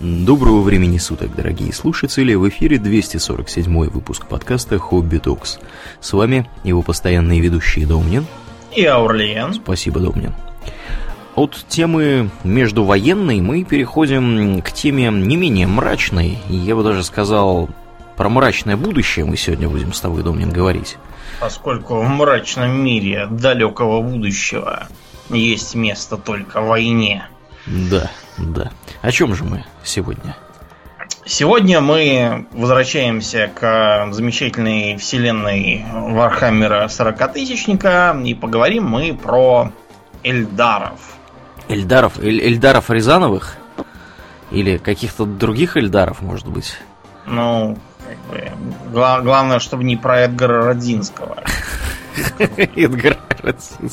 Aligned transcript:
Доброго 0.00 0.60
времени 0.60 0.96
суток, 0.98 1.34
дорогие 1.34 1.72
слушатели! 1.72 2.32
В 2.34 2.48
эфире 2.48 2.78
247 2.78 3.88
выпуск 3.88 4.26
подкаста 4.28 4.78
«Хобби 4.78 5.18
Токс». 5.18 5.58
С 6.00 6.12
вами 6.12 6.48
его 6.62 6.82
постоянные 6.82 7.40
ведущие 7.40 7.84
Домнин 7.84 8.24
и 8.76 8.84
Аурлиен. 8.84 9.54
Спасибо, 9.54 9.98
Домнин. 9.98 10.36
От 11.34 11.64
темы 11.66 12.30
междувоенной 12.44 13.40
мы 13.40 13.64
переходим 13.64 14.62
к 14.62 14.70
теме 14.70 15.08
не 15.10 15.36
менее 15.36 15.66
мрачной, 15.66 16.38
я 16.48 16.76
бы 16.76 16.84
даже 16.84 17.02
сказал, 17.02 17.68
про 18.16 18.28
мрачное 18.28 18.76
будущее 18.76 19.24
мы 19.24 19.36
сегодня 19.36 19.68
будем 19.68 19.92
с 19.92 20.00
тобой, 20.00 20.22
Домнин, 20.22 20.52
говорить. 20.52 20.96
Поскольку 21.40 22.00
в 22.00 22.08
мрачном 22.08 22.84
мире 22.84 23.26
далекого 23.28 24.00
будущего 24.00 24.86
есть 25.28 25.74
место 25.74 26.16
только 26.18 26.60
войне. 26.60 27.26
Да, 27.66 28.12
да. 28.38 28.70
О 29.02 29.10
чем 29.10 29.34
же 29.34 29.44
мы 29.44 29.64
сегодня? 29.84 30.36
Сегодня 31.24 31.80
мы 31.80 32.46
возвращаемся 32.52 33.50
к 33.54 34.08
замечательной 34.12 34.96
вселенной 34.96 35.84
Warhammer 35.92 36.77
а 36.77 36.86
40-тысячника 36.86 38.18
и 38.24 38.34
поговорим 38.34 38.86
мы 38.86 39.14
про 39.14 39.70
Эльдаров. 40.22 40.98
Эльдаров? 41.68 42.18
Эль 42.18 42.40
Эльдаров 42.40 42.88
Рязановых? 42.90 43.56
Или 44.50 44.78
каких-то 44.78 45.26
других 45.26 45.76
Эльдаров, 45.76 46.22
может 46.22 46.48
быть? 46.48 46.74
Ну, 47.26 47.76
как 48.06 48.16
бы, 48.30 48.50
гла- 48.90 49.20
главное, 49.20 49.58
чтобы 49.58 49.84
не 49.84 49.96
про 49.96 50.20
Эдгара 50.20 50.64
Родзинского. 50.64 51.44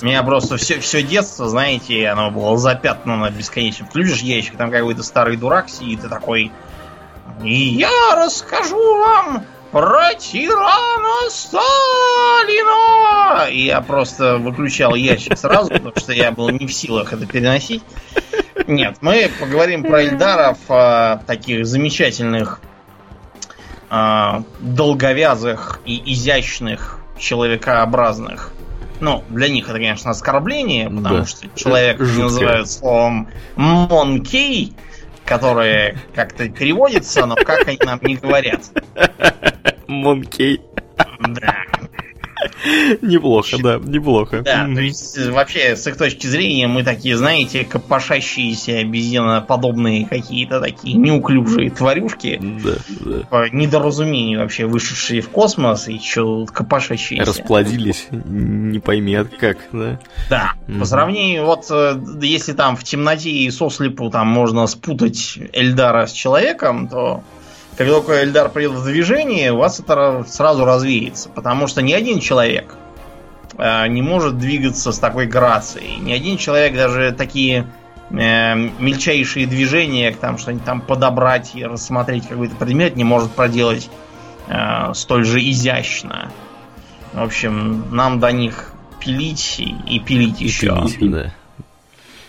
Меня 0.01 0.23
просто 0.23 0.57
все, 0.57 0.79
все 0.79 1.03
детство, 1.03 1.47
знаете, 1.47 2.07
оно 2.07 2.31
было 2.31 2.57
запятнано 2.57 3.29
бесконечно. 3.29 3.85
Включишь 3.85 4.21
ящик, 4.21 4.57
там 4.57 4.71
какой-то 4.71 5.03
старый 5.03 5.37
дурак 5.37 5.69
сидит 5.69 6.03
и 6.03 6.09
такой... 6.09 6.51
И 7.43 7.53
я 7.53 8.15
расскажу 8.15 8.97
вам 8.97 9.45
про 9.71 10.13
тирана 10.13 11.29
Сталина! 11.29 11.65
И 13.49 13.65
я 13.65 13.81
просто 13.81 14.37
выключал 14.37 14.95
ящик 14.95 15.37
сразу, 15.37 15.69
потому 15.69 15.93
что 15.97 16.13
я 16.13 16.31
был 16.31 16.49
не 16.49 16.65
в 16.65 16.73
силах 16.73 17.11
это 17.13 17.25
переносить. 17.25 17.83
Нет, 18.67 18.97
мы 19.01 19.29
поговорим 19.39 19.83
про 19.83 20.03
Эльдаров, 20.03 20.57
таких 21.25 21.65
замечательных, 21.65 22.61
а, 23.89 24.43
долговязых 24.59 25.81
и 25.85 26.13
изящных 26.13 26.99
человекообразных. 27.17 28.51
Ну, 28.99 29.23
для 29.29 29.49
них 29.49 29.65
это, 29.65 29.73
конечно, 29.73 30.11
оскорбление, 30.11 30.89
потому 30.89 31.19
да. 31.19 31.25
что 31.25 31.47
человек 31.55 31.99
Жутко. 31.99 32.21
называют 32.21 32.69
словом 32.69 33.27
монкей, 33.55 34.73
которое 35.25 35.97
как-то 36.13 36.47
переводится, 36.47 37.25
но 37.25 37.35
как 37.35 37.67
они 37.67 37.79
нам 37.83 37.99
не 38.03 38.15
говорят. 38.15 38.61
Монкей. 39.87 40.61
Да. 41.19 41.65
Неплохо, 43.01 43.57
да, 43.61 43.79
неплохо. 43.83 44.41
Да, 44.41 44.65
то 44.65 44.81
есть 44.81 45.17
вообще 45.27 45.75
с 45.75 45.87
их 45.87 45.97
точки 45.97 46.27
зрения 46.27 46.67
мы 46.67 46.83
такие, 46.83 47.17
знаете, 47.17 47.63
копошащиеся 47.63 48.79
обезьяноподобные 48.79 50.05
какие-то 50.05 50.59
такие 50.59 50.95
неуклюжие 50.95 51.69
тварюшки. 51.71 52.39
Да, 52.41 52.75
да. 53.01 53.19
По 53.29 53.49
недоразумению 53.49 54.41
вообще 54.41 54.65
вышедшие 54.65 55.21
в 55.21 55.29
космос 55.29 55.87
и 55.87 55.99
что 55.99 56.45
копошащиеся. 56.45 57.25
Расплодились, 57.25 58.07
не 58.11 58.79
пойми 58.79 59.15
от 59.15 59.35
как, 59.35 59.57
да? 59.71 59.99
Да, 60.29 60.53
mm 60.67 60.79
по 60.79 60.85
сравнению, 60.85 61.45
вот 61.45 61.65
э, 61.71 61.99
если 62.21 62.53
там 62.53 62.75
в 62.75 62.83
темноте 62.83 63.29
и 63.29 63.49
сослепу 63.49 64.09
там 64.09 64.27
можно 64.27 64.67
спутать 64.67 65.39
Эльдара 65.53 66.05
с 66.05 66.11
человеком, 66.11 66.87
то 66.87 67.23
как 67.77 67.87
только 67.87 68.23
Эльдар 68.23 68.49
придет 68.49 68.71
в 68.71 68.85
движение, 68.85 69.51
у 69.51 69.57
вас 69.57 69.79
это 69.79 70.23
сразу 70.27 70.65
развеется. 70.65 71.29
Потому 71.29 71.67
что 71.67 71.81
ни 71.81 71.93
один 71.93 72.19
человек 72.19 72.75
э, 73.57 73.87
не 73.87 74.01
может 74.01 74.37
двигаться 74.37 74.91
с 74.91 74.99
такой 74.99 75.25
грацией. 75.27 75.97
Ни 75.97 76.13
один 76.13 76.37
человек 76.37 76.75
даже 76.75 77.11
такие 77.11 77.67
э, 78.09 78.55
мельчайшие 78.55 79.45
движения, 79.45 80.15
там 80.19 80.37
что-нибудь 80.37 80.65
там 80.65 80.81
подобрать 80.81 81.51
и 81.55 81.65
рассмотреть 81.65 82.27
какой-то 82.27 82.55
предмет, 82.55 82.95
не 82.95 83.03
может 83.03 83.31
проделать 83.31 83.89
э, 84.47 84.93
столь 84.93 85.25
же 85.25 85.39
изящно. 85.39 86.31
В 87.11 87.23
общем, 87.23 87.85
нам 87.91 88.19
до 88.19 88.31
них 88.31 88.71
пилить 88.99 89.59
и, 89.59 89.99
пилить 89.99 90.39
еще. 90.39 90.67
Пилить, 90.67 91.11
да. 91.11 91.33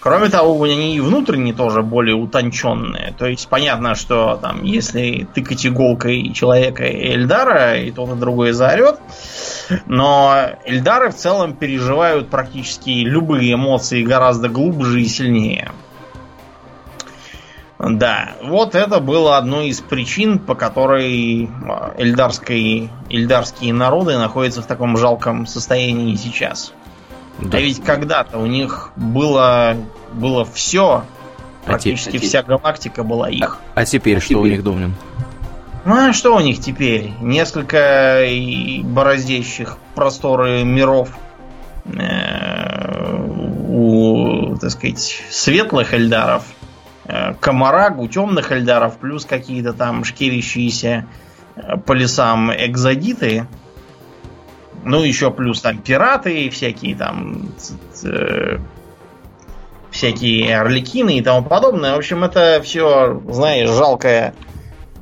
Кроме 0.07 0.29
того, 0.29 0.63
они 0.63 1.01
внутренне 1.01 1.53
тоже 1.53 1.83
более 1.83 2.15
утонченные. 2.15 3.13
То 3.19 3.27
есть 3.27 3.49
понятно, 3.49 3.97
что 3.97 4.39
там, 4.41 4.63
если 4.63 5.27
тыкать 5.35 5.67
иголкой 5.67 6.33
человека 6.33 6.85
и 6.85 7.15
Эльдара, 7.15 7.77
и 7.77 7.91
тот 7.91 8.13
и 8.13 8.15
другой 8.15 8.53
заорет. 8.53 9.01
Но 9.87 10.33
Эльдары 10.65 11.11
в 11.11 11.17
целом 11.17 11.55
переживают 11.55 12.29
практически 12.29 12.91
любые 12.91 13.55
эмоции 13.55 14.05
гораздо 14.05 14.49
глубже 14.49 15.03
и 15.03 15.07
сильнее. 15.07 15.73
Да, 17.81 18.37
вот 18.45 18.77
это 18.77 19.01
было 19.01 19.37
одной 19.37 19.71
из 19.71 19.81
причин, 19.81 20.39
по 20.39 20.55
которой 20.55 21.51
а, 21.69 21.95
эльдарские, 21.99 22.91
эльдарские 23.11 23.73
народы 23.73 24.17
находятся 24.17 24.63
в 24.63 24.67
таком 24.67 24.97
жалком 24.97 25.49
состоянии 25.49 26.15
сейчас. 26.15 26.73
Да. 27.41 27.59
А 27.59 27.61
ведь 27.61 27.83
когда-то 27.83 28.39
у 28.39 28.47
них 28.47 28.91
было, 28.97 29.77
было 30.13 30.45
все, 30.45 31.05
а 31.65 31.67
практически 31.67 32.17
а 32.17 32.21
те... 32.21 32.27
вся 32.27 32.43
галактика 32.43 33.03
была 33.03 33.29
их. 33.29 33.59
А, 33.75 33.81
а 33.81 33.85
теперь 33.85 34.19
а 34.19 34.21
что 34.21 34.29
теперь? 34.29 34.43
у 34.43 34.47
них, 34.47 34.63
Домнин? 34.63 34.95
Ну, 35.85 35.95
а 35.95 36.13
что 36.13 36.35
у 36.35 36.41
них 36.41 36.61
теперь? 36.61 37.13
Несколько 37.21 38.27
бороздящих 38.83 39.79
просторы 39.95 40.65
миров 40.65 41.11
э, 41.85 43.17
у, 43.69 44.57
так 44.61 44.71
сказать, 44.71 45.23
светлых 45.31 45.95
эльдаров, 45.95 46.45
э, 47.05 47.35
комараг 47.35 47.99
у 47.99 48.09
темных 48.09 48.51
эльдаров, 48.51 48.97
плюс 48.97 49.25
какие-то 49.27 49.73
там 49.75 50.05
шкирящиеся 50.05 51.07
э, 51.55 51.77
по 51.77 51.93
лесам 51.93 52.51
экзодиты, 52.53 53.47
ну, 54.87 55.03
еще 55.03 55.33
плюс 55.33 55.61
там 55.61 55.79
пираты, 55.79 56.49
всякие 56.49 56.95
там 56.95 57.51
э, 58.05 58.59
всякие 59.91 60.57
орликины 60.57 61.19
и 61.19 61.23
тому 61.23 61.47
подобное. 61.47 61.95
В 61.95 61.99
общем, 61.99 62.23
это 62.23 62.61
все, 62.63 63.21
знаешь, 63.29 63.69
жалкое 63.69 64.33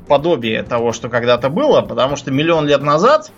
подобие 0.07 0.63
того, 0.63 0.91
что 0.91 1.07
когда-то 1.07 1.49
было, 1.49 1.81
потому 1.81 2.15
что 2.15 2.31
миллион 2.31 2.65
лет 2.65 2.81
назад 2.81 3.31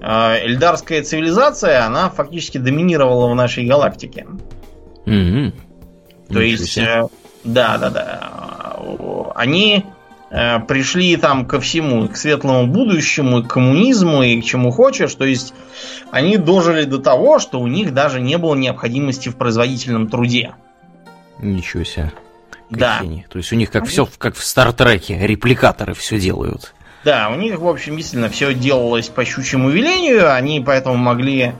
э, 0.00 0.44
эльдарская 0.44 1.02
цивилизация, 1.02 1.86
она 1.86 2.10
фактически 2.10 2.58
доминировала 2.58 3.28
в 3.32 3.34
нашей 3.34 3.64
галактике. 3.64 4.26
Mm-hmm. 5.06 5.52
То 6.28 6.40
есть, 6.40 6.76
э, 6.76 7.06
да, 7.42 7.78
да, 7.78 7.90
да. 7.90 8.32
Они 9.34 9.84
пришли 10.66 11.16
там 11.16 11.46
ко 11.46 11.60
всему, 11.60 12.08
к 12.08 12.16
светлому 12.16 12.66
будущему, 12.66 13.44
к 13.44 13.48
коммунизму 13.48 14.22
и 14.22 14.40
к 14.40 14.44
чему 14.44 14.72
хочешь. 14.72 15.14
То 15.14 15.24
есть 15.24 15.54
они 16.10 16.36
дожили 16.36 16.84
до 16.84 16.98
того, 16.98 17.38
что 17.38 17.60
у 17.60 17.66
них 17.66 17.94
даже 17.94 18.20
не 18.20 18.38
было 18.38 18.54
необходимости 18.54 19.28
в 19.28 19.36
производительном 19.36 20.08
труде. 20.08 20.54
Ничего 21.38 21.84
себе. 21.84 22.12
Да. 22.70 23.00
То 23.28 23.38
есть 23.38 23.52
у 23.52 23.56
них 23.56 23.70
как 23.70 23.86
все 23.86 24.08
как 24.18 24.34
в 24.34 24.44
Стартреке, 24.44 25.18
репликаторы 25.26 25.94
все 25.94 26.18
делают. 26.18 26.74
Да, 27.04 27.28
у 27.30 27.36
них, 27.36 27.60
в 27.60 27.68
общем, 27.68 27.96
действительно 27.96 28.28
все 28.28 28.52
делалось 28.52 29.08
по 29.08 29.24
щучьему 29.24 29.70
велению, 29.70 30.34
они 30.34 30.60
поэтому 30.60 30.96
могли 30.96 31.52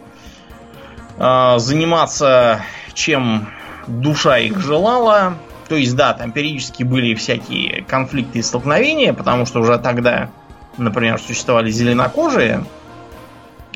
э, 1.19 1.55
заниматься 1.59 2.63
чем 2.97 3.49
душа 3.87 4.39
их 4.39 4.59
желала. 4.59 5.35
То 5.69 5.77
есть, 5.77 5.95
да, 5.95 6.15
там 6.15 6.33
периодически 6.33 6.83
были 6.83 7.15
всякие 7.15 7.85
конфликты 7.85 8.41
и 8.41 8.43
столкновения, 8.43 9.13
потому 9.13 9.47
что 9.47 9.61
уже 9.61 9.79
тогда, 9.79 10.31
например, 10.79 11.21
существовали 11.21 11.71
зеленокожие, 11.71 12.65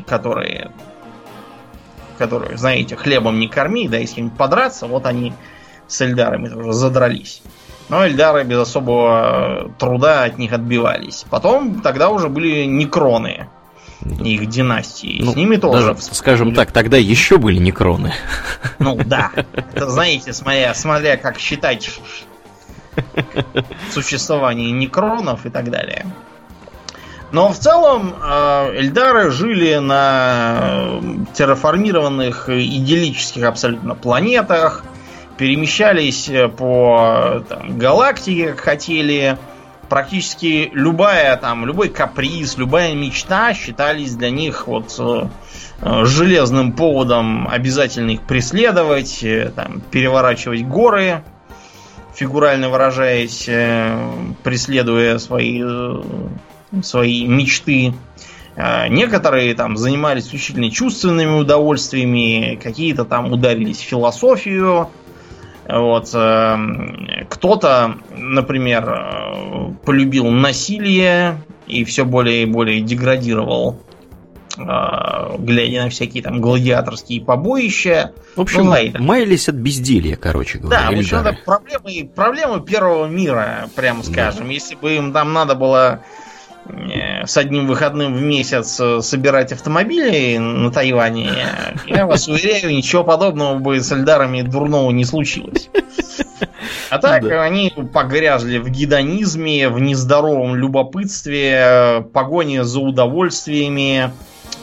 которые, 0.06 0.70
которые, 2.19 2.56
знаете, 2.56 2.97
хлебом 2.97 3.38
не 3.38 3.49
корми, 3.49 3.88
да, 3.88 3.99
и 3.99 4.06
с 4.06 4.12
кем-нибудь 4.12 4.38
подраться, 4.38 4.87
вот 4.87 5.06
они 5.06 5.32
с 5.87 6.00
Эльдарами 6.00 6.49
тоже 6.49 6.73
задрались. 6.73 7.43
Но 7.88 8.06
Эльдары 8.06 8.44
без 8.44 8.58
особого 8.58 9.73
труда 9.79 10.23
от 10.23 10.38
них 10.38 10.52
отбивались. 10.52 11.26
Потом 11.29 11.81
тогда 11.81 12.08
уже 12.08 12.29
были 12.29 12.64
некроны, 12.64 13.49
их 14.05 14.47
династии. 14.47 15.20
Ну, 15.23 15.32
с 15.32 15.37
ними 15.37 15.56
тоже. 15.56 15.88
Даже, 15.88 16.02
скажем 16.02 16.55
так, 16.55 16.70
тогда 16.70 16.97
еще 16.97 17.37
были 17.38 17.58
некроны. 17.58 18.14
Ну 18.79 18.97
да. 19.05 19.32
Это, 19.75 19.91
знаете, 19.91 20.32
смотря, 20.32 20.73
смотря 20.75 21.17
как 21.17 21.38
считать 21.38 22.00
существование 23.91 24.70
некронов 24.70 25.44
и 25.47 25.50
так 25.50 25.70
далее. 25.70 26.06
Но 27.32 27.53
в 27.53 27.59
целом 27.59 28.15
э, 28.21 28.73
Эльдары 28.75 29.31
жили 29.31 29.77
на 29.77 31.00
терраформированных 31.32 32.49
идиллических 32.49 33.44
абсолютно 33.44 33.94
планетах, 33.94 34.85
перемещались 35.38 36.29
э, 36.29 36.49
по 36.49 37.44
там, 37.49 37.79
галактике, 37.79 38.49
как 38.49 38.61
хотели. 38.61 39.38
Практически 39.88 40.71
любая 40.73 41.37
там, 41.37 41.67
любой 41.67 41.88
каприз, 41.88 42.56
любая 42.56 42.94
мечта 42.94 43.55
считались 43.55 44.15
для 44.15 44.31
них 44.31 44.67
вот 44.67 44.94
э, 44.99 46.05
железным 46.05 46.73
поводом 46.73 47.49
обязательно 47.49 48.11
их 48.11 48.23
преследовать, 48.23 49.25
там, 49.56 49.81
переворачивать 49.91 50.65
горы, 50.65 51.25
фигурально 52.15 52.71
выражаясь, 52.71 53.49
преследуя 54.44 55.19
свои, 55.19 55.61
свои 56.83 57.27
мечты. 57.27 57.95
А, 58.57 58.89
некоторые 58.89 59.55
там 59.55 59.77
занимались 59.77 60.27
исключительно 60.27 60.71
чувственными 60.71 61.41
удовольствиями, 61.41 62.59
какие-то 62.63 63.05
там 63.05 63.33
ударились 63.33 63.79
в 63.79 63.85
философию. 63.85 64.89
Вот. 65.69 66.11
Э, 66.15 66.57
кто-то, 67.29 67.97
например, 68.11 68.89
э, 68.89 69.73
полюбил 69.85 70.27
насилие 70.27 71.43
и 71.67 71.85
все 71.85 72.05
более 72.05 72.43
и 72.43 72.47
более 72.47 72.81
деградировал, 72.81 73.81
э, 74.59 74.63
глядя 75.39 75.85
на 75.85 75.91
всякие 75.91 76.23
там 76.25 76.41
гладиаторские 76.41 77.23
побоища. 77.23 78.13
В 78.35 78.41
общем, 78.41 78.65
ну, 78.65 79.05
маялись 79.05 79.49
от 79.49 79.55
безделья, 79.57 80.17
короче 80.17 80.59
говоря. 80.59 80.89
Да, 80.91 80.97
в 80.97 80.99
общем, 80.99 81.19
это 81.19 81.39
проблемы, 81.45 82.09
проблемы 82.09 82.61
первого 82.63 83.07
мира, 83.07 83.69
прямо 83.77 84.03
скажем. 84.03 84.49
Да. 84.49 84.53
Если 84.53 84.75
бы 84.75 84.97
им 84.97 85.13
там 85.13 85.33
надо 85.33 85.55
было 85.55 86.01
с 87.27 87.37
одним 87.37 87.67
выходным 87.67 88.15
в 88.15 88.23
месяц 88.23 88.79
э, 88.81 89.01
собирать 89.03 89.53
автомобили 89.53 90.39
на 90.39 90.71
Тайване, 90.71 91.31
я 91.87 92.07
вас 92.07 92.29
уверяю, 92.29 92.75
ничего 92.75 93.05
подобного 93.05 93.59
бы 93.59 93.81
с 93.81 93.91
Эльдарами 93.93 94.43
дурного 94.43 94.91
не 94.91 95.05
случилось. 95.05 95.71
А 96.91 96.99
так 96.99 97.23
да. 97.23 97.43
они 97.43 97.73
погрязли 97.93 98.59
в 98.59 98.69
гедонизме, 98.69 99.69
в 99.69 99.81
нездоровом 99.81 100.57
любопытстве, 100.57 102.05
погоне 102.12 102.65
за 102.65 102.81
удовольствиями. 102.81 104.12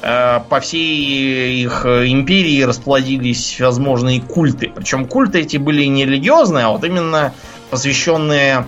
Э, 0.02 0.42
по 0.50 0.60
всей 0.60 1.64
их 1.64 1.86
империи 1.86 2.62
расплодились 2.64 3.44
всевозможные 3.44 4.22
культы. 4.22 4.72
Причем 4.76 5.08
культы 5.08 5.40
эти 5.40 5.58
были 5.58 5.86
не 5.86 6.06
религиозные, 6.06 6.66
а 6.66 6.70
вот 6.70 6.84
именно 6.84 7.34
посвященные 7.70 8.66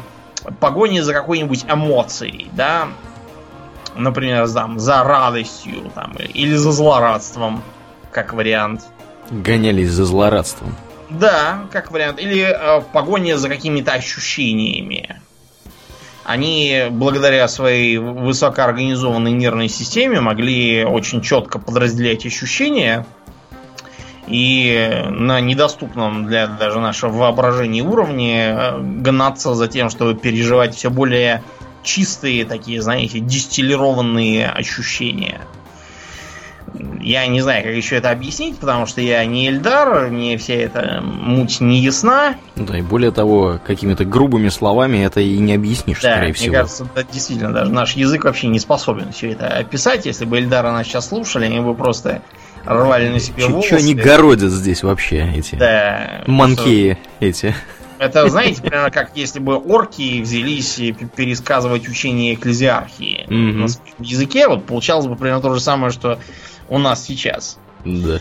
погоне 0.60 1.04
за 1.04 1.14
какой-нибудь 1.14 1.66
эмоцией, 1.70 2.48
да, 2.54 2.88
например, 4.00 4.50
там, 4.50 4.80
за 4.80 5.04
радостью 5.04 5.92
там, 5.96 6.14
или 6.34 6.56
за 6.56 6.72
злорадством, 6.72 7.64
как 8.12 8.34
вариант. 8.34 8.82
Гонялись 9.30 9.90
за 9.90 10.06
злорадством. 10.06 10.76
Да, 11.10 11.62
как 11.72 11.92
вариант. 11.92 12.20
Или 12.20 12.42
э, 12.42 12.80
в 12.80 12.86
погоне 12.86 13.38
за 13.38 13.50
какими-то 13.50 13.94
ощущениями. 13.94 15.22
Они, 16.24 16.86
благодаря 16.92 17.48
своей 17.48 17.98
высокоорганизованной 17.98 19.32
нервной 19.32 19.70
системе, 19.70 20.22
могли 20.22 20.84
очень 20.84 21.22
четко 21.22 21.58
подразделять 21.58 22.26
ощущения 22.26 23.06
и 24.28 25.08
на 25.10 25.42
недоступном 25.42 26.28
для 26.28 26.46
даже 26.46 26.80
нашего 26.80 27.12
воображения 27.12 27.82
уровне 27.82 28.50
э, 28.52 28.80
гнаться 28.80 29.56
за 29.56 29.68
тем, 29.68 29.90
чтобы 29.90 30.14
переживать 30.14 30.76
все 30.76 30.92
более 30.92 31.44
чистые 31.84 32.46
такие, 32.46 32.82
знаете, 32.82 33.20
дистиллированные 33.20 34.50
ощущения. 34.50 35.42
Я 37.02 37.26
не 37.28 37.42
знаю, 37.42 37.64
как 37.64 37.74
еще 37.74 37.96
это 37.96 38.12
объяснить, 38.12 38.58
потому 38.58 38.86
что 38.86 39.02
я 39.02 39.26
не 39.26 39.48
Эльдар, 39.48 40.10
мне 40.10 40.38
вся 40.38 40.54
эта 40.54 41.02
муть 41.02 41.62
не 41.62 41.80
ясна. 41.80 42.36
Да, 42.56 42.78
и 42.78 42.82
более 42.82 43.12
того, 43.12 43.60
какими-то 43.66 44.06
грубыми 44.06 44.50
словами 44.50 45.00
это 45.00 45.20
и 45.20 45.38
не 45.40 45.56
объяснишь, 45.56 46.02
да, 46.02 46.18
скорее 46.18 46.34
всего. 46.34 46.50
Мне 46.50 46.58
кажется, 46.58 46.88
да, 46.94 47.04
действительно, 47.04 47.54
даже 47.54 47.72
наш 47.72 47.94
язык 47.94 48.26
вообще 48.26 48.48
не 48.48 48.60
способен 48.60 49.12
все 49.12 49.32
это 49.32 49.48
описать. 49.48 50.06
Если 50.06 50.26
бы 50.26 50.38
Эльдара 50.38 50.72
нас 50.72 50.86
сейчас 50.86 51.08
слушали, 51.08 51.46
они 51.46 51.60
бы 51.60 51.74
просто 51.74 52.22
рвали 52.66 53.10
на 53.10 53.20
себе 53.20 53.48
волосы. 53.48 53.68
Что 53.68 53.78
они 53.78 53.96
городят 53.96 54.52
здесь 54.52 54.84
вообще, 54.84 55.34
эти 55.36 55.56
да, 55.56 56.24
манкеи 56.28 57.00
эти? 57.20 57.56
Это, 58.00 58.30
знаете, 58.30 58.62
примерно 58.62 58.92
как 58.92 59.12
если 59.16 59.40
бы 59.40 59.58
орки 59.58 60.22
взялись 60.22 60.82
пересказывать 61.16 61.88
учение 61.88 62.34
экклезиархии 62.34 63.26
mm-hmm. 63.28 63.54
на 63.54 63.68
своем 63.68 63.96
языке, 64.00 64.48
вот 64.48 64.66
получалось 64.66 65.08
бы 65.08 65.16
примерно 65.18 65.42
то 65.42 65.54
же 65.54 65.60
самое, 65.60 65.92
что 65.92 66.18
у 66.70 66.78
нас 66.78 67.06
сейчас. 67.06 67.60
Да. 67.84 68.20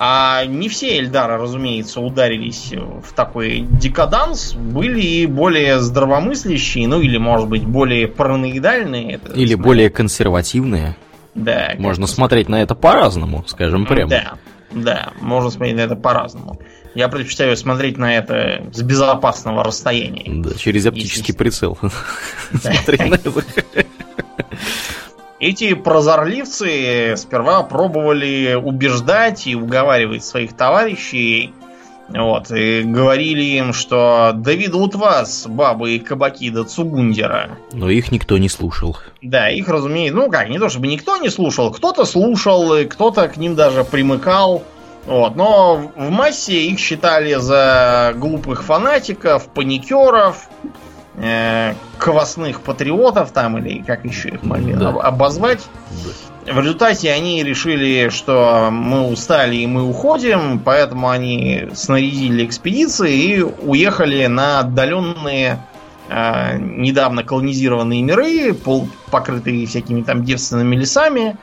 А 0.00 0.44
не 0.46 0.68
все 0.68 0.98
Эльдары, 0.98 1.36
разумеется, 1.38 2.00
ударились 2.00 2.72
в 2.72 3.12
такой 3.14 3.66
декаданс. 3.68 4.54
Были 4.54 5.00
и 5.00 5.26
более 5.26 5.80
здравомыслящие, 5.80 6.86
ну 6.86 7.00
или, 7.00 7.18
может 7.18 7.48
быть, 7.48 7.64
более 7.64 8.06
параноидальные. 8.06 9.14
Это, 9.14 9.32
или 9.32 9.54
смотря... 9.54 9.64
более 9.64 9.90
консервативные. 9.90 10.96
Да. 11.34 11.74
Можно 11.78 12.06
смотреть 12.06 12.48
на 12.48 12.62
это 12.62 12.76
по-разному, 12.76 13.42
скажем 13.48 13.86
прямо. 13.86 14.08
Да, 14.08 14.34
да, 14.70 15.12
можно 15.20 15.50
смотреть 15.50 15.76
на 15.76 15.80
это 15.80 15.96
по-разному. 15.96 16.60
Я 16.98 17.08
предпочитаю 17.08 17.56
смотреть 17.56 17.96
на 17.96 18.16
это 18.16 18.64
с 18.72 18.82
безопасного 18.82 19.62
расстояния. 19.62 20.42
Да, 20.42 20.56
через 20.56 20.84
оптический 20.84 21.26
Если... 21.28 21.32
прицел. 21.32 21.78
Эти 25.38 25.74
прозорливцы 25.74 27.14
сперва 27.16 27.62
пробовали 27.62 28.58
убеждать 28.60 29.46
и 29.46 29.54
уговаривать 29.54 30.24
своих 30.24 30.54
товарищей, 30.54 31.54
вот, 32.08 32.50
и 32.50 32.82
говорили 32.82 33.44
им, 33.44 33.72
что 33.72 34.32
да 34.34 34.54
ведут 34.54 34.96
вас, 34.96 35.46
бабы 35.46 35.92
и 35.92 36.00
кабаки 36.00 36.50
до 36.50 36.64
Цугундера. 36.64 37.50
Но 37.72 37.88
их 37.90 38.10
никто 38.10 38.38
не 38.38 38.48
слушал. 38.48 38.96
Да, 39.22 39.48
их, 39.48 39.68
разумеется, 39.68 40.18
ну 40.18 40.28
как, 40.28 40.48
не 40.48 40.58
то 40.58 40.68
чтобы 40.68 40.88
никто 40.88 41.16
не 41.18 41.28
слушал, 41.28 41.70
кто-то 41.70 42.04
слушал, 42.04 42.84
кто-то 42.88 43.28
к 43.28 43.36
ним 43.36 43.54
даже 43.54 43.84
примыкал. 43.84 44.64
Вот, 45.08 45.36
но 45.36 45.90
в 45.96 46.10
массе 46.10 46.66
их 46.66 46.78
считали 46.78 47.32
за 47.34 48.12
глупых 48.14 48.62
фанатиков, 48.62 49.48
паникеров, 49.48 50.50
э, 51.16 51.72
квасных 51.96 52.60
патриотов 52.60 53.32
там, 53.32 53.56
или 53.56 53.82
как 53.82 54.04
еще 54.04 54.28
их 54.28 54.42
могли 54.42 54.74
да. 54.74 54.90
обозвать. 54.90 55.66
Да. 56.44 56.52
В 56.52 56.60
результате 56.60 57.10
они 57.10 57.42
решили, 57.42 58.10
что 58.10 58.68
мы 58.70 59.06
устали 59.06 59.56
и 59.56 59.66
мы 59.66 59.82
уходим, 59.82 60.58
поэтому 60.58 61.08
они 61.08 61.68
снарядили 61.72 62.44
экспедиции 62.44 63.14
и 63.14 63.42
уехали 63.42 64.26
на 64.26 64.60
отдаленные 64.60 65.58
э, 66.10 66.58
недавно 66.58 67.22
колонизированные 67.22 68.02
миры, 68.02 68.52
пол, 68.52 68.88
покрытые 69.10 69.66
всякими 69.66 70.02
там 70.02 70.22
девственными 70.22 70.76
лесами, 70.76 71.38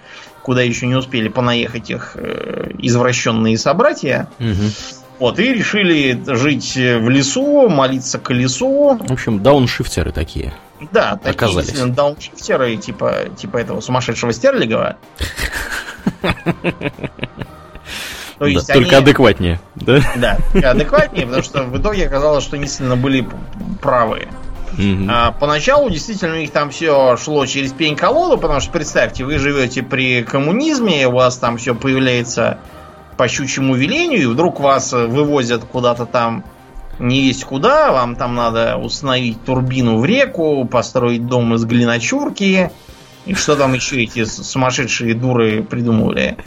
куда 0.46 0.62
еще 0.62 0.86
не 0.86 0.94
успели 0.94 1.28
понаехать 1.28 1.90
их 1.90 2.12
э, 2.14 2.70
извращенные 2.78 3.58
собратья. 3.58 4.28
Угу. 4.40 4.70
Вот, 5.18 5.40
и 5.40 5.52
решили 5.52 6.22
жить 6.28 6.76
в 6.76 7.10
лесу, 7.10 7.68
молиться 7.68 8.20
колесу. 8.20 9.00
В 9.02 9.12
общем, 9.12 9.42
дауншифтеры 9.42 10.12
такие. 10.12 10.54
Да, 10.92 11.20
такие 11.22 11.52
действительно 11.52 11.92
дауншифтеры, 11.92 12.78
типа, 12.78 13.30
типа 13.36 13.58
этого 13.58 13.82
сумасшедшего 13.82 14.32
Стерлигова. 14.34 14.98
То 18.38 18.46
есть 18.46 18.68
да, 18.68 18.74
они... 18.76 18.84
Только 18.84 18.98
адекватнее, 19.00 19.60
да? 19.74 20.00
Да, 20.16 20.38
адекватнее, 20.70 21.26
потому 21.26 21.42
что 21.44 21.64
в 21.64 21.82
итоге 21.82 22.06
оказалось, 22.06 22.44
что 22.44 22.56
они 22.58 22.68
сильно 22.68 22.96
были 22.96 23.28
правы. 23.82 24.28
Угу. 24.78 25.08
А, 25.10 25.32
поначалу 25.32 25.90
действительно 25.90 26.34
у 26.34 26.38
них 26.38 26.52
там 26.52 26.70
все 26.70 27.16
шло 27.18 27.46
через 27.46 27.72
пень-колоду, 27.72 28.38
потому 28.38 28.60
что 28.60 28.72
представьте, 28.72 29.24
вы 29.24 29.38
живете 29.38 29.84
при 29.84 30.24
коммунизме, 30.24 31.08
у 31.08 31.14
вас 31.14 31.38
там 31.38 31.58
все 31.58 31.74
появляется 31.74 32.60
по 33.18 33.28
щучьему 33.28 33.76
велению, 33.76 34.22
и 34.24 34.26
вдруг 34.26 34.60
вас 34.60 34.92
вывозят 34.92 35.64
куда-то 35.64 36.06
там 36.06 36.44
не 37.00 37.22
есть 37.22 37.44
куда, 37.44 37.92
вам 37.92 38.16
там 38.16 38.36
надо 38.36 38.78
установить 38.78 39.44
турбину 39.44 39.98
в 39.98 40.06
реку, 40.06 40.66
построить 40.66 41.26
дом 41.26 41.54
из 41.56 41.66
глиночурки, 41.66 42.72
и 43.26 43.34
что 43.34 43.56
там 43.56 43.74
еще 43.74 44.04
эти 44.04 44.24
сумасшедшие 44.26 45.14
дуры 45.14 45.64
придумывали. 45.64 46.38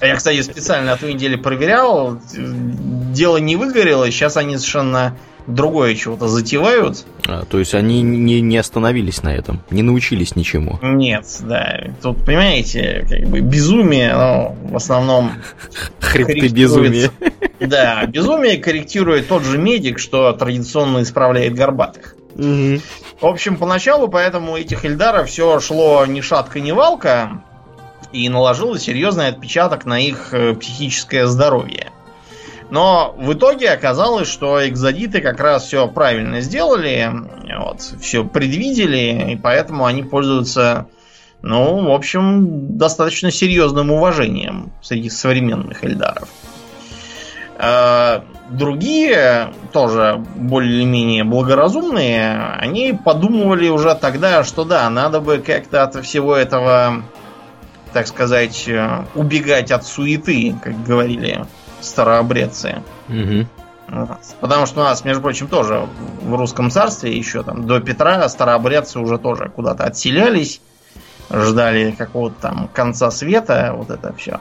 Я, 0.00 0.16
кстати, 0.16 0.42
специально 0.42 0.92
на 0.92 0.96
той 0.96 1.14
неделе 1.14 1.38
проверял, 1.38 2.20
дело 2.34 3.38
не 3.38 3.56
выгорело, 3.56 4.10
сейчас 4.10 4.36
они 4.36 4.56
совершенно 4.56 5.16
другое 5.46 5.94
чего-то 5.94 6.28
затевают. 6.28 7.04
А, 7.26 7.44
то 7.44 7.58
есть 7.58 7.74
они 7.74 8.02
не, 8.02 8.40
не 8.40 8.56
остановились 8.56 9.22
на 9.22 9.34
этом, 9.34 9.62
не 9.70 9.82
научились 9.82 10.36
ничему. 10.36 10.78
Нет, 10.82 11.26
да. 11.40 11.84
Тут, 12.02 12.24
понимаете, 12.24 13.06
как 13.08 13.28
бы 13.28 13.40
безумие, 13.40 14.14
но 14.14 14.56
в 14.62 14.76
основном... 14.76 15.32
Хребты 16.00 16.48
безумия. 16.48 17.10
Да, 17.58 18.04
безумие 18.04 18.58
корректирует 18.58 19.28
тот 19.28 19.42
же 19.42 19.56
медик, 19.56 19.98
что 19.98 20.30
традиционно 20.34 21.02
исправляет 21.02 21.54
горбатых. 21.54 22.14
Угу. 22.34 22.80
В 23.22 23.26
общем, 23.26 23.56
поначалу 23.56 24.08
поэтому 24.08 24.52
у 24.52 24.56
этих 24.56 24.84
Эльдаров 24.84 25.30
все 25.30 25.58
шло 25.60 26.04
ни 26.04 26.20
шатка, 26.20 26.60
ни 26.60 26.72
валка, 26.72 27.42
и 28.12 28.28
наложило 28.28 28.78
серьезный 28.78 29.28
отпечаток 29.28 29.86
на 29.86 29.98
их 29.98 30.28
э, 30.32 30.54
психическое 30.54 31.26
здоровье. 31.26 31.92
Но 32.70 33.14
в 33.16 33.32
итоге 33.32 33.70
оказалось, 33.70 34.28
что 34.28 34.66
экзодиты 34.66 35.20
как 35.20 35.38
раз 35.38 35.66
все 35.66 35.86
правильно 35.86 36.40
сделали, 36.40 37.10
вот, 37.58 37.80
все 38.00 38.24
предвидели, 38.24 39.32
и 39.32 39.36
поэтому 39.36 39.86
они 39.86 40.02
пользуются, 40.02 40.86
ну, 41.42 41.88
в 41.88 41.92
общем, 41.92 42.76
достаточно 42.76 43.30
серьезным 43.30 43.92
уважением 43.92 44.72
среди 44.82 45.10
современных 45.10 45.84
эльдаров. 45.84 46.28
А, 47.58 48.24
другие, 48.50 49.52
тоже 49.72 50.22
более-менее 50.34 51.22
благоразумные, 51.22 52.36
они 52.58 52.92
подумывали 52.92 53.68
уже 53.68 53.94
тогда, 53.94 54.42
что 54.42 54.64
да, 54.64 54.90
надо 54.90 55.20
бы 55.20 55.38
как-то 55.38 55.84
от 55.84 56.04
всего 56.04 56.34
этого, 56.34 57.04
так 57.92 58.08
сказать, 58.08 58.68
убегать 59.14 59.70
от 59.70 59.86
суеты, 59.86 60.56
как 60.60 60.82
говорили 60.82 61.46
старообрядцы. 61.80 62.82
Угу. 63.08 63.46
Потому 64.40 64.66
что 64.66 64.80
у 64.80 64.84
нас, 64.84 65.04
между 65.04 65.22
прочим, 65.22 65.46
тоже 65.46 65.86
в 66.22 66.34
русском 66.34 66.70
царстве 66.70 67.16
еще 67.16 67.42
там 67.42 67.66
до 67.66 67.80
Петра 67.80 68.28
старообрядцы 68.28 68.98
уже 68.98 69.18
тоже 69.18 69.48
куда-то 69.48 69.84
отселялись, 69.84 70.60
ждали 71.30 71.92
какого-то 71.92 72.36
там 72.40 72.68
конца 72.72 73.10
света, 73.10 73.72
вот 73.76 73.90
это 73.90 74.12
все. 74.14 74.40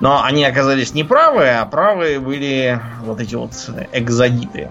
Но 0.00 0.22
они 0.22 0.44
оказались 0.44 0.94
неправы, 0.94 1.48
а 1.48 1.66
правы 1.66 2.18
были 2.18 2.80
вот 3.04 3.20
эти 3.20 3.34
вот 3.34 3.52
экзодиты. 3.92 4.70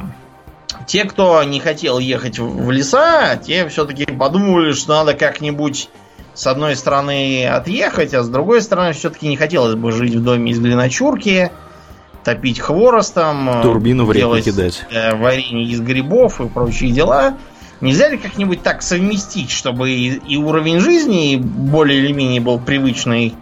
Те, 0.87 1.05
кто 1.05 1.43
не 1.43 1.59
хотел 1.59 1.99
ехать 1.99 2.37
в 2.37 2.69
леса, 2.71 3.37
те 3.37 3.67
все-таки 3.69 4.05
подумали, 4.05 4.73
что 4.73 4.93
надо 4.93 5.13
как-нибудь 5.13 5.89
с 6.33 6.47
одной 6.47 6.75
стороны 6.75 7.47
отъехать, 7.47 8.13
а 8.13 8.21
с 8.21 8.29
другой 8.29 8.61
стороны 8.61 8.93
все-таки 8.93 9.27
не 9.27 9.37
хотелось 9.37 9.75
бы 9.75 9.91
жить 9.91 10.15
в 10.15 10.23
доме 10.23 10.51
из 10.51 10.59
глиночурки, 10.59 11.51
топить 12.25 12.59
хворостом, 12.59 13.61
турбину 13.61 14.05
в 14.05 14.11
реку 14.11 14.41
кидать, 14.41 14.83
э, 14.89 15.15
варенье 15.15 15.63
из 15.63 15.79
грибов 15.79 16.41
и 16.41 16.49
прочие 16.49 16.91
дела. 16.91 17.37
Нельзя 17.81 18.09
ли 18.09 18.17
как-нибудь 18.17 18.63
так 18.63 18.81
совместить, 18.81 19.51
чтобы 19.51 19.91
и, 19.91 20.15
и 20.15 20.37
уровень 20.37 20.79
жизни 20.79 21.35
более 21.37 21.99
или 21.99 22.11
менее 22.11 22.41
был 22.41 22.59
привычный, 22.59 23.35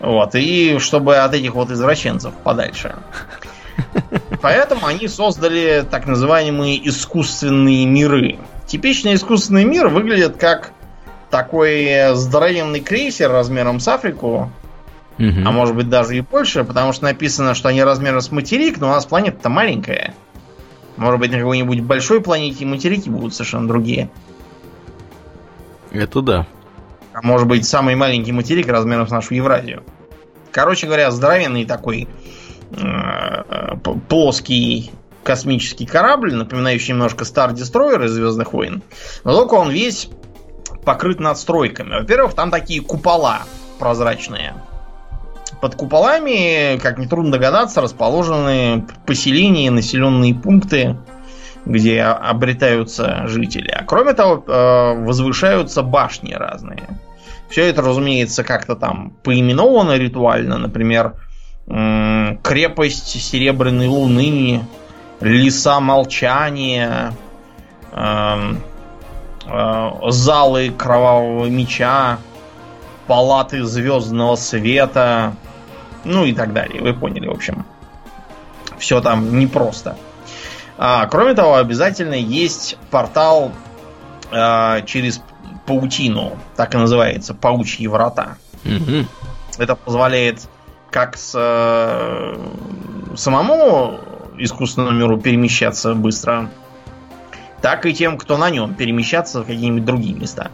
вот, 0.00 0.34
и 0.34 0.78
чтобы 0.78 1.16
от 1.16 1.34
этих 1.34 1.54
вот 1.54 1.70
извращенцев 1.70 2.32
подальше. 2.42 2.96
Поэтому 4.40 4.86
они 4.86 5.08
создали 5.08 5.84
так 5.88 6.06
называемые 6.06 6.88
искусственные 6.88 7.84
миры. 7.84 8.38
Типичный 8.66 9.14
искусственный 9.14 9.64
мир 9.64 9.88
выглядит 9.88 10.38
как 10.38 10.72
такой 11.30 12.14
здоровенный 12.14 12.80
крейсер 12.80 13.30
размером 13.30 13.80
с 13.80 13.88
Африку, 13.88 14.50
Угу. 15.18 15.46
А 15.46 15.50
может 15.50 15.74
быть 15.74 15.88
даже 15.88 16.16
и 16.16 16.20
больше, 16.20 16.64
потому 16.64 16.92
что 16.92 17.04
написано, 17.04 17.54
что 17.54 17.68
они 17.68 17.82
размером 17.82 18.20
с 18.20 18.30
материк, 18.30 18.78
но 18.80 18.88
у 18.88 18.90
нас 18.90 19.06
планета-то 19.06 19.48
маленькая. 19.48 20.14
Может 20.96 21.20
быть, 21.20 21.32
на 21.32 21.38
какой-нибудь 21.38 21.80
большой 21.80 22.20
планете 22.20 22.64
материки 22.64 23.08
будут 23.08 23.34
совершенно 23.34 23.68
другие. 23.68 24.10
Это 25.90 26.22
да. 26.22 26.46
А 27.12 27.20
может 27.22 27.46
быть, 27.46 27.66
самый 27.66 27.94
маленький 27.94 28.32
материк 28.32 28.68
размером 28.68 29.06
с 29.06 29.10
нашу 29.10 29.34
Евразию. 29.34 29.82
Короче 30.50 30.86
говоря, 30.86 31.10
здоровенный 31.10 31.64
такой 31.64 32.08
э, 32.70 33.76
плоский 34.08 34.90
космический 35.22 35.86
корабль, 35.86 36.34
напоминающий 36.34 36.92
немножко 36.92 37.24
Star 37.24 37.52
Destroyer 37.52 38.04
из 38.04 38.12
Звездных 38.12 38.52
войн. 38.52 38.82
Но 39.24 39.34
только 39.34 39.54
он 39.54 39.70
весь 39.70 40.08
покрыт 40.84 41.20
надстройками. 41.20 42.00
Во-первых, 42.00 42.34
там 42.34 42.50
такие 42.50 42.80
купола 42.80 43.42
прозрачные. 43.78 44.54
Под 45.62 45.76
куполами, 45.76 46.76
как 46.78 46.98
нетрудно 46.98 47.30
догадаться, 47.30 47.80
расположены 47.80 48.84
поселения, 49.06 49.70
населенные 49.70 50.34
пункты, 50.34 50.96
где 51.64 52.02
обретаются 52.02 53.28
жители. 53.28 53.70
А 53.70 53.84
кроме 53.84 54.12
того, 54.12 54.44
э, 54.44 55.04
возвышаются 55.04 55.84
башни 55.84 56.32
разные. 56.32 56.82
Все 57.48 57.66
это, 57.68 57.80
разумеется, 57.80 58.42
как-то 58.42 58.74
там 58.74 59.10
поименовано 59.22 59.96
ритуально. 59.98 60.58
Например, 60.58 61.14
крепость 61.68 63.22
Серебряной 63.22 63.86
Луны, 63.86 64.64
леса 65.20 65.78
молчания, 65.78 67.12
эм, 67.92 68.58
э, 69.46 69.90
залы 70.08 70.72
Кровавого 70.76 71.46
Меча, 71.46 72.18
палаты 73.06 73.62
Звездного 73.62 74.34
Света, 74.34 75.36
ну 76.04 76.24
и 76.24 76.32
так 76.32 76.52
далее. 76.52 76.82
Вы 76.82 76.94
поняли, 76.94 77.26
в 77.26 77.32
общем. 77.32 77.64
Все 78.78 79.00
там 79.00 79.38
непросто. 79.38 79.96
А, 80.78 81.06
кроме 81.06 81.34
того, 81.34 81.56
обязательно 81.56 82.14
есть 82.14 82.76
портал 82.90 83.52
а, 84.30 84.80
через 84.82 85.22
паутину, 85.66 86.38
так 86.56 86.74
и 86.74 86.78
называется, 86.78 87.34
паучьи 87.34 87.86
врата. 87.86 88.36
Угу. 88.64 89.06
Это 89.58 89.76
позволяет 89.76 90.48
как 90.90 91.16
с, 91.16 91.32
э, 91.34 92.36
самому 93.16 93.98
искусственному 94.38 94.96
миру 94.96 95.18
перемещаться 95.18 95.94
быстро, 95.94 96.50
так 97.60 97.86
и 97.86 97.94
тем, 97.94 98.18
кто 98.18 98.36
на 98.36 98.50
нем 98.50 98.74
перемещаться 98.74 99.42
в 99.42 99.46
какие-нибудь 99.46 99.84
другие 99.84 100.14
места. 100.14 100.50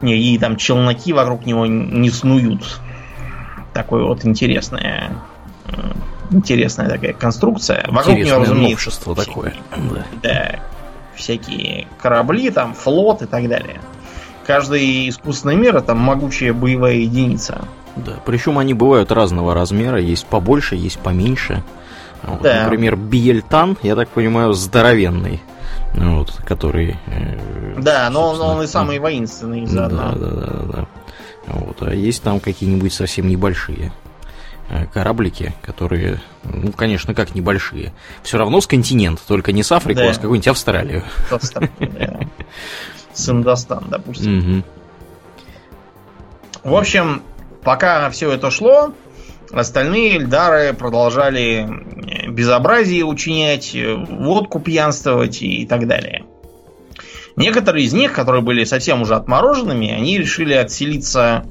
Не, 0.00 0.16
и 0.16 0.38
там 0.38 0.56
челноки 0.56 1.12
вокруг 1.12 1.46
него 1.46 1.66
не 1.66 2.10
снуют 2.10 2.80
такое 3.72 4.04
вот 4.04 4.24
интересное 4.24 5.12
интересная 6.30 6.88
такая 6.88 7.12
конструкция. 7.12 7.84
Вокруг 7.88 8.16
него, 8.16 8.40
разумеется, 8.40 9.14
такое. 9.14 9.54
Да. 9.70 10.04
да. 10.22 10.60
Всякие 11.14 11.86
корабли, 12.00 12.50
там, 12.50 12.74
флот 12.74 13.22
и 13.22 13.26
так 13.26 13.48
далее. 13.48 13.80
Каждый 14.46 15.08
искусственный 15.08 15.56
мир 15.56 15.76
это 15.76 15.94
могучая 15.94 16.52
боевая 16.52 16.94
единица. 16.94 17.62
Да, 17.94 18.12
причем 18.24 18.58
они 18.58 18.74
бывают 18.74 19.12
разного 19.12 19.54
размера, 19.54 20.00
есть 20.00 20.26
побольше, 20.26 20.74
есть 20.76 20.98
поменьше. 20.98 21.62
Вот, 22.22 22.42
да. 22.42 22.62
Например, 22.62 22.96
Биельтан, 22.96 23.76
я 23.82 23.94
так 23.94 24.08
понимаю, 24.08 24.54
здоровенный. 24.54 25.42
Вот, 25.94 26.32
который... 26.46 26.96
Э, 27.06 27.74
да, 27.78 28.08
но 28.10 28.30
он, 28.30 28.40
он 28.40 28.62
и 28.62 28.66
самый 28.66 28.98
воинственный 28.98 29.66
заодно. 29.66 30.12
Да, 30.12 30.18
да, 30.18 30.30
да, 30.30 30.72
да. 30.72 30.86
Вот. 31.46 31.82
А 31.82 31.94
есть 31.94 32.22
там 32.22 32.40
какие-нибудь 32.40 32.92
совсем 32.92 33.28
небольшие 33.28 33.92
э, 34.68 34.86
кораблики, 34.86 35.54
которые, 35.62 36.20
ну, 36.44 36.72
конечно, 36.72 37.14
как 37.14 37.34
небольшие. 37.34 37.92
Все 38.22 38.38
равно 38.38 38.60
с 38.60 38.66
континента, 38.66 39.22
только 39.26 39.52
не 39.52 39.62
с 39.62 39.72
Африки, 39.72 39.98
да. 39.98 40.10
а 40.10 40.14
с 40.14 40.18
какой-нибудь 40.18 40.48
Австралию. 40.48 41.04
С 43.12 43.28
Индостан, 43.28 43.84
допустим. 43.88 44.64
В 46.62 46.76
общем, 46.76 47.22
пока 47.62 48.08
все 48.10 48.30
это 48.30 48.50
шло, 48.50 48.94
остальные 49.50 50.18
Эльдары 50.18 50.72
продолжали 50.74 51.68
безобразие 52.28 53.04
учинять, 53.04 53.76
водку 54.08 54.60
пьянствовать 54.60 55.42
и 55.42 55.66
так 55.66 55.86
далее. 55.88 56.24
Некоторые 57.36 57.86
из 57.86 57.92
них, 57.92 58.12
которые 58.12 58.42
были 58.42 58.64
совсем 58.64 59.02
уже 59.02 59.14
отмороженными, 59.14 59.90
они 59.90 60.18
решили 60.18 60.54
отселиться 60.54 61.44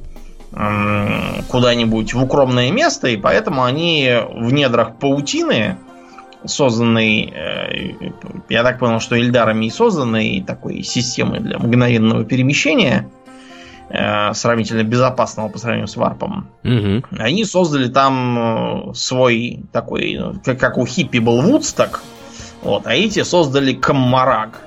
куда-нибудь 1.48 2.14
в 2.14 2.22
укромное 2.22 2.72
место, 2.72 3.08
и 3.08 3.16
поэтому 3.16 3.64
они 3.64 4.18
в 4.34 4.52
недрах 4.52 4.98
паутины, 5.00 5.78
созданной, 6.46 7.32
э, 7.34 8.12
я 8.50 8.64
так 8.64 8.80
понял, 8.80 9.00
что 9.00 9.18
Эльдарами 9.18 9.68
и 9.68 9.70
созданной 9.70 10.44
такой 10.46 10.84
системой 10.84 11.40
для 11.40 11.58
мгновенного 11.58 12.26
перемещения, 12.26 13.10
э, 13.90 14.34
сравнительно 14.34 14.84
безопасного 14.84 15.50
по 15.50 15.58
сравнению 15.58 15.88
с 15.88 15.96
варпом, 15.96 16.50
угу. 16.64 17.04
они 17.18 17.46
создали 17.46 17.88
там 17.88 18.90
э, 18.90 18.94
свой 18.94 19.64
такой, 19.72 20.20
как, 20.44 20.60
как 20.60 20.78
у 20.78 20.86
хиппи 20.86 21.20
был 21.20 21.42
Вудсток, 21.42 22.02
вот, 22.64 22.88
а 22.88 22.94
эти 22.94 23.24
создали 23.24 23.74
Каммараг 23.74 24.62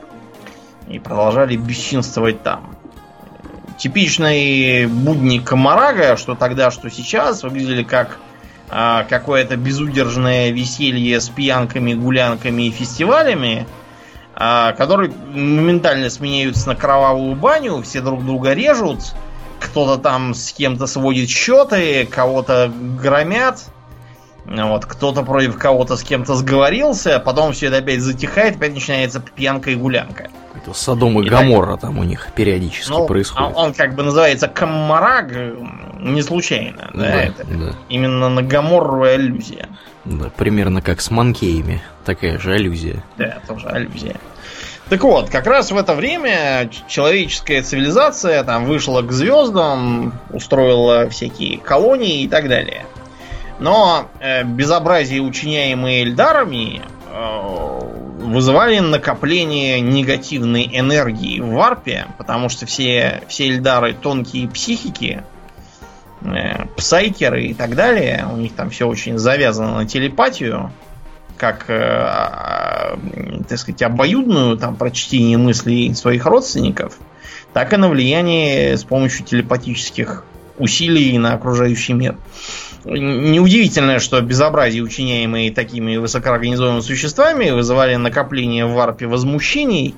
и 0.89 0.99
продолжали 0.99 1.57
бесчинствовать 1.57 2.43
там. 2.43 2.77
Типичные 3.79 4.87
будни 4.87 5.39
Комарага, 5.39 6.17
что 6.17 6.35
тогда, 6.35 6.71
что 6.71 6.91
сейчас, 6.91 7.43
выглядели 7.43 7.83
как 7.83 8.19
а, 8.71 9.05
какое-то 9.05 9.57
безудержное 9.57 10.51
веселье 10.51 11.21
с 11.21 11.29
пьянками, 11.29 11.95
гулянками 11.95 12.69
и 12.69 12.71
фестивалями, 12.71 13.67
а, 14.35 14.73
которые 14.73 15.13
моментально 15.13 16.11
сменяются 16.11 16.69
на 16.69 16.77
кровавую 16.77 17.35
баню, 17.35 17.83
все 17.83 18.01
друг 18.01 18.25
друга 18.25 18.53
режут, 18.53 19.15
кто-то 19.61 20.01
там 20.01 20.35
с 20.35 20.53
кем-то 20.53 20.87
сводит 20.87 21.29
счеты, 21.29 22.07
кого-то 22.07 22.73
громят, 23.01 23.65
вот, 24.47 24.85
кто-то 24.87 25.23
против 25.23 25.59
кого-то 25.59 25.97
с 25.97 26.03
кем-то 26.03 26.35
сговорился, 26.35 27.19
потом 27.19 27.53
все 27.53 27.67
это 27.67 27.79
опять 27.79 28.01
затихает, 28.01 28.57
опять 28.57 28.75
начинается 28.75 29.21
пьянка 29.21 29.71
и 29.71 29.75
гулянка. 29.75 30.29
Это 30.55 30.73
Содом 30.73 31.21
и, 31.21 31.27
и 31.27 31.29
Гамора 31.29 31.73
так... 31.73 31.81
там 31.81 31.99
у 31.99 32.05
них 32.05 32.29
периодически 32.35 32.91
ну, 32.91 33.07
происходит. 33.07 33.57
Он, 33.57 33.65
он 33.65 33.75
как 33.75 33.95
бы 33.95 34.03
называется 34.03 34.49
Камараг 34.49 35.33
не 35.99 36.23
случайно, 36.23 36.91
да? 36.95 37.01
да, 37.01 37.23
это 37.23 37.45
да. 37.45 37.73
Именно 37.89 38.29
на 38.29 38.43
Гаморру 38.43 39.03
аллюзия. 39.03 39.69
Да, 40.05 40.31
примерно 40.37 40.83
как 40.83 41.01
с 41.01 41.11
манкеями. 41.11 41.83
Такая 42.05 42.39
же 42.39 42.53
аллюзия. 42.53 43.03
Да, 43.17 43.39
тоже 43.47 43.67
аллюзия. 43.69 44.17
Так 44.91 45.03
вот, 45.03 45.31
как 45.31 45.47
раз 45.47 45.73
в 45.73 45.77
это 45.79 45.95
время 45.95 46.69
человеческая 46.89 47.63
цивилизация 47.63 48.45
там 48.45 48.67
вышла 48.67 49.01
к 49.01 49.11
звездам, 49.13 50.13
устроила 50.31 51.09
всякие 51.09 51.59
колонии 51.59 52.23
и 52.23 52.29
так 52.29 52.49
далее. 52.49 52.85
Но 53.59 54.09
э, 54.21 54.45
безобразие, 54.45 55.21
учиняемые 55.21 56.03
Эльдарами, 56.03 56.83
э, 57.07 57.75
вызывали 58.25 58.79
накопление 58.79 59.81
негативной 59.81 60.69
энергии 60.73 61.41
в 61.41 61.51
варпе, 61.51 62.07
потому 62.19 62.49
что 62.49 62.67
все, 62.67 63.23
все 63.29 63.49
Эльдары 63.49 63.95
тонкие 63.95 64.49
психики, 64.49 65.23
э, 66.23 66.67
псайкеры 66.77 67.45
и 67.45 67.55
так 67.55 67.75
далее, 67.77 68.27
у 68.33 68.37
них 68.37 68.55
там 68.55 68.71
все 68.71 68.89
очень 68.89 69.19
завязано 69.19 69.77
на 69.77 69.87
телепатию, 69.87 70.73
как, 71.37 71.69
э, 71.69 71.75
а, 71.77 72.99
так 73.49 73.59
сказать, 73.59 73.83
обоюдную 73.83 74.57
там 74.57 74.77
прочтение 74.77 75.37
мыслей 75.37 75.95
своих 75.95 76.25
родственников, 76.27 76.99
так 77.53 77.73
и 77.73 77.77
на 77.77 77.89
влияние 77.89 78.77
с 78.77 78.85
помощью 78.85 79.25
телепатических 79.27 80.25
усилий 80.59 81.19
на 81.19 81.35
окружающий 81.35 81.93
мир. 81.93 82.17
Неудивительно, 82.85 83.99
что 83.99 84.21
безобразие, 84.21 84.83
учиняемые 84.83 85.51
такими 85.51 85.97
высокоорганизованными 85.97 86.81
существами, 86.81 87.51
вызывали 87.51 87.97
накопление 87.97 88.67
в 88.67 88.73
варпе 88.73 89.07
возмущений 89.07 89.95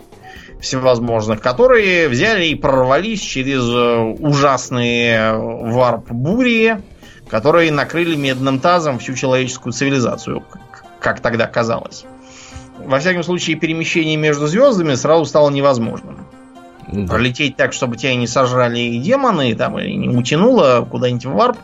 всевозможных, 0.60 1.40
которые 1.40 2.08
взяли 2.08 2.46
и 2.46 2.54
прорвались 2.54 3.20
через 3.20 3.62
ужасные 4.20 5.32
варп-бури, 5.36 6.80
которые 7.28 7.72
накрыли 7.72 8.14
медным 8.14 8.60
тазом 8.60 9.00
всю 9.00 9.14
человеческую 9.14 9.72
цивилизацию, 9.72 10.44
как 11.00 11.20
тогда 11.20 11.46
казалось. 11.46 12.04
Во 12.78 13.00
всяком 13.00 13.24
случае, 13.24 13.56
перемещение 13.56 14.16
между 14.16 14.46
звездами 14.46 14.94
сразу 14.94 15.24
стало 15.24 15.50
невозможным. 15.50 16.18
Да. 16.86 17.06
Пролететь 17.14 17.56
так, 17.56 17.72
чтобы 17.72 17.96
тебя 17.96 18.14
не 18.14 18.28
сожрали 18.28 18.96
демоны, 18.98 19.54
там, 19.56 19.78
или 19.78 19.90
не 19.92 20.08
утянуло 20.08 20.86
куда-нибудь 20.88 21.24
в 21.24 21.32
варп, 21.32 21.56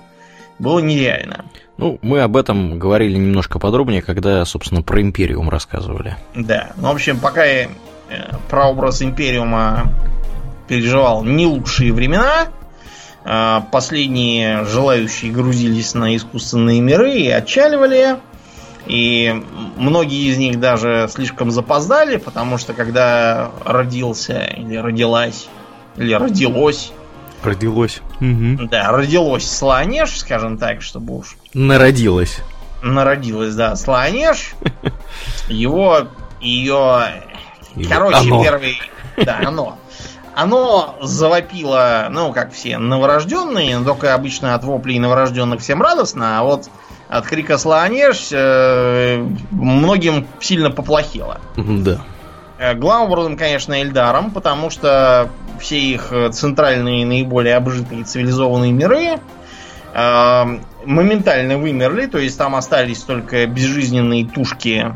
было 0.63 0.79
нереально. 0.79 1.45
Ну, 1.77 1.99
мы 2.03 2.21
об 2.21 2.37
этом 2.37 2.79
говорили 2.79 3.19
немножко 3.19 3.59
подробнее, 3.59 4.01
когда, 4.01 4.45
собственно, 4.45 4.83
про 4.83 5.03
Империум 5.03 5.51
рассказывали. 5.51 6.17
Да, 6.35 6.71
ну, 6.77 6.89
в 6.89 6.93
общем, 6.93 7.19
пока 7.19 7.45
я 7.45 7.65
э, 7.65 7.69
прообраз 8.49 9.03
Империума 9.03 9.93
переживал 10.69 11.25
не 11.25 11.47
лучшие 11.47 11.93
времена, 11.93 12.49
э, 13.25 13.61
последние 13.73 14.65
желающие 14.65 15.33
грузились 15.33 15.95
на 15.95 16.15
искусственные 16.15 16.81
миры 16.81 17.13
и 17.13 17.29
отчаливали. 17.29 18.19
И 18.87 19.43
многие 19.77 20.29
из 20.31 20.39
них 20.39 20.61
даже 20.61 21.09
слишком 21.11 21.51
запоздали, 21.51 22.17
потому 22.17 22.59
что 22.59 22.73
когда 22.73 23.51
родился 23.65 24.45
или 24.45 24.77
родилась, 24.77 25.49
или 25.97 26.15
родилось... 26.15 26.93
Родилось. 27.43 28.01
Угу. 28.23 28.69
Да, 28.69 28.93
родилось 28.93 29.51
Слонеж, 29.51 30.17
скажем 30.17 30.57
так, 30.57 30.81
чтобы 30.81 31.19
уж... 31.19 31.37
Народилось. 31.55 32.39
Народилось, 32.81 33.55
да, 33.57 33.75
Слонеж. 33.75 34.55
Его, 35.49 36.07
ее... 36.41 37.03
Короче, 37.89 38.19
оно. 38.19 38.43
первый... 38.43 38.81
Да, 39.17 39.41
оно. 39.45 39.79
Оно 40.37 40.97
завопило, 41.03 42.07
ну, 42.11 42.33
как 42.33 42.53
все 42.53 42.79
новорожденные, 42.79 43.79
но 43.79 43.85
только 43.85 44.15
обычно 44.15 44.55
от 44.55 44.63
воплей 44.65 45.01
новорожденных 45.01 45.61
всем 45.61 45.83
радостно, 45.83 46.39
а 46.39 46.45
вот 46.45 46.71
от 47.09 47.27
крика 47.27 47.59
«Слонеж» 47.59 48.29
э, 48.31 49.27
многим 49.51 50.27
сильно 50.41 50.71
поплохело. 50.71 51.41
Да. 51.57 52.01
Э, 52.59 52.75
главным 52.75 53.11
образом, 53.11 53.37
конечно, 53.37 53.75
Эльдаром, 53.75 54.31
потому 54.31 54.71
что 54.71 55.29
все 55.63 55.79
их 55.79 56.13
центральные, 56.33 57.07
наиболее 57.07 57.57
обжитые 57.57 58.05
цивилизованные 58.05 58.73
миры 58.73 59.19
э, 59.95 60.59
моментально 60.85 61.59
вымерли, 61.59 62.07
то 62.07 62.19
есть 62.19 62.37
там 62.37 62.55
остались 62.57 63.01
только 63.03 63.47
безжизненные 63.47 64.27
тушки 64.27 64.93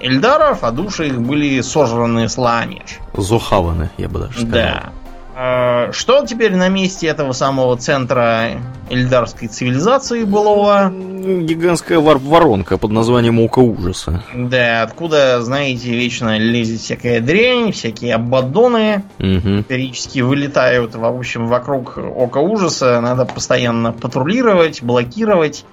Эльдаров, 0.00 0.62
а 0.62 0.70
души 0.70 1.08
их 1.08 1.20
были 1.20 1.60
сожраны 1.62 2.28
Сланеж. 2.28 2.98
Зухаваны, 3.14 3.90
я 3.96 4.08
бы 4.08 4.20
даже 4.20 4.32
сказал. 4.34 4.50
Да. 4.50 4.92
Э, 5.38 5.92
что 5.92 6.24
теперь 6.24 6.54
на 6.56 6.68
месте 6.68 7.08
этого 7.08 7.32
самого 7.32 7.76
центра 7.76 8.52
эльдарской 8.88 9.48
цивилизации 9.48 10.24
былого? 10.24 10.90
Гигантская 10.90 11.98
воронка 11.98 12.78
под 12.78 12.92
названием 12.92 13.38
Око 13.40 13.58
Ужаса. 13.58 14.22
Да, 14.34 14.82
откуда, 14.82 15.42
знаете, 15.42 15.90
вечно 15.90 16.38
лезет 16.38 16.80
всякая 16.80 17.20
дрянь, 17.20 17.72
всякие 17.72 18.14
абаддоны 18.14 19.02
угу. 19.18 19.62
периодически 19.68 20.20
вылетают. 20.20 20.94
В 20.94 21.04
общем, 21.04 21.48
вокруг 21.48 21.98
Ока 21.98 22.40
Ужаса 22.40 23.00
надо 23.02 23.26
постоянно 23.26 23.92
патрулировать, 23.92 24.82
блокировать 24.82 25.66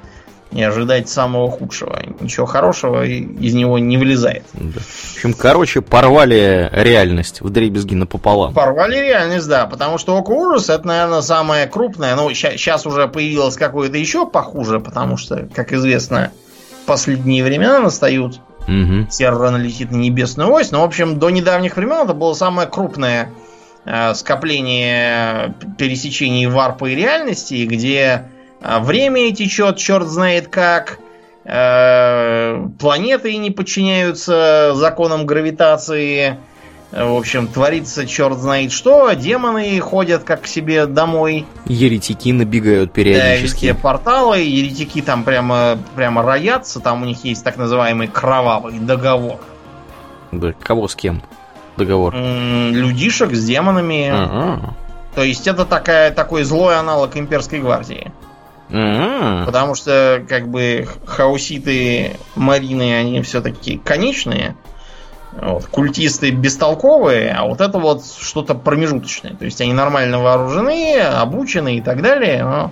и 0.54 0.62
ожидать 0.62 1.10
самого 1.10 1.50
худшего. 1.50 2.00
Ничего 2.20 2.46
хорошего 2.46 3.06
из 3.06 3.54
него 3.54 3.80
не 3.80 3.98
вылезает. 3.98 4.44
Да. 4.54 4.80
В 4.80 5.16
общем, 5.16 5.34
короче, 5.34 5.82
порвали 5.82 6.70
реальность 6.72 7.42
в 7.42 7.50
дребезги 7.50 7.96
напополам. 7.96 8.54
Порвали 8.54 8.98
реальность, 8.98 9.48
да, 9.48 9.66
потому 9.66 9.98
что 9.98 10.18
Око 10.18 10.32
Ужас 10.32 10.70
это, 10.70 10.88
наверное, 10.88 11.22
самое 11.22 11.68
крупное. 11.68 12.16
Ну, 12.16 12.32
сейчас 12.34 12.86
уже 12.86 13.08
появилось 13.08 13.56
какое-то 13.56 13.98
еще 13.98 14.28
похуже, 14.28 14.80
потому 14.80 15.18
что, 15.18 15.48
как 15.54 15.74
известно, 15.74 16.32
последние 16.86 17.44
времена 17.44 17.80
настают. 17.80 18.40
Угу. 18.68 19.08
Терра 19.10 19.58
летит 19.58 19.92
на 19.92 19.98
небесную 19.98 20.52
ось. 20.52 20.72
Но, 20.72 20.82
в 20.82 20.86
общем, 20.86 21.20
до 21.20 21.30
недавних 21.30 21.76
времен 21.76 22.06
это 22.06 22.14
было 22.14 22.34
самое 22.34 22.68
крупное 22.68 23.30
э, 23.86 24.14
скопление 24.14 25.54
пересечений 25.78 26.46
варпа 26.46 26.86
и 26.90 26.96
реальности, 26.96 27.66
где 27.66 28.24
время 28.64 29.34
течет, 29.34 29.78
черт 29.78 30.08
знает 30.08 30.48
как. 30.48 31.00
Э, 31.46 32.68
планеты 32.80 33.36
не 33.38 33.52
подчиняются 33.52 34.72
законам 34.76 35.26
гравитации. 35.26 36.38
В 36.92 37.18
общем, 37.18 37.48
творится 37.48 38.06
черт 38.06 38.38
знает 38.38 38.72
что. 38.72 39.12
Демоны 39.14 39.80
ходят 39.80 40.24
как 40.24 40.44
к 40.44 40.48
себе 40.48 40.86
домой. 40.86 41.48
Еретики 41.66 42.30
набегают 42.30 42.94
периодически. 42.94 43.72
Да, 43.72 43.80
порталы. 43.80 44.40
Еретики 44.40 45.02
там 45.02 45.24
прямо, 45.24 45.80
прямо 45.96 46.22
роятся. 46.22 46.80
Там 46.80 47.02
у 47.02 47.06
них 47.06 47.26
есть 47.26 47.44
так 47.44 47.58
называемый 47.58 48.08
кровавый 48.08 48.78
договор. 48.78 49.40
Да, 50.32 50.54
кого 50.54 50.88
с 50.88 50.96
кем? 50.96 51.24
Договор. 51.78 52.14
Людишек 52.16 53.34
с 53.34 53.44
демонами. 53.44 54.10
Ага. 54.10 54.76
То 55.16 55.24
есть 55.24 55.48
это 55.48 55.66
такая, 55.66 56.12
такой 56.12 56.44
злой 56.44 56.78
аналог 56.78 57.18
имперской 57.18 57.60
гвардии. 57.60 58.12
Mm-hmm. 58.74 59.46
Потому 59.46 59.76
что, 59.76 60.26
как 60.28 60.48
бы, 60.50 60.88
хауситы 61.06 62.18
Марины, 62.36 62.96
они 62.96 63.22
все-таки 63.22 63.78
конечные. 63.78 64.56
Вот, 65.40 65.66
культисты 65.66 66.30
бестолковые, 66.32 67.32
а 67.32 67.46
вот 67.46 67.62
это 67.62 67.80
вот 67.80 68.04
что-то 68.06 68.54
промежуточное. 68.54 69.36
То 69.36 69.46
есть 69.46 69.62
они 69.62 69.74
нормально 69.74 70.20
вооружены, 70.20 71.00
обучены 71.00 71.78
и 71.78 71.82
так 71.82 72.02
далее, 72.02 72.44
но 72.44 72.72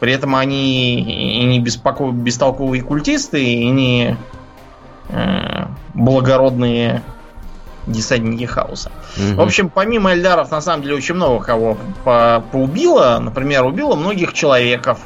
при 0.00 0.12
этом 0.12 0.34
они 0.34 1.00
и 1.00 1.44
не 1.44 1.60
беспоко... 1.60 2.10
бестолковые 2.10 2.82
культисты, 2.82 3.44
и 3.44 3.68
не 3.68 4.16
э, 5.10 5.66
благородные 5.94 7.02
десантники 7.86 8.44
хаоса. 8.44 8.90
Угу. 9.16 9.36
В 9.36 9.40
общем, 9.40 9.68
помимо 9.68 10.12
Эльдаров, 10.12 10.50
на 10.50 10.60
самом 10.60 10.82
деле, 10.82 10.96
очень 10.96 11.14
много 11.14 11.44
кого 11.44 11.76
по 12.04 12.42
поубило. 12.52 13.18
Например, 13.20 13.64
убило 13.64 13.96
многих 13.96 14.32
человеков. 14.32 14.98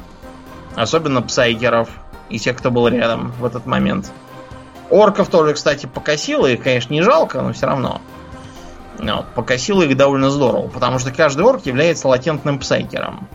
Особенно 0.77 1.23
псайкеров 1.23 1.89
и 2.29 2.39
тех, 2.39 2.57
кто 2.57 2.71
был 2.71 2.87
рядом 2.89 3.33
в 3.41 3.45
этот 3.45 3.67
момент. 3.67 4.13
Орков 4.91 5.29
тоже, 5.29 5.55
кстати, 5.55 5.87
покосило. 5.87 6.47
Их, 6.47 6.63
конечно, 6.63 6.93
не 6.93 7.03
жалко, 7.03 7.41
но 7.41 7.53
все 7.53 7.67
равно. 7.67 8.01
Вот, 8.99 9.27
покосило 9.35 9.83
их 9.83 9.97
довольно 9.97 10.31
здорово, 10.31 10.69
потому 10.69 10.99
что 10.99 11.13
каждый 11.13 11.45
орк 11.47 11.67
является 11.67 12.09
латентным 12.09 12.59
псайкером. 12.59 13.29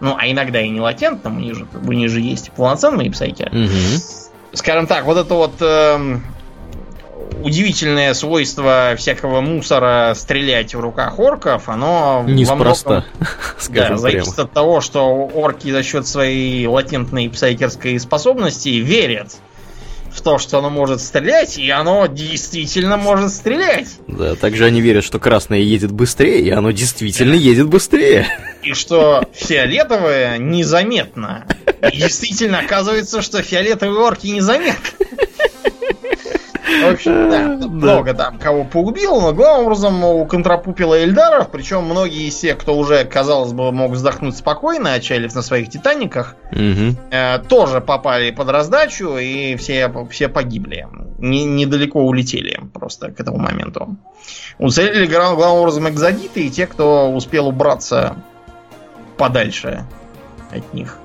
Ну, 0.00 0.16
а 0.18 0.26
иногда 0.28 0.60
и 0.60 0.68
не 0.68 0.80
латентным, 0.80 1.36
у 1.36 1.40
них 1.40 1.54
же, 1.54 1.66
у 1.72 1.92
них 1.92 2.10
же 2.10 2.20
есть 2.20 2.50
полноценные 2.52 3.10
псайкеры. 3.10 3.50
Угу. 3.50 4.52
Скажем 4.52 4.86
так, 4.86 5.04
вот 5.04 5.16
это 5.16 5.34
вот 5.34 5.54
э, 5.60 6.18
удивительное 7.42 8.14
свойство 8.14 8.94
всякого 8.96 9.40
мусора 9.40 10.14
стрелять 10.16 10.74
в 10.74 10.80
руках 10.80 11.18
орков, 11.18 11.68
оно 11.68 12.24
Неспроста, 12.26 13.04
во 13.68 13.74
да, 13.74 13.96
зависит 13.96 14.38
от 14.38 14.52
того, 14.52 14.80
что 14.80 15.06
орки 15.08 15.70
за 15.70 15.82
счет 15.82 16.06
своей 16.06 16.66
латентной 16.66 17.28
псайкерской 17.28 17.98
способности 17.98 18.68
верят 18.68 19.36
в 20.14 20.20
то, 20.20 20.38
что 20.38 20.58
оно 20.58 20.70
может 20.70 21.00
стрелять, 21.00 21.58
и 21.58 21.68
оно 21.70 22.06
действительно 22.06 22.96
может 22.96 23.32
стрелять. 23.32 23.88
Да, 24.06 24.36
также 24.36 24.64
они 24.64 24.80
верят, 24.80 25.02
что 25.04 25.18
красное 25.18 25.58
едет 25.58 25.90
быстрее, 25.90 26.40
и 26.40 26.50
оно 26.50 26.70
действительно 26.70 27.34
едет 27.34 27.66
быстрее. 27.66 28.28
И 28.62 28.74
что 28.74 29.24
фиолетовое 29.34 30.38
незаметно. 30.38 31.46
И 31.92 31.96
действительно 32.00 32.60
оказывается, 32.60 33.22
что 33.22 33.42
фиолетовые 33.42 33.98
орки 33.98 34.28
незаметны. 34.28 35.06
В 36.90 36.94
общем, 36.94 37.30
да, 37.30 37.38
Да. 37.56 37.66
много 37.68 38.14
там 38.14 38.38
кого 38.38 38.64
поубил, 38.64 39.20
но 39.20 39.32
главным 39.32 39.66
образом 39.66 40.04
у 40.04 40.24
контрапупила 40.26 40.94
Эльдаров, 40.94 41.50
причем 41.50 41.84
многие 41.84 42.28
из 42.28 42.36
тех, 42.36 42.58
кто 42.58 42.76
уже, 42.76 43.04
казалось 43.04 43.52
бы, 43.52 43.72
мог 43.72 43.92
вздохнуть 43.92 44.36
спокойно, 44.36 44.92
отчалив 44.94 45.34
на 45.34 45.42
своих 45.42 45.70
Титаниках, 45.70 46.36
Мгм. 46.52 46.96
э, 47.10 47.38
тоже 47.48 47.80
попали 47.80 48.30
под 48.30 48.48
раздачу 48.50 49.16
и 49.16 49.56
все, 49.56 49.92
все 50.10 50.28
погибли. 50.28 50.86
Не- 51.18 51.44
недалеко 51.44 52.00
улетели 52.02 52.60
просто 52.72 53.10
к 53.12 53.20
этому 53.20 53.38
моменту. 53.38 53.96
Уцелели 54.58 55.06
главным 55.06 55.40
образом 55.58 55.88
экзодиты 55.88 56.46
и 56.46 56.50
те, 56.50 56.66
кто 56.66 57.10
успел 57.12 57.48
убраться 57.48 58.16
подальше 59.16 59.84
от 60.50 60.72
них. 60.74 60.98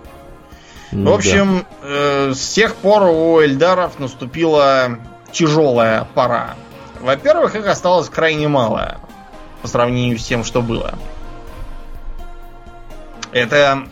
В 0.92 0.96
Ну 0.96 1.13
общем, 1.13 1.65
э, 1.84 2.32
с 2.34 2.54
тех 2.54 2.74
пор 2.76 3.04
у 3.04 3.39
Эльдаров 3.42 4.00
наступила 4.00 4.98
тяжелая 5.32 6.08
пора. 6.13 6.56
Во-первых, 7.00 7.56
их 7.56 7.68
осталось 7.68 8.10
крайне 8.10 8.48
мало 8.48 8.98
по 9.62 9.68
сравнению 9.68 10.18
с 10.18 10.26
тем, 10.26 10.44
что 10.44 10.62
было. 10.62 10.96
Это, 13.32 13.84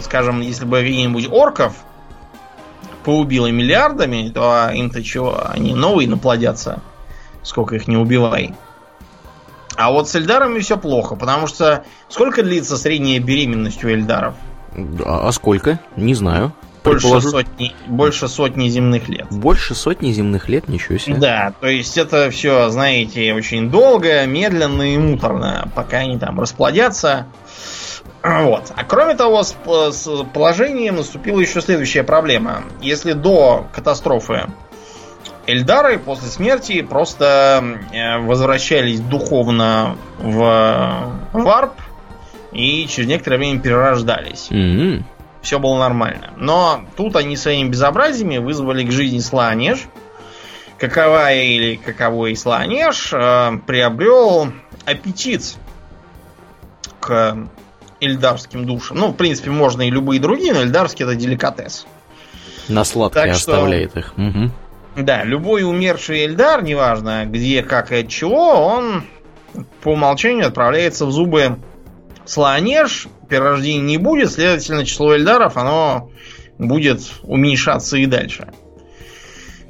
скажем, 0.00 0.40
если 0.40 0.64
бы 0.64 0.80
какие-нибудь 0.80 1.28
орков 1.30 1.74
поубило 3.04 3.48
миллиардами, 3.48 4.30
то 4.32 4.70
им-то 4.72 5.02
чего? 5.02 5.42
Они 5.48 5.74
новые 5.74 6.08
наплодятся. 6.08 6.80
Сколько 7.42 7.74
их 7.76 7.88
не 7.88 7.96
убивай. 7.96 8.54
А 9.76 9.90
вот 9.90 10.08
с 10.08 10.14
Эльдарами 10.14 10.60
все 10.60 10.76
плохо, 10.76 11.16
потому 11.16 11.46
что 11.46 11.84
сколько 12.08 12.42
длится 12.42 12.76
средняя 12.76 13.18
беременность 13.18 13.82
у 13.82 13.88
Эльдаров? 13.88 14.34
Да, 14.76 15.26
а 15.26 15.32
сколько? 15.32 15.80
Не 15.96 16.14
знаю. 16.14 16.52
Больше 16.84 17.00
Предположу- 17.02 17.30
сотни, 17.30 17.74
больше 17.86 18.28
сотни 18.28 18.68
земных 18.68 19.08
лет. 19.08 19.26
Больше 19.30 19.74
сотни 19.74 20.10
земных 20.10 20.48
лет, 20.48 20.68
ничего 20.68 20.98
себе. 20.98 21.14
Да, 21.16 21.52
то 21.60 21.68
есть 21.68 21.96
это 21.96 22.28
все, 22.30 22.70
знаете, 22.70 23.32
очень 23.34 23.70
долго, 23.70 24.26
медленно 24.26 24.82
и 24.82 24.98
муторно, 24.98 25.68
пока 25.76 25.98
они 25.98 26.18
там 26.18 26.40
расплодятся. 26.40 27.26
Вот. 28.24 28.72
А 28.76 28.84
кроме 28.84 29.14
того, 29.14 29.42
с, 29.42 29.56
с 29.90 30.08
положением 30.32 30.96
наступила 30.96 31.40
еще 31.40 31.60
следующая 31.60 32.04
проблема. 32.04 32.62
Если 32.80 33.14
до 33.14 33.66
катастрофы 33.72 34.46
Эльдары 35.46 35.98
после 35.98 36.28
смерти 36.28 36.82
просто 36.82 37.64
э, 37.92 38.18
возвращались 38.18 39.00
духовно 39.00 39.96
в 40.20 41.12
варп 41.32 41.72
и 42.52 42.86
через 42.86 43.08
некоторое 43.08 43.38
время 43.38 43.58
перерождались 43.60 44.48
Мгм. 44.50 45.04
Все 45.42 45.58
было 45.58 45.78
нормально. 45.78 46.32
Но 46.36 46.84
тут 46.96 47.16
они 47.16 47.36
своими 47.36 47.68
безобразиями 47.68 48.38
вызвали 48.38 48.84
к 48.84 48.90
жизни 48.92 49.18
Сланеж. 49.18 49.80
Какова 50.78 51.32
или 51.32 51.76
каковой 51.76 52.34
Сланеж 52.36 53.12
э, 53.12 53.52
приобрел 53.66 54.52
аппетит 54.84 55.54
к 57.00 57.36
эльдарским 58.00 58.64
душам. 58.66 58.98
Ну, 58.98 59.08
в 59.08 59.14
принципе, 59.14 59.50
можно 59.50 59.82
и 59.82 59.90
любые 59.90 60.20
другие, 60.20 60.52
но 60.52 60.62
эльдарский 60.62 61.04
это 61.04 61.14
деликатес. 61.14 61.86
На 62.68 62.84
сладкое 62.84 63.26
Так 63.26 63.34
что- 63.36 63.52
оставляет 63.52 63.96
их. 63.96 64.14
Мгм. 64.16 64.52
Да, 64.96 65.24
любой 65.24 65.62
умерший 65.62 66.26
эльдар, 66.26 66.62
неважно 66.62 67.24
где, 67.26 67.62
как 67.62 67.92
и 67.92 68.00
от 68.00 68.08
чего, 68.08 68.66
он 68.66 69.04
по 69.82 69.90
умолчанию 69.92 70.46
отправляется 70.46 71.06
в 71.06 71.12
зубы 71.12 71.58
Слоанеж, 72.24 73.08
перерождения 73.28 73.82
не 73.82 73.98
будет, 73.98 74.32
следовательно, 74.32 74.84
число 74.84 75.14
эльдаров, 75.14 75.56
оно 75.56 76.10
будет 76.58 77.00
уменьшаться 77.22 77.96
и 77.96 78.06
дальше. 78.06 78.48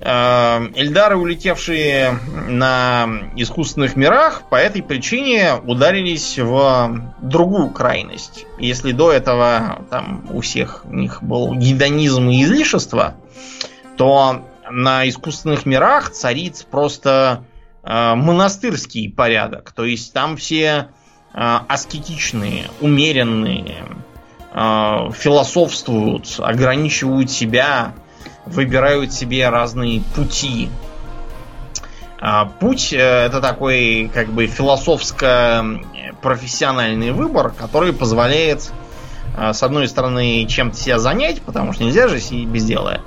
Э, 0.05 0.69
Эльдары, 0.75 1.17
улетевшие 1.17 2.19
на 2.49 3.09
искусственных 3.37 3.95
мирах, 3.95 4.49
по 4.51 4.57
этой 4.57 4.83
причине 4.83 5.55
ударились 5.65 6.39
в 6.39 7.15
другую 7.23 7.71
крайность. 7.71 8.45
Если 8.59 8.91
до 8.91 9.13
этого 9.13 9.85
там 9.91 10.27
у 10.31 10.41
всех 10.41 10.85
у 10.87 10.93
них 10.93 11.23
был 11.23 11.55
гедонизм 11.55 12.31
и 12.31 12.43
излишество, 12.43 13.15
то 13.97 14.45
на 14.69 15.09
искусственных 15.09 15.67
мирах 15.67 16.11
царит 16.11 16.67
просто 16.69 17.45
э, 17.85 18.15
монастырский 18.17 19.09
порядок. 19.09 19.71
То 19.71 19.85
есть 19.85 20.13
там 20.13 20.37
все 20.37 20.89
аскетичные, 21.35 22.67
умеренные, 22.81 23.85
э, 24.53 25.11
философствуют, 25.15 26.37
ограничивают 26.39 27.31
себя, 27.31 27.95
выбирают 28.45 29.13
себе 29.13 29.49
разные 29.49 30.03
пути. 30.15 30.69
А 32.21 32.45
Путь 32.45 32.93
э, 32.93 32.99
это 32.99 33.41
такой 33.41 34.11
как 34.13 34.29
бы 34.29 34.47
философско-профессиональный 34.47 37.13
выбор, 37.13 37.51
который 37.51 37.93
позволяет 37.93 38.73
э, 39.37 39.53
с 39.53 39.63
одной 39.63 39.87
стороны 39.89 40.47
чем-то 40.47 40.77
себя 40.77 40.99
занять, 40.99 41.43
потому 41.43 41.73
что 41.73 41.85
нельзя 41.85 42.09
же 42.09 42.19
без 42.45 42.65
дела. 42.65 43.01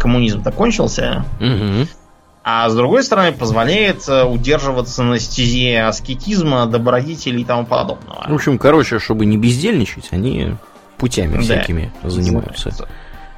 Коммунизм-то 0.00 0.52
кончился. 0.52 1.24
Мгм. 1.38 1.88
А 2.50 2.66
с 2.70 2.74
другой 2.74 3.02
стороны, 3.04 3.32
позволяет 3.32 4.08
э, 4.08 4.24
удерживаться 4.24 5.02
на 5.02 5.18
стезе 5.18 5.82
аскетизма, 5.82 6.64
добродетелей 6.64 7.42
и 7.42 7.44
тому 7.44 7.66
подобного. 7.66 8.24
В 8.26 8.32
общем, 8.32 8.56
короче, 8.56 8.98
чтобы 9.00 9.26
не 9.26 9.36
бездельничать, 9.36 10.08
они 10.12 10.54
путями 10.96 11.34
Да. 11.34 11.40
всякими 11.42 11.92
занимаются. 12.02 12.70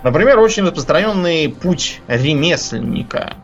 Например, 0.05 0.39
очень 0.39 0.63
распространенный 0.63 1.49
путь 1.49 2.01
ремесленника. 2.07 3.35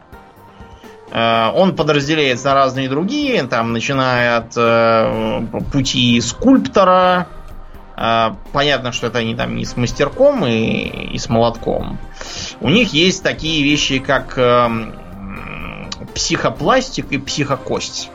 Э, 1.10 1.50
Он 1.52 1.74
подразделяется 1.74 2.44
на 2.46 2.54
разные 2.54 2.88
другие, 2.88 3.42
там, 3.42 3.72
начиная 3.72 4.36
от 4.36 4.52
э, 4.56 5.46
пути 5.72 6.20
скульптора. 6.20 7.26
Понятно, 8.52 8.92
что 8.92 9.06
это 9.06 9.18
они 9.20 9.34
там 9.34 9.56
не 9.56 9.64
с 9.64 9.74
мастерком 9.76 10.44
и, 10.46 11.14
и 11.14 11.18
с 11.18 11.30
молотком. 11.30 11.98
У 12.60 12.68
них 12.68 12.92
есть 12.92 13.22
такие 13.22 13.64
вещи, 13.64 14.00
как 14.00 14.34
эм, 14.36 14.94
психопластик 16.16 17.12
и 17.12 17.18
психокость. 17.18 18.10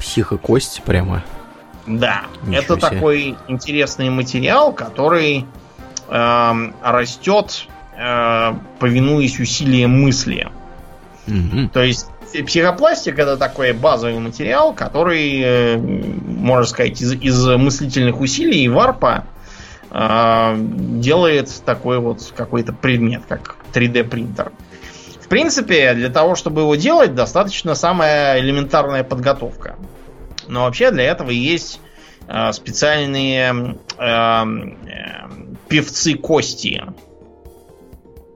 Психокость 0.00 0.82
прямо. 0.84 1.22
Да, 1.86 2.22
Ничего 2.42 2.56
это 2.56 2.74
себе. 2.74 2.80
такой 2.80 3.36
интересный 3.46 4.10
материал, 4.10 4.72
который 4.72 5.46
эм, 6.08 6.74
растет, 6.82 7.68
э, 7.96 8.54
повинуясь 8.80 9.38
усилиям 9.38 10.02
мысли. 10.02 10.48
Мгм. 11.28 11.68
То 11.68 11.84
есть 11.84 12.08
психопластик 12.44 13.20
это 13.20 13.36
такой 13.36 13.72
базовый 13.72 14.18
материал, 14.18 14.72
который, 14.74 15.40
э, 15.42 15.78
можно 15.78 16.66
сказать, 16.66 17.00
из, 17.00 17.12
из 17.12 17.46
мыслительных 17.46 18.20
усилий 18.20 18.68
варпа 18.68 19.26
э, 19.92 20.56
делает 20.58 21.52
такой 21.64 22.00
вот 22.00 22.32
какой-то 22.36 22.72
предмет, 22.72 23.22
как 23.28 23.54
3D 23.72 24.02
принтер. 24.02 24.50
В 25.26 25.28
принципе, 25.28 25.92
для 25.94 26.08
того, 26.08 26.36
чтобы 26.36 26.60
его 26.60 26.76
делать, 26.76 27.16
достаточно 27.16 27.74
самая 27.74 28.38
элементарная 28.38 29.02
подготовка. 29.02 29.74
Но 30.46 30.66
вообще 30.66 30.92
для 30.92 31.02
этого 31.02 31.30
есть 31.30 31.80
э, 32.28 32.52
специальные 32.52 33.76
э, 33.98 34.04
э, 34.04 34.44
певцы 35.68 36.14
кости. 36.14 36.80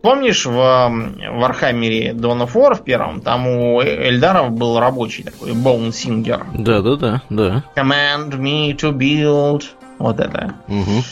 Помнишь, 0.02 0.44
в 0.46 0.58
э, 0.58 1.30
Warhammer 1.30 1.85
Dawn 1.85 2.10
of 2.10 2.52
War 2.54 2.74
в 2.74 2.82
первом, 2.82 3.20
там 3.20 3.46
у 3.46 3.80
Эльдаров 3.80 4.50
был 4.50 4.80
рабочий 4.80 5.22
такой, 5.22 5.52
Bone 5.52 5.90
Singer. 5.90 6.44
Да-да-да, 6.54 7.22
да. 7.30 7.64
Command 7.76 8.30
me 8.30 8.74
to 8.74 8.90
build. 8.90 9.62
Вот 10.00 10.18
это. 10.18 10.54
Мгм. 10.66 11.04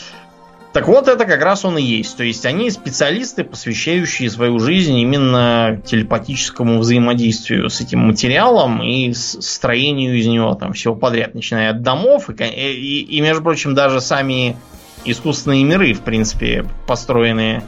Так 0.79 0.87
вот, 0.87 1.09
это 1.09 1.25
как 1.25 1.43
раз 1.43 1.65
он 1.65 1.77
и 1.77 1.81
есть. 1.81 2.15
То 2.15 2.23
есть 2.23 2.45
они 2.45 2.71
специалисты, 2.71 3.43
посвящающие 3.43 4.29
свою 4.29 4.59
жизнь 4.59 4.97
именно 4.97 5.81
телепатическому 5.85 6.79
взаимодействию 6.79 7.69
с 7.69 7.81
этим 7.81 7.99
материалом 7.99 8.81
и 8.81 9.11
строению 9.11 10.17
из 10.17 10.25
него 10.25 10.55
там 10.55 10.71
всего 10.71 10.95
подряд, 10.95 11.35
начиная 11.35 11.71
от 11.71 11.81
домов 11.81 12.29
и, 12.29 12.43
и, 12.45 13.01
и- 13.01 13.19
между 13.19 13.43
прочим, 13.43 13.75
даже 13.75 13.99
сами 13.99 14.55
искусственные 15.03 15.65
миры, 15.65 15.93
в 15.93 15.99
принципе, 15.99 16.63
построены 16.87 17.61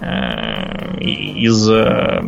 э, 0.00 0.98
из 0.98 1.68
э, 1.68 2.22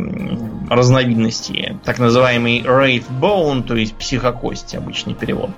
разновидностей. 0.69 1.79
Так 1.83 1.97
называемый 1.97 2.61
Wraith 2.61 3.05
Bone, 3.19 3.63
то 3.63 3.75
есть 3.75 3.95
психокость, 3.95 4.75
обычный 4.75 5.15
перевод. 5.15 5.49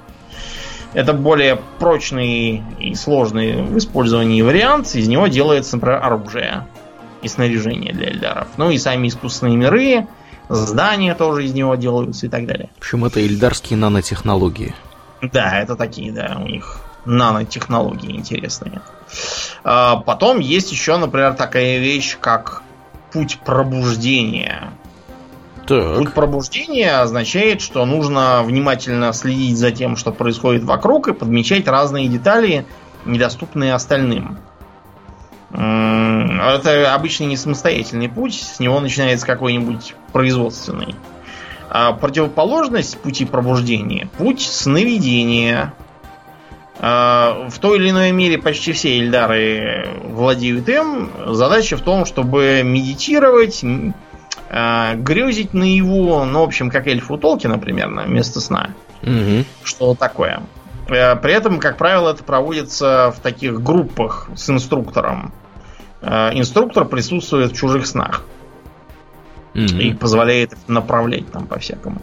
Это 0.94 1.14
более 1.14 1.62
прочный 1.80 2.64
и 2.80 2.96
сложный 2.96 3.62
в 3.62 3.78
использовании 3.78 4.42
вариант. 4.42 4.94
Из 4.94 5.08
него 5.08 5.28
делается, 5.28 5.78
например, 5.78 6.04
оружие. 6.04 6.68
и 7.22 7.28
снаряжение 7.28 7.94
для 7.94 8.10
Эльдаров. 8.10 8.48
Ну 8.58 8.72
и 8.72 8.78
сами 8.78 9.08
искусственные 9.08 9.56
миры, 9.56 10.08
здания 10.50 11.14
тоже 11.16 11.46
из 11.46 11.54
него 11.54 11.76
делаются 11.76 12.26
и 12.26 12.30
так 12.30 12.46
далее. 12.48 12.70
В 12.78 12.80
общем, 12.80 13.06
это 13.06 13.22
эльдарские 13.22 13.78
нанотехнологии. 13.78 14.74
Да, 15.22 15.60
это 15.60 15.76
такие, 15.76 16.12
да, 16.12 16.38
у 16.40 16.48
них 16.48 16.80
нанотехнологии 17.06 18.16
интересные. 18.16 18.82
А, 19.64 19.98
потом 19.98 20.40
есть 20.40 20.72
еще, 20.72 20.98
например, 20.98 21.34
такая 21.34 21.78
вещь, 21.78 22.18
как 22.20 22.64
путь 23.12 23.40
пробуждения. 23.46 24.72
Так. 25.72 26.00
Путь 26.00 26.14
пробуждения 26.14 27.00
означает, 27.00 27.62
что 27.62 27.86
нужно 27.86 28.44
внимательно 28.44 29.14
следить 29.14 29.58
за 29.58 29.72
тем, 29.72 29.96
что 29.96 30.12
происходит 30.12 30.64
вокруг, 30.66 31.08
и 31.08 31.14
подмечать 31.14 31.66
разные 31.66 32.10
детали, 32.10 32.66
недоступные 33.06 33.74
остальным. 33.74 34.38
Это 35.54 36.94
обычно 36.94 37.24
не 37.24 37.38
самостоятельный 37.38 38.10
путь, 38.10 38.34
с 38.34 38.60
него 38.60 38.82
начинается 38.82 39.26
какой-нибудь 39.26 39.96
производственный. 40.12 40.94
А 41.70 41.94
противоположность 41.94 43.00
пути 43.00 43.24
пробуждения– 43.24 44.10
путь 44.18 44.42
сновидения. 44.42 45.74
А, 46.80 47.48
в 47.50 47.60
той 47.60 47.78
или 47.78 47.92
иной 47.92 48.12
мере 48.12 48.38
почти 48.38 48.74
все 48.74 49.00
Эльдары 49.00 49.88
владеют 50.04 50.68
им. 50.68 51.12
Задача 51.28 51.78
в 51.78 51.82
том, 51.82 52.04
чтобы 52.06 52.62
медитировать, 52.62 53.64
грезить 54.52 55.54
на 55.54 55.64
его, 55.64 56.26
ну, 56.26 56.42
в 56.42 56.44
общем, 56.44 56.70
как 56.70 56.88
эльфу 56.88 57.18
Толкина 57.18 57.58
примерно, 57.58 58.04
вместо 58.04 58.42
сна. 58.42 58.74
Угу. 59.02 59.46
Что 59.64 59.96
такое. 59.96 60.44
Э, 60.92 61.16
при 61.16 61.34
этом, 61.34 61.60
как 61.60 61.78
правило, 61.78 62.12
это 62.12 62.24
проводится 62.24 63.14
в 63.16 63.22
таких 63.22 63.62
группах 63.62 64.30
с 64.36 64.50
инструктором. 64.50 65.34
Э, 66.02 66.32
инструктор 66.34 66.86
присутствует 66.86 67.52
в 67.52 67.56
чужих 67.56 67.88
снах. 67.88 68.26
Mm-hmm. 69.54 69.82
И 69.82 69.94
позволяет 69.94 70.54
направлять 70.68 71.30
там 71.30 71.46
по-всякому. 71.46 72.02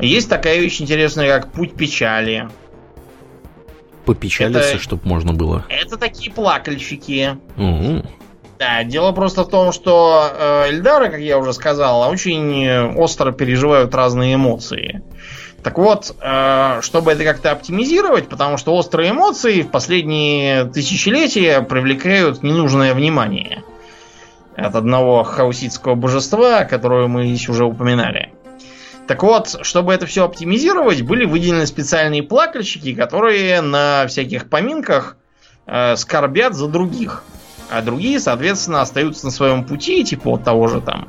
Есть 0.00 0.28
такая 0.28 0.58
вещь 0.58 0.80
интересная, 0.82 1.40
как 1.40 1.50
путь 1.50 1.74
печали. 1.74 2.48
Попечалиться, 4.04 4.60
это, 4.60 4.78
чтобы 4.78 5.02
можно 5.06 5.32
было. 5.32 5.64
Это 5.68 5.96
такие 5.96 6.30
плакальщики. 6.30 7.38
Угу. 7.56 8.06
Да, 8.58 8.82
дело 8.82 9.12
просто 9.12 9.44
в 9.44 9.48
том, 9.48 9.72
что 9.72 10.30
э, 10.32 10.70
Эльдары, 10.70 11.10
как 11.10 11.20
я 11.20 11.38
уже 11.38 11.52
сказал, 11.52 12.10
очень 12.10 12.96
остро 12.96 13.30
переживают 13.30 13.94
разные 13.94 14.34
эмоции. 14.34 15.02
Так 15.62 15.78
вот, 15.78 16.16
э, 16.20 16.80
чтобы 16.82 17.12
это 17.12 17.22
как-то 17.24 17.52
оптимизировать, 17.52 18.28
потому 18.28 18.56
что 18.56 18.74
острые 18.74 19.10
эмоции 19.10 19.62
в 19.62 19.70
последние 19.70 20.64
тысячелетия 20.64 21.62
привлекают 21.62 22.42
ненужное 22.42 22.94
внимание 22.94 23.62
от 24.56 24.74
одного 24.74 25.22
хауситского 25.22 25.94
божества, 25.94 26.64
которое 26.64 27.06
мы 27.06 27.26
здесь 27.26 27.48
уже 27.48 27.64
упоминали. 27.64 28.32
Так 29.06 29.22
вот, 29.22 29.56
чтобы 29.62 29.94
это 29.94 30.06
все 30.06 30.24
оптимизировать, 30.24 31.02
были 31.02 31.24
выделены 31.24 31.66
специальные 31.66 32.24
плакальщики, 32.24 32.94
которые 32.94 33.60
на 33.60 34.06
всяких 34.08 34.50
поминках 34.50 35.16
э, 35.66 35.96
скорбят 35.96 36.54
за 36.54 36.66
других. 36.66 37.22
А 37.70 37.82
другие, 37.82 38.18
соответственно, 38.20 38.80
остаются 38.80 39.26
на 39.26 39.30
своем 39.30 39.64
пути, 39.64 40.04
типа 40.04 40.30
вот 40.30 40.44
того 40.44 40.68
же 40.68 40.80
там 40.80 41.08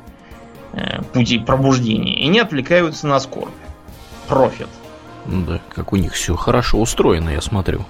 э, 0.72 1.02
пути 1.12 1.38
пробуждения, 1.38 2.20
и 2.20 2.26
не 2.26 2.40
отвлекаются 2.40 3.06
на 3.06 3.18
скорбь 3.20 3.54
профит. 4.28 4.68
Да, 5.26 5.60
как 5.74 5.92
у 5.92 5.96
них 5.96 6.14
все 6.14 6.36
хорошо 6.36 6.78
устроено, 6.78 7.30
я 7.30 7.40
смотрю. 7.40 7.84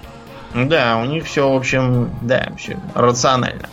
Да, 0.54 0.98
у 0.98 1.04
них 1.04 1.26
все, 1.26 1.48
в 1.48 1.54
общем, 1.54 2.10
да, 2.22 2.52
все 2.56 2.78
рационально. 2.94 3.68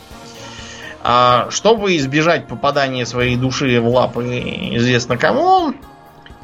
А 1.04 1.48
чтобы 1.50 1.96
избежать 1.98 2.48
попадания 2.48 3.06
своей 3.06 3.36
души 3.36 3.80
в 3.80 3.88
лапы 3.88 4.26
известно 4.74 5.18
кому, 5.18 5.74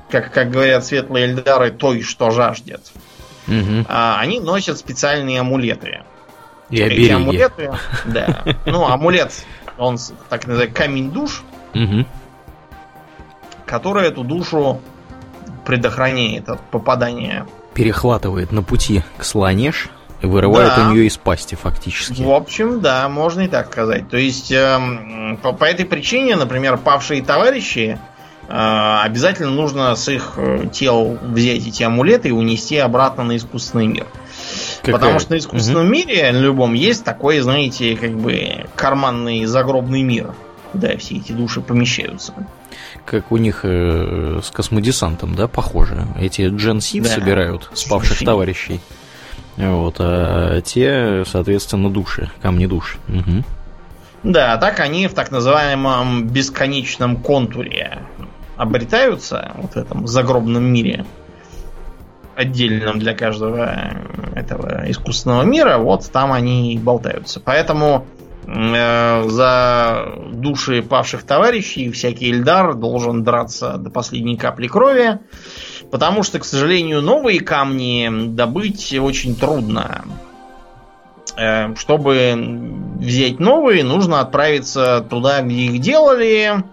как, 0.10 0.32
как 0.32 0.52
говорят 0.52 0.86
светлые 0.86 1.26
эльдары, 1.26 1.72
той, 1.72 2.02
что 2.02 2.32
жаждет, 2.32 2.82
угу. 3.48 3.86
а, 3.88 4.20
они 4.20 4.40
носят 4.40 4.78
специальные 4.78 5.42
амулеты. 5.42 6.04
И 6.74 6.82
Эти 6.82 7.12
амулеты, 7.12 7.72
да. 8.06 8.44
Ну, 8.66 8.88
амулет, 8.88 9.32
он 9.78 9.98
так 10.30 10.48
называемый 10.48 10.74
камень 10.74 11.12
душ, 11.12 11.44
угу. 11.76 12.06
который 13.66 14.08
эту 14.08 14.24
душу 14.24 14.82
предохраняет 15.66 16.50
от 16.50 16.62
попадания. 16.62 17.46
Перехватывает 17.76 18.52
на 18.52 18.64
пути 18.64 19.04
к 19.18 19.24
слонеж 19.24 19.90
и 20.22 20.26
вырывает 20.26 20.76
да. 20.76 20.88
у 20.88 20.94
нее 20.94 21.06
из 21.06 21.18
пасти 21.18 21.54
фактически. 21.54 22.24
В 22.24 22.32
общем, 22.32 22.82
да, 22.82 23.08
можно 23.08 23.42
и 23.42 23.48
так 23.48 23.68
сказать. 23.72 24.10
То 24.10 24.18
есть 24.18 24.52
э, 24.52 25.38
по, 25.44 25.54
по 25.54 25.66
этой 25.66 25.86
причине, 25.86 26.36
например, 26.36 26.78
павшие 26.78 27.22
товарищи 27.22 28.00
э, 28.48 29.00
обязательно 29.04 29.52
нужно 29.52 29.96
с 29.96 30.08
их 30.10 30.34
э, 30.38 30.68
тел 30.72 31.20
взять 31.22 31.68
эти 31.68 31.84
амулеты 31.84 32.30
и 32.30 32.32
унести 32.32 32.78
обратно 32.78 33.24
на 33.24 33.38
искусственный 33.38 33.86
мир. 33.88 34.08
Какая? 34.84 35.00
Потому 35.00 35.20
что 35.20 35.32
на 35.32 35.38
искусственном 35.38 35.86
угу. 35.86 35.94
мире, 35.94 36.32
на 36.32 36.38
любом, 36.38 36.74
есть 36.74 37.04
такой, 37.04 37.40
знаете, 37.40 37.96
как 37.96 38.12
бы 38.12 38.66
карманный 38.76 39.46
загробный 39.46 40.04
мир, 40.04 40.34
куда 40.72 40.98
все 40.98 41.16
эти 41.16 41.32
души 41.32 41.62
помещаются 41.62 42.34
как 43.06 43.32
у 43.32 43.38
них 43.38 43.62
э, 43.64 44.40
с 44.42 44.50
космодесантом, 44.50 45.36
да, 45.36 45.48
похоже. 45.48 46.08
Эти 46.18 46.48
Джен 46.48 46.80
Сив 46.80 47.04
да. 47.04 47.10
собирают 47.10 47.70
спавших 47.74 48.18
Слушай. 48.18 48.26
товарищей. 48.26 48.80
Вот, 49.58 49.98
а 50.00 50.62
те, 50.62 51.24
соответственно, 51.26 51.90
души, 51.90 52.32
камни 52.42 52.66
душ. 52.66 52.98
Угу. 53.08 53.44
Да, 54.24 54.58
так 54.58 54.80
они 54.80 55.08
в 55.08 55.14
так 55.14 55.32
называемом 55.32 56.28
бесконечном 56.28 57.18
контуре 57.18 58.00
обретаются, 58.56 59.52
вот 59.58 59.74
в 59.74 59.78
этом 59.78 60.08
загробном 60.08 60.64
мире, 60.64 61.06
отдельном 62.36 63.00
для 63.00 63.14
каждого 63.14 63.74
этого 64.36 64.90
искусственного 64.90 65.44
мира, 65.44 65.78
вот 65.78 66.10
там 66.12 66.32
они 66.32 66.80
болтаются. 66.82 67.40
Поэтому 67.40 68.06
Э, 68.46 69.24
за 69.30 70.14
души 70.32 70.82
павших 70.82 71.24
товарищей 71.24 71.90
всякий 71.92 72.32
Эльдар 72.32 72.74
должен 72.74 73.24
драться 73.24 73.78
до 73.78 73.90
последней 73.90 74.38
капли 74.38 74.68
крови, 74.68 75.20
потому 75.92 76.24
что, 76.24 76.40
к 76.40 76.46
сожалению, 76.46 77.02
новые 77.02 77.40
камни 77.40 78.10
добыть 78.30 78.94
очень 79.00 79.36
трудно. 79.36 80.04
Э, 81.38 81.74
чтобы 81.76 82.36
взять 83.00 83.40
новые, 83.40 83.84
нужно 83.84 84.20
отправиться 84.20 85.06
туда, 85.10 85.42
где 85.42 85.56
их 85.56 85.80
делали, 85.80 86.64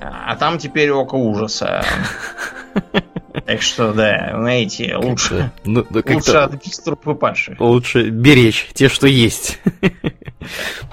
а 0.00 0.36
там 0.36 0.58
теперь 0.58 0.90
око 0.90 1.14
ужаса. 1.14 1.84
Так 3.44 3.62
что, 3.62 3.92
да, 3.92 4.30
знаете, 4.34 4.96
лучше, 4.96 5.52
ну, 5.64 5.84
да, 5.90 6.02
лучше 6.06 6.36
от 6.36 6.62
бистров 6.64 7.06
и 7.06 7.14
падших. 7.14 7.60
Лучше 7.60 8.10
беречь 8.10 8.68
те, 8.74 8.88
что 8.88 9.06
есть. 9.06 9.60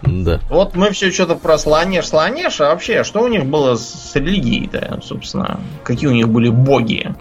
Да. 0.02 0.42
Вот 0.50 0.76
мы 0.76 0.92
все 0.92 1.12
что-то 1.12 1.36
про 1.36 1.58
Сланеш, 1.58 2.08
Сланеш, 2.08 2.60
а 2.62 2.70
вообще, 2.70 3.04
что 3.04 3.22
у 3.22 3.28
них 3.28 3.46
было 3.46 3.76
с 3.76 4.12
религией-то, 4.16 5.00
собственно? 5.04 5.60
Какие 5.84 6.10
у 6.10 6.14
них 6.14 6.28
были 6.28 6.50
боги? 6.50 7.16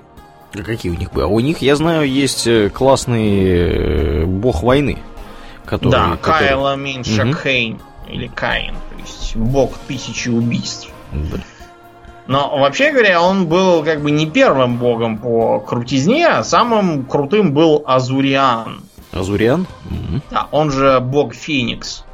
А 0.54 0.62
какие 0.62 0.92
у 0.92 0.96
них 0.96 1.12
были? 1.12 1.24
А 1.24 1.28
у 1.28 1.40
них, 1.40 1.58
я 1.58 1.76
знаю, 1.76 2.08
есть 2.08 2.46
э, 2.46 2.70
классный 2.70 4.22
э, 4.22 4.24
бог 4.24 4.62
войны. 4.62 4.98
Который, 5.64 5.92
да, 5.92 6.16
который... 6.20 6.48
Кайла 6.48 6.76
Минша 6.76 7.22
угу. 7.24 7.36
Или 8.08 8.28
Каин. 8.28 8.74
То 8.74 9.00
есть 9.00 9.36
бог 9.36 9.76
тысячи 9.88 10.28
убийств. 10.28 10.88
Да. 11.12 11.38
Но 12.26 12.58
вообще 12.58 12.90
говоря, 12.90 13.20
он 13.20 13.46
был 13.46 13.84
как 13.84 14.00
бы 14.00 14.10
не 14.10 14.26
первым 14.26 14.78
богом 14.78 15.18
по 15.18 15.60
крутизне, 15.60 16.26
а 16.26 16.44
самым 16.44 17.04
крутым 17.04 17.52
был 17.52 17.82
Азуриан. 17.86 18.82
Азуриан? 19.12 19.66
Да, 20.30 20.48
он 20.50 20.70
же 20.70 21.00
бог 21.00 21.34
Феникс. 21.34 22.04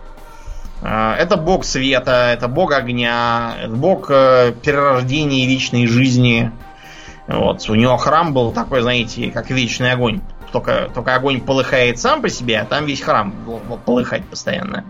А, 0.83 1.15
это 1.17 1.37
бог 1.37 1.65
света, 1.65 2.31
это 2.33 2.49
бог 2.49 2.73
огня, 2.73 3.55
это 3.63 3.73
бог 3.73 4.11
э, 4.11 4.53
перерождения 4.63 5.45
и 5.45 5.47
вечной 5.47 5.87
жизни. 5.87 6.51
Вот. 7.29 7.69
У 7.69 7.75
него 7.75 7.97
храм 7.97 8.33
был 8.33 8.51
такой, 8.51 8.81
знаете, 8.81 9.31
как 9.31 9.51
вечный 9.51 9.93
огонь. 9.93 10.21
Только, 10.53 10.91
только 10.93 11.15
огонь 11.15 11.41
полыхает 11.41 12.01
сам 12.01 12.23
по 12.23 12.29
себе, 12.29 12.59
а 12.59 12.65
там 12.65 12.85
весь 12.85 13.01
храм 13.01 13.33
полыхать 13.85 14.25
постоянно. 14.25 14.85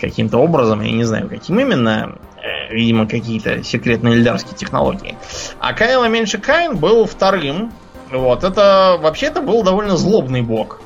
Каким-то 0.00 0.38
образом, 0.38 0.80
я 0.82 0.92
не 0.92 1.04
знаю, 1.04 1.28
каким 1.28 1.58
именно. 1.58 2.16
Э, 2.42 2.72
видимо, 2.72 3.06
какие-то 3.06 3.62
секретные 3.62 4.14
эльдарские 4.14 4.56
технологии. 4.56 5.16
А 5.58 5.74
Кайла 5.74 6.06
меньше 6.06 6.38
Каин 6.38 6.78
был 6.78 7.04
вторым. 7.04 7.72
Вот, 8.10 8.44
это 8.44 8.98
вообще-то 9.00 9.42
был 9.42 9.62
довольно 9.62 9.96
злобный 9.96 10.40
бог. 10.40 10.80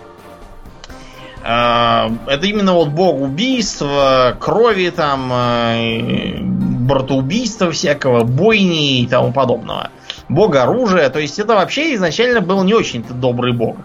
А, 1.46 2.10
это 2.26 2.46
именно 2.46 2.72
вот 2.72 2.88
бог 2.88 3.20
убийства, 3.20 4.36
крови 4.40 4.90
там, 4.90 5.32
э, 5.32 6.38
братоубийства 6.40 7.70
всякого, 7.70 8.24
бойни 8.24 9.00
и 9.00 9.06
тому 9.06 9.32
подобного. 9.32 9.90
Бог 10.28 10.56
оружия. 10.56 11.08
То 11.08 11.20
есть 11.20 11.38
это 11.38 11.54
вообще 11.54 11.94
изначально 11.94 12.40
был 12.40 12.64
не 12.64 12.74
очень-то 12.74 13.14
добрый 13.14 13.52
бог. 13.52 13.76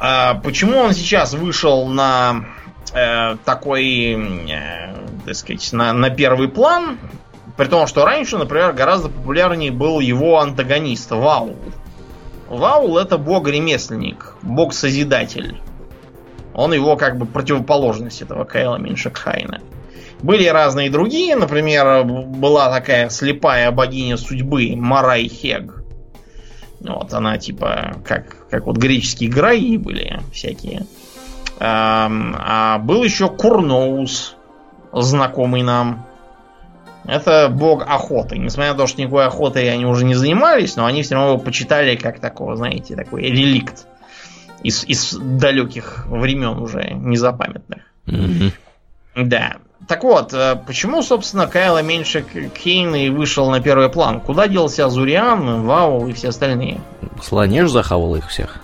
А 0.00 0.34
почему 0.34 0.78
он 0.78 0.94
сейчас 0.94 1.34
вышел 1.34 1.86
на 1.88 2.44
э, 2.94 3.36
такой, 3.44 4.14
так 5.28 5.36
сказать, 5.36 5.72
на, 5.72 5.92
на 5.92 6.08
первый 6.08 6.48
план. 6.48 6.98
При 7.56 7.66
том, 7.66 7.86
что 7.86 8.04
раньше, 8.04 8.38
например, 8.38 8.72
гораздо 8.72 9.08
популярнее 9.08 9.70
был 9.70 10.00
его 10.00 10.38
антагонист 10.38 11.10
Ваул. 11.10 11.56
Ваул 12.48 12.96
это 12.96 13.18
бог-ремесленник, 13.18 14.36
бог-созидатель. 14.42 15.60
Он 16.54 16.72
его 16.72 16.96
как 16.96 17.18
бы 17.18 17.26
противоположность 17.26 18.22
этого 18.22 18.44
Кайла 18.44 18.76
Меншекхайна. 18.76 19.60
Были 20.22 20.46
разные 20.48 20.90
другие, 20.90 21.36
например, 21.36 22.04
была 22.04 22.70
такая 22.70 23.10
слепая 23.10 23.70
богиня 23.70 24.16
судьбы 24.16 24.74
Марай 24.76 25.28
Хег. 25.28 25.84
Вот 26.80 27.12
она 27.12 27.38
типа 27.38 27.96
как, 28.04 28.48
как 28.48 28.66
вот 28.66 28.78
греческие 28.78 29.30
граи 29.30 29.76
были 29.76 30.20
всякие. 30.32 30.86
А, 31.60 32.10
а 32.38 32.78
был 32.78 33.02
еще 33.04 33.28
Курноус, 33.28 34.37
знакомый 34.92 35.62
нам. 35.62 36.06
Это 37.04 37.48
бог 37.48 37.84
охоты. 37.86 38.38
Несмотря 38.38 38.72
на 38.72 38.78
то, 38.78 38.86
что 38.86 39.00
никакой 39.00 39.26
охотой 39.26 39.72
они 39.72 39.86
уже 39.86 40.04
не 40.04 40.14
занимались, 40.14 40.76
но 40.76 40.84
они 40.84 41.02
все 41.02 41.14
равно 41.14 41.32
его 41.32 41.38
почитали 41.38 41.96
как 41.96 42.20
такого, 42.20 42.56
знаете, 42.56 42.96
такой 42.96 43.22
реликт 43.22 43.86
из, 44.62 44.84
из 44.84 45.14
далеких 45.14 46.06
времен 46.06 46.58
уже 46.58 46.90
незапамятных. 46.92 47.82
Mm-hmm. 48.06 48.52
Да. 49.16 49.56
Так 49.86 50.04
вот, 50.04 50.34
э, 50.34 50.56
почему, 50.66 51.02
собственно, 51.02 51.46
Кайла 51.46 51.82
меньше 51.82 52.22
Кейн 52.22 52.94
и 52.94 53.08
вышел 53.08 53.50
на 53.50 53.60
первый 53.60 53.88
план? 53.88 54.20
Куда 54.20 54.46
делся 54.48 54.86
Азуриан, 54.86 55.62
Вау 55.62 56.08
и 56.08 56.12
все 56.12 56.28
остальные? 56.28 56.80
Слонеж 57.22 57.70
захавал 57.70 58.16
их 58.16 58.28
всех. 58.28 58.60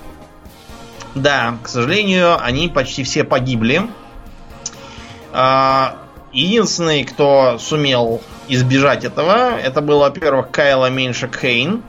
Да, 1.15 1.57
к 1.63 1.69
сожалению, 1.69 2.43
они 2.43 2.69
почти 2.69 3.05
все 3.05 3.25
погибли. 3.25 3.83
А, 5.33 5.97
единственный, 6.35 7.05
кто 7.05 7.57
сумел 7.59 8.21
избежать 8.49 9.05
этого, 9.05 9.59
это 9.59 9.81
был, 9.81 10.01
во-первых, 10.01 10.51
Кайла 10.51 10.91
меньше 10.91 11.29
Кейн, 11.29 11.83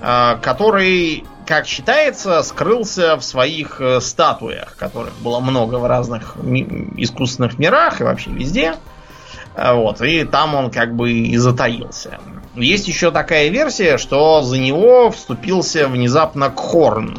а, 0.00 0.36
который 0.36 1.24
как 1.46 1.66
считается, 1.66 2.42
скрылся 2.42 3.16
в 3.16 3.22
своих 3.22 3.80
э, 3.80 4.00
статуях, 4.00 4.76
которых 4.76 5.14
было 5.18 5.38
много 5.38 5.76
в 5.76 5.86
разных 5.86 6.34
искусственных 6.96 7.58
мирах 7.58 8.00
и 8.00 8.04
вообще 8.04 8.30
везде. 8.30 8.74
Э, 9.54 9.74
вот, 9.74 10.02
и 10.02 10.24
там 10.24 10.56
он 10.56 10.70
как 10.70 10.94
бы 10.96 11.12
и 11.12 11.36
затаился. 11.36 12.18
Есть 12.56 12.88
еще 12.88 13.12
такая 13.12 13.48
версия, 13.48 13.96
что 13.96 14.42
за 14.42 14.58
него 14.58 15.10
вступился 15.10 15.86
внезапно 15.86 16.50
Кхорн. 16.50 17.18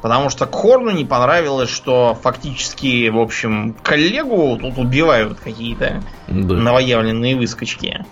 Потому 0.00 0.30
что 0.30 0.46
Кхорну 0.46 0.90
не 0.90 1.04
понравилось, 1.04 1.70
что 1.70 2.16
фактически, 2.22 3.08
в 3.08 3.18
общем, 3.18 3.74
коллегу 3.82 4.56
тут 4.56 4.78
убивают 4.78 5.38
какие-то 5.40 6.02
да. 6.28 6.54
новоявленные 6.54 7.36
выскочки. 7.36 8.04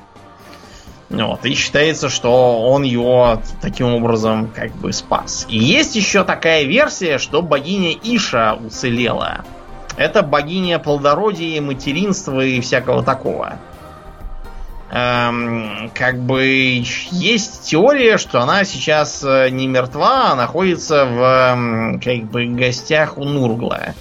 Вот, 1.09 1.45
и 1.47 1.55
считается, 1.55 2.09
что 2.09 2.69
он 2.69 2.83
его 2.83 3.41
таким 3.61 3.95
образом 3.95 4.51
как 4.53 4.73
бы 4.73 4.93
спас. 4.93 5.47
И 5.49 5.57
есть 5.57 5.95
еще 5.95 6.25
такая 6.25 6.65
версия, 6.65 7.19
что 7.19 7.43
богиня 7.43 7.93
Иша 8.03 8.55
уцелела. 8.55 9.45
Это 9.97 10.23
богиня 10.23 10.81
плодородия, 10.81 11.63
материнства 11.63 12.45
и 12.45 12.61
всякого 12.61 13.05
такого. 13.05 13.59
Эм, 14.89 15.91
как 15.95 16.21
бы 16.21 16.45
есть 16.45 17.65
теория, 17.65 18.19
что 18.19 18.41
она 18.41 18.65
сейчас 18.65 19.25
э, 19.25 19.49
не 19.51 19.67
мертва, 19.67 20.33
а 20.33 20.37
находится 20.37 21.05
в 21.05 21.21
эм, 21.21 22.01
как 22.01 22.31
бы 22.31 22.47
гостях 22.47 23.19
у 23.19 23.25
Нургла. 23.25 23.95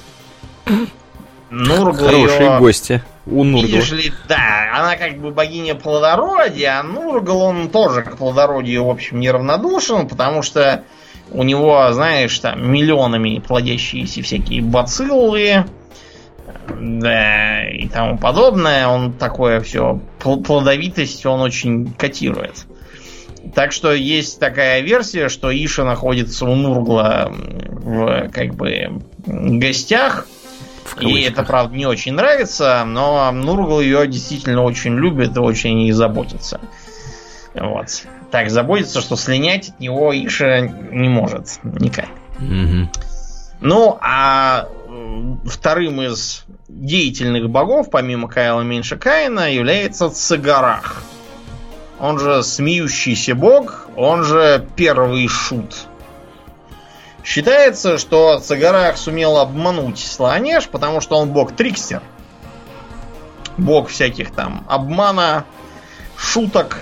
Нургл 1.49 2.05
Хорошие 2.05 2.51
ее... 2.51 2.59
гости 2.59 3.03
у 3.25 3.43
Нургла. 3.43 3.67
Видишь 3.67 3.91
ли, 3.93 4.13
да, 4.27 4.71
она 4.75 4.95
как 4.95 5.17
бы 5.17 5.31
богиня 5.31 5.73
плодородия, 5.73 6.79
а 6.79 6.83
Нургл, 6.83 7.41
он 7.41 7.69
тоже 7.69 8.03
к 8.03 8.17
плодородию, 8.17 8.85
в 8.85 8.89
общем, 8.91 9.19
неравнодушен, 9.19 10.07
потому 10.07 10.43
что 10.43 10.83
у 11.31 11.41
него, 11.41 11.91
знаешь, 11.93 12.37
там 12.37 12.71
миллионами 12.71 13.39
плодящиеся 13.39 14.21
всякие 14.21 14.61
бациллы, 14.61 15.65
да, 16.79 17.67
и 17.67 17.87
тому 17.87 18.17
подобное. 18.17 18.87
Он 18.87 19.13
такое 19.13 19.61
все, 19.61 19.99
плодовитость 20.19 21.25
он 21.25 21.41
очень 21.41 21.93
котирует. 21.93 22.65
Так 23.53 23.71
что 23.71 23.93
есть 23.93 24.39
такая 24.39 24.81
версия, 24.81 25.29
что 25.29 25.51
Иша 25.51 25.83
находится 25.83 26.45
у 26.45 26.55
Нургла 26.55 27.31
в 27.31 28.29
как 28.29 28.55
бы 28.55 29.01
гостях, 29.25 30.27
и 30.99 31.21
это, 31.21 31.43
правда, 31.43 31.75
не 31.75 31.85
очень 31.85 32.13
нравится, 32.13 32.83
но 32.85 33.31
Нургл 33.31 33.81
ее 33.81 34.07
действительно 34.07 34.63
очень 34.63 34.95
любит 34.95 35.35
и 35.35 35.39
очень 35.39 35.81
ей 35.81 35.91
заботится. 35.91 36.59
Вот. 37.53 37.87
Так 38.31 38.49
заботится, 38.49 39.01
что 39.01 39.15
слинять 39.15 39.69
от 39.69 39.79
него 39.79 40.13
Иша 40.13 40.61
не 40.61 41.09
может 41.09 41.59
никак. 41.63 42.09
Угу. 42.39 42.89
Ну, 43.61 43.97
а 44.01 44.67
вторым 45.45 46.01
из 46.01 46.43
деятельных 46.67 47.49
богов, 47.49 47.89
помимо 47.89 48.27
Кайла 48.27 48.61
меньше 48.61 48.97
Каина, 48.97 49.51
является 49.51 50.09
Цагарах. 50.09 51.03
Он 51.99 52.19
же 52.19 52.43
смеющийся 52.43 53.35
бог, 53.35 53.87
он 53.95 54.23
же 54.23 54.67
первый 54.75 55.27
шут. 55.27 55.87
Считается, 57.23 57.97
что 57.97 58.39
Цагарах 58.39 58.97
сумел 58.97 59.37
обмануть 59.37 59.99
Слонеж, 59.99 60.67
потому 60.67 61.01
что 61.01 61.17
он 61.17 61.31
бог-трикстер. 61.31 62.01
Бог 63.57 63.89
всяких 63.89 64.31
там 64.31 64.65
обмана, 64.67 65.45
шуток, 66.17 66.81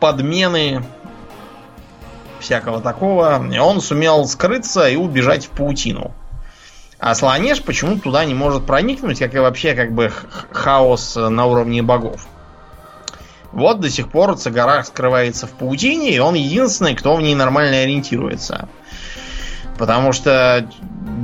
подмены, 0.00 0.84
всякого 2.40 2.80
такого. 2.80 3.46
И 3.52 3.58
он 3.58 3.80
сумел 3.80 4.26
скрыться 4.26 4.88
и 4.88 4.96
убежать 4.96 5.46
в 5.46 5.50
паутину. 5.50 6.12
А 7.02 7.16
Слонеж 7.16 7.60
почему-то 7.60 8.02
туда 8.02 8.24
не 8.24 8.32
может 8.32 8.64
проникнуть, 8.64 9.18
как 9.18 9.34
и 9.34 9.38
вообще 9.40 9.74
как 9.74 9.92
бы 9.92 10.12
хаос 10.52 11.16
на 11.16 11.46
уровне 11.46 11.82
богов. 11.82 12.28
Вот 13.50 13.80
до 13.80 13.90
сих 13.90 14.08
пор 14.08 14.36
Цагарах 14.36 14.86
скрывается 14.86 15.48
в 15.48 15.50
паутине, 15.50 16.14
и 16.14 16.20
он 16.20 16.34
единственный, 16.34 16.94
кто 16.94 17.16
в 17.16 17.20
ней 17.20 17.34
нормально 17.34 17.78
ориентируется. 17.78 18.68
Потому 19.78 20.12
что 20.12 20.64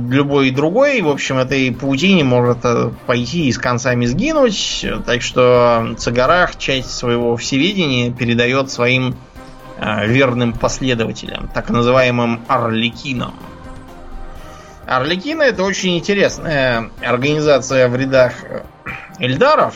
любой 0.09 0.51
другой, 0.51 0.99
в 0.99 1.07
общем, 1.07 1.37
этой 1.37 1.71
паутине 1.71 2.25
может 2.25 2.57
э, 2.65 2.91
пойти 3.05 3.47
и 3.47 3.51
с 3.53 3.57
концами 3.57 4.05
сгинуть. 4.05 4.85
Так 5.05 5.21
что 5.21 5.95
Цагарах 5.97 6.57
часть 6.57 6.91
своего 6.91 7.37
всеведения 7.37 8.11
передает 8.11 8.69
своим 8.69 9.15
э, 9.77 10.07
верным 10.07 10.51
последователям, 10.51 11.49
так 11.53 11.69
называемым 11.69 12.41
Орликинам. 12.49 13.33
Орликины 14.89 15.43
это 15.43 15.61
очень 15.61 15.99
интересная 15.99 16.89
организация 17.05 17.87
в 17.89 17.95
рядах 17.95 18.33
Эльдаров, 19.19 19.75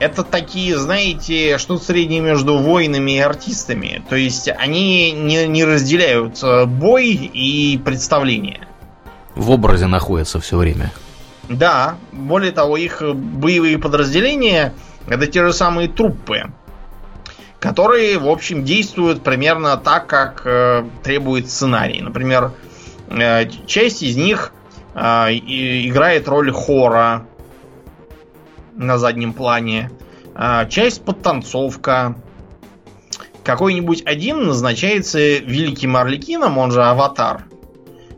это 0.00 0.22
такие, 0.22 0.76
знаете, 0.76 1.56
что-то 1.56 1.82
среднее 1.82 2.20
между 2.20 2.58
воинами 2.58 3.12
и 3.12 3.20
артистами. 3.20 4.02
То 4.10 4.16
есть 4.16 4.50
они 4.50 5.12
не, 5.12 5.46
не 5.46 5.64
разделяют 5.64 6.42
э, 6.42 6.66
бой 6.66 7.06
и 7.06 7.78
представление. 7.78 8.68
В 9.34 9.50
образе 9.50 9.86
находятся 9.86 10.40
все 10.40 10.58
время. 10.58 10.92
Да, 11.48 11.96
более 12.12 12.52
того, 12.52 12.76
их 12.76 13.02
боевые 13.14 13.78
подразделения 13.78 14.74
это 15.08 15.26
те 15.26 15.42
же 15.42 15.54
самые 15.54 15.88
труппы, 15.88 16.52
которые, 17.60 18.18
в 18.18 18.28
общем, 18.28 18.62
действуют 18.62 19.22
примерно 19.22 19.78
так, 19.78 20.06
как 20.06 20.42
э, 20.44 20.84
требует 21.02 21.50
сценарий. 21.50 22.02
Например, 22.02 22.52
э, 22.52 22.73
часть 23.66 24.02
из 24.02 24.16
них 24.16 24.52
э, 24.94 25.00
играет 25.00 26.28
роль 26.28 26.50
хора, 26.50 27.26
на 28.76 28.98
заднем 28.98 29.32
плане, 29.32 29.90
а, 30.34 30.66
часть 30.66 31.04
подтанцовка. 31.04 32.16
Какой-нибудь 33.42 34.02
один 34.06 34.46
назначается 34.46 35.18
великим 35.18 35.96
Орликином, 35.96 36.58
он 36.58 36.70
же 36.70 36.82
Аватар. 36.82 37.44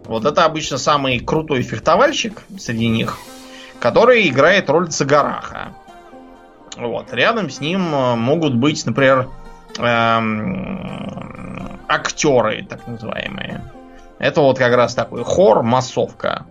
Вот 0.05 0.25
это 0.25 0.45
обычно 0.45 0.79
самый 0.79 1.19
крутой 1.19 1.63
фехтовальщик 1.63 2.45
среди 2.59 2.87
них, 2.87 3.19
который 3.81 4.29
играет 4.29 4.71
роль 4.71 4.89
Цагараха. 4.89 5.73
Вот. 6.77 7.13
Рядом 7.13 7.51
с 7.51 7.61
ним 7.61 7.95
э, 7.95 8.15
могут 8.15 8.55
быть, 8.55 8.85
например, 8.87 9.29
эм, 9.79 11.81
актеры, 11.89 12.65
так 12.69 12.87
называемые. 12.87 13.65
Это 14.19 14.41
вот 14.41 14.59
как 14.59 14.75
раз 14.75 14.95
такой 14.95 15.25
хор, 15.25 15.63
массовка. 15.63 16.47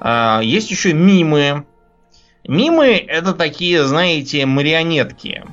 Э, 0.00 0.40
есть 0.42 0.70
еще 0.70 0.92
мимы, 0.92 1.64
Мимы 2.48 2.96
это 2.96 3.34
такие, 3.34 3.84
знаете, 3.84 4.46
марионетки. 4.46 5.44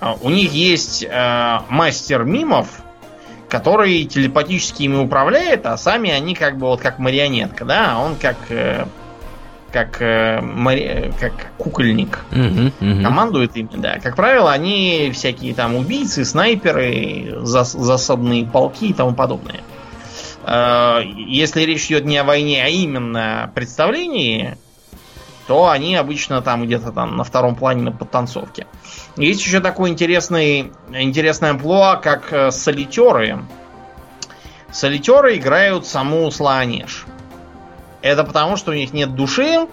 А, 0.00 0.16
у 0.22 0.30
них 0.30 0.52
есть 0.52 1.04
э, 1.06 1.58
мастер 1.68 2.24
мимов, 2.24 2.82
который 3.50 4.04
телепатически 4.04 4.84
ими 4.84 4.96
управляет, 4.96 5.66
а 5.66 5.76
сами 5.76 6.10
они 6.10 6.34
как 6.34 6.56
бы 6.56 6.66
вот 6.66 6.80
как 6.80 6.98
марионетка, 6.98 7.66
да, 7.66 7.92
а 7.92 7.98
он 7.98 8.16
как 8.16 8.36
э, 8.48 8.86
как, 9.70 10.00
э, 10.00 10.40
мари... 10.40 11.12
как 11.20 11.32
кукольник 11.58 12.24
Мгм, 12.30 12.72
мгм. 12.80 13.04
командует 13.04 13.54
ими, 13.56 13.68
да. 13.74 13.98
Как 14.02 14.16
правило, 14.16 14.50
они 14.50 15.10
всякие 15.12 15.52
там 15.52 15.74
убийцы, 15.74 16.24
снайперы, 16.24 17.34
зас- 17.42 17.78
засадные 17.78 18.46
полки 18.46 18.86
и 18.86 18.94
тому 18.94 19.12
подобное. 19.14 19.60
Э, 20.46 21.00
Если 21.04 21.62
речь 21.62 21.86
идет 21.86 22.04
не 22.04 22.18
о 22.18 22.24
войне, 22.24 22.62
а 22.64 22.68
именно 22.68 23.44
о 23.44 23.48
представлении, 23.48 24.56
то 25.46 25.68
они 25.68 25.96
обычно 25.96 26.42
там 26.42 26.64
где-то 26.64 26.92
там 26.92 27.16
на 27.16 27.24
втором 27.24 27.54
плане 27.54 27.82
на 27.82 27.92
подтанцовке. 27.92 28.66
Есть 29.16 29.44
еще 29.44 29.60
такой 29.60 29.90
интересный, 29.90 30.72
интересная 30.90 31.50
амплуа, 31.50 31.96
как 31.96 32.32
э, 32.32 32.50
солитеры. 32.50 33.44
Солитеры 34.72 35.36
играют 35.36 35.86
саму 35.86 36.30
Слоанеж. 36.30 37.06
Это 38.02 38.24
потому, 38.24 38.56
что 38.56 38.72
у 38.72 38.74
них 38.74 38.92
нет 38.92 39.14
души, 39.14 39.66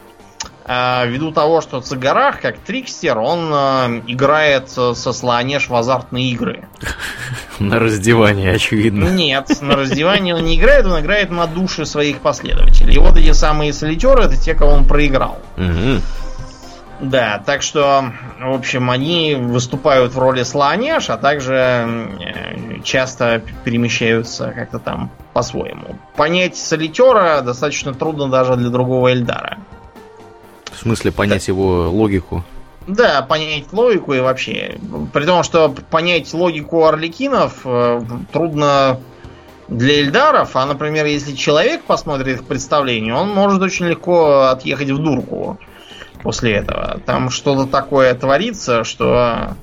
ввиду 0.65 1.31
того, 1.31 1.61
что 1.61 1.81
Цигарах, 1.81 2.41
как 2.41 2.57
трикстер, 2.59 3.17
он 3.17 3.51
э, 3.51 4.01
играет 4.07 4.69
со 4.69 4.93
Слоанеж 4.93 5.69
в 5.69 5.75
азартные 5.75 6.29
игры. 6.31 6.65
На 7.59 7.79
раздевание, 7.79 8.53
очевидно. 8.53 9.05
Нет, 9.05 9.49
на 9.61 9.75
раздевании 9.75 10.33
он 10.33 10.45
не 10.45 10.57
играет, 10.57 10.85
он 10.85 10.99
играет 10.99 11.29
на 11.29 11.45
душе 11.45 11.85
своих 11.85 12.19
последователей. 12.19 12.95
И 12.95 12.99
вот 12.99 13.17
эти 13.17 13.31
самые 13.33 13.71
солитеры, 13.71 14.23
это 14.23 14.35
те, 14.35 14.55
кого 14.55 14.71
он 14.71 14.85
проиграл. 14.85 15.37
Да, 17.01 17.41
так 17.43 17.63
что, 17.63 18.11
в 18.39 18.53
общем, 18.53 18.91
они 18.91 19.35
выступают 19.35 20.13
в 20.13 20.19
роли 20.19 20.43
слонеж, 20.43 21.09
а 21.09 21.17
также 21.17 21.55
э, 21.55 22.81
часто 22.83 23.41
перемещаются 23.63 24.51
как-то 24.51 24.77
там 24.77 25.09
по-своему. 25.33 25.97
Понять 26.15 26.57
солитера 26.57 27.41
достаточно 27.41 27.95
трудно 27.95 28.29
даже 28.29 28.55
для 28.55 28.69
другого 28.69 29.11
Эльдара. 29.11 29.57
В 30.73 30.77
смысле 30.79 31.11
понять 31.11 31.47
его 31.47 31.89
логику. 31.89 32.43
Да, 32.87 33.21
понять 33.21 33.71
логику 33.71 34.13
и 34.13 34.19
вообще. 34.19 34.77
При 35.13 35.25
том, 35.25 35.43
что 35.43 35.69
понять 35.69 36.33
логику 36.33 36.85
орликинов 36.85 37.59
э, 37.63 38.01
трудно 38.31 38.99
для 39.67 39.99
эльдаров, 40.01 40.55
а, 40.55 40.65
например, 40.65 41.05
если 41.05 41.33
человек 41.33 41.83
посмотрит 41.83 42.39
их 42.39 42.45
представление, 42.45 43.13
он 43.13 43.29
может 43.29 43.61
очень 43.61 43.85
легко 43.85 44.47
отъехать 44.49 44.89
в 44.89 44.97
дурку 44.97 45.59
после 46.23 46.53
этого. 46.53 46.99
Там 47.05 47.29
что-то 47.29 47.67
такое 47.69 48.13
творится, 48.15 48.83
что, 48.83 49.55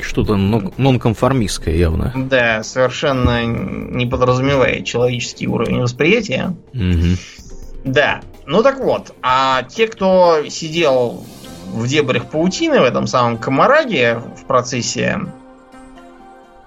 Что-то 0.00 0.36
нон- 0.36 0.72
нонконформистское 0.78 1.74
явно. 1.74 2.12
да, 2.14 2.62
совершенно 2.62 3.44
не 3.44 4.06
подразумевает 4.06 4.86
человеческий 4.86 5.48
уровень 5.48 5.80
восприятия. 5.80 6.54
Мгм. 6.72 7.16
Да. 7.84 8.20
Ну 8.44 8.62
так 8.62 8.80
вот, 8.80 9.14
а 9.22 9.62
те, 9.62 9.86
кто 9.86 10.48
сидел 10.48 11.24
в 11.66 11.86
дебрях 11.86 12.28
паутины 12.28 12.80
в 12.80 12.84
этом 12.84 13.06
самом 13.06 13.38
Камараге 13.38 14.16
в 14.16 14.44
процессе 14.46 15.20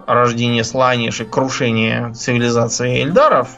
рождения 0.08 0.64
Сланиш 0.64 1.20
и 1.20 1.26
крушения 1.26 2.14
цивилизации 2.14 3.04
Эльдаров, 3.04 3.50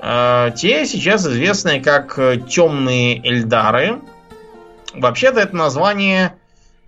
э, 0.00 0.50
те 0.54 0.84
сейчас 0.84 1.26
известны 1.26 1.80
как 1.80 2.18
темные 2.48 3.26
Эльдары. 3.26 4.00
Вообще-то 4.92 5.40
это 5.40 5.56
название 5.56 6.34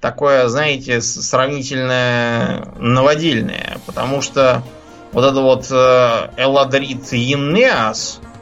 такое, 0.01 0.49
знаете, 0.49 1.01
сравнительно 1.01 2.73
новодельное, 2.79 3.79
потому 3.87 4.21
что 4.21 4.63
вот 5.13 5.25
это 5.25 5.41
вот 5.41 5.67
э, 5.71 6.29
Эладрит 6.37 7.11
Енеас, 7.13 8.21
Э, 8.21 8.36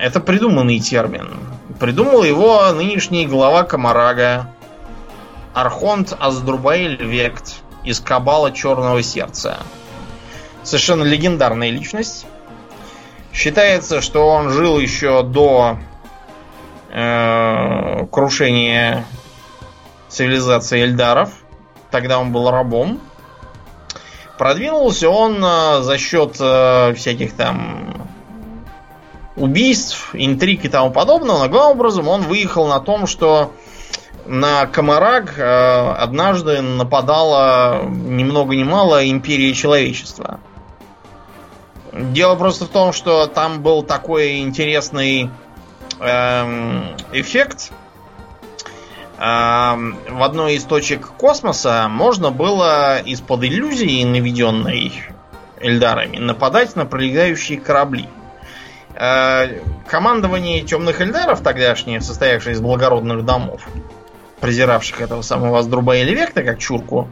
Это 0.00 0.20
придуманный 0.20 0.80
термин. 0.80 1.30
Придумал 1.78 2.24
его 2.24 2.70
нынешний 2.72 3.26
глава 3.26 3.62
Камарага 3.62 4.52
Архонт 5.54 6.16
Аздрубаэль 6.18 7.02
Вект 7.02 7.62
из 7.84 8.00
Кабала 8.00 8.52
Черного 8.52 9.02
Сердца. 9.02 9.58
Совершенно 10.62 11.04
легендарная 11.04 11.70
личность. 11.70 12.26
Считается, 13.32 14.00
что 14.00 14.28
он 14.28 14.50
жил 14.50 14.78
еще 14.78 15.22
до 15.22 15.78
э, 16.90 18.06
крушения 18.10 19.04
цивилизации 20.08 20.82
Эльдаров. 20.82 21.32
Тогда 21.90 22.18
он 22.18 22.32
был 22.32 22.50
рабом. 22.50 23.00
Продвинулся 24.36 25.08
он 25.08 25.44
э, 25.44 25.82
за 25.82 25.98
счет 25.98 26.36
э, 26.40 26.94
всяких 26.94 27.34
там 27.34 27.99
убийств, 29.40 30.10
интриг 30.12 30.64
и 30.64 30.68
тому 30.68 30.90
подобного, 30.90 31.38
но 31.38 31.48
главным 31.48 31.78
образом 31.78 32.08
он 32.08 32.22
выехал 32.22 32.66
на 32.66 32.80
том, 32.80 33.06
что 33.06 33.52
на 34.26 34.66
Камараг 34.66 35.38
э, 35.38 35.92
однажды 35.98 36.60
нападала 36.60 37.82
ни 37.84 38.22
много 38.22 38.54
ни 38.54 38.62
мало 38.62 39.08
империя 39.08 39.52
человечества. 39.54 40.40
Дело 41.92 42.36
просто 42.36 42.66
в 42.66 42.68
том, 42.68 42.92
что 42.92 43.26
там 43.26 43.62
был 43.62 43.82
такой 43.82 44.38
интересный 44.38 45.28
эм, 45.98 46.84
эффект. 47.12 47.72
Эм, 49.18 49.98
в 50.08 50.22
одной 50.22 50.54
из 50.54 50.64
точек 50.64 51.08
космоса 51.08 51.88
можно 51.88 52.30
было 52.30 53.00
из-под 53.00 53.42
иллюзии, 53.42 54.04
наведенной 54.04 54.92
Эльдарами, 55.58 56.18
нападать 56.18 56.76
на 56.76 56.86
пролегающие 56.86 57.60
корабли. 57.60 58.08
Э, 58.94 59.60
командование 59.86 60.62
темных 60.62 61.00
эльдаров 61.00 61.40
тогдашнее, 61.40 62.00
состоявшее 62.00 62.54
из 62.54 62.60
благородных 62.60 63.24
домов, 63.24 63.66
презиравших 64.40 65.00
этого 65.00 65.22
самого 65.22 65.58
Аздруба 65.58 65.96
или 65.96 66.14
Векта, 66.14 66.42
как 66.42 66.58
чурку, 66.58 67.08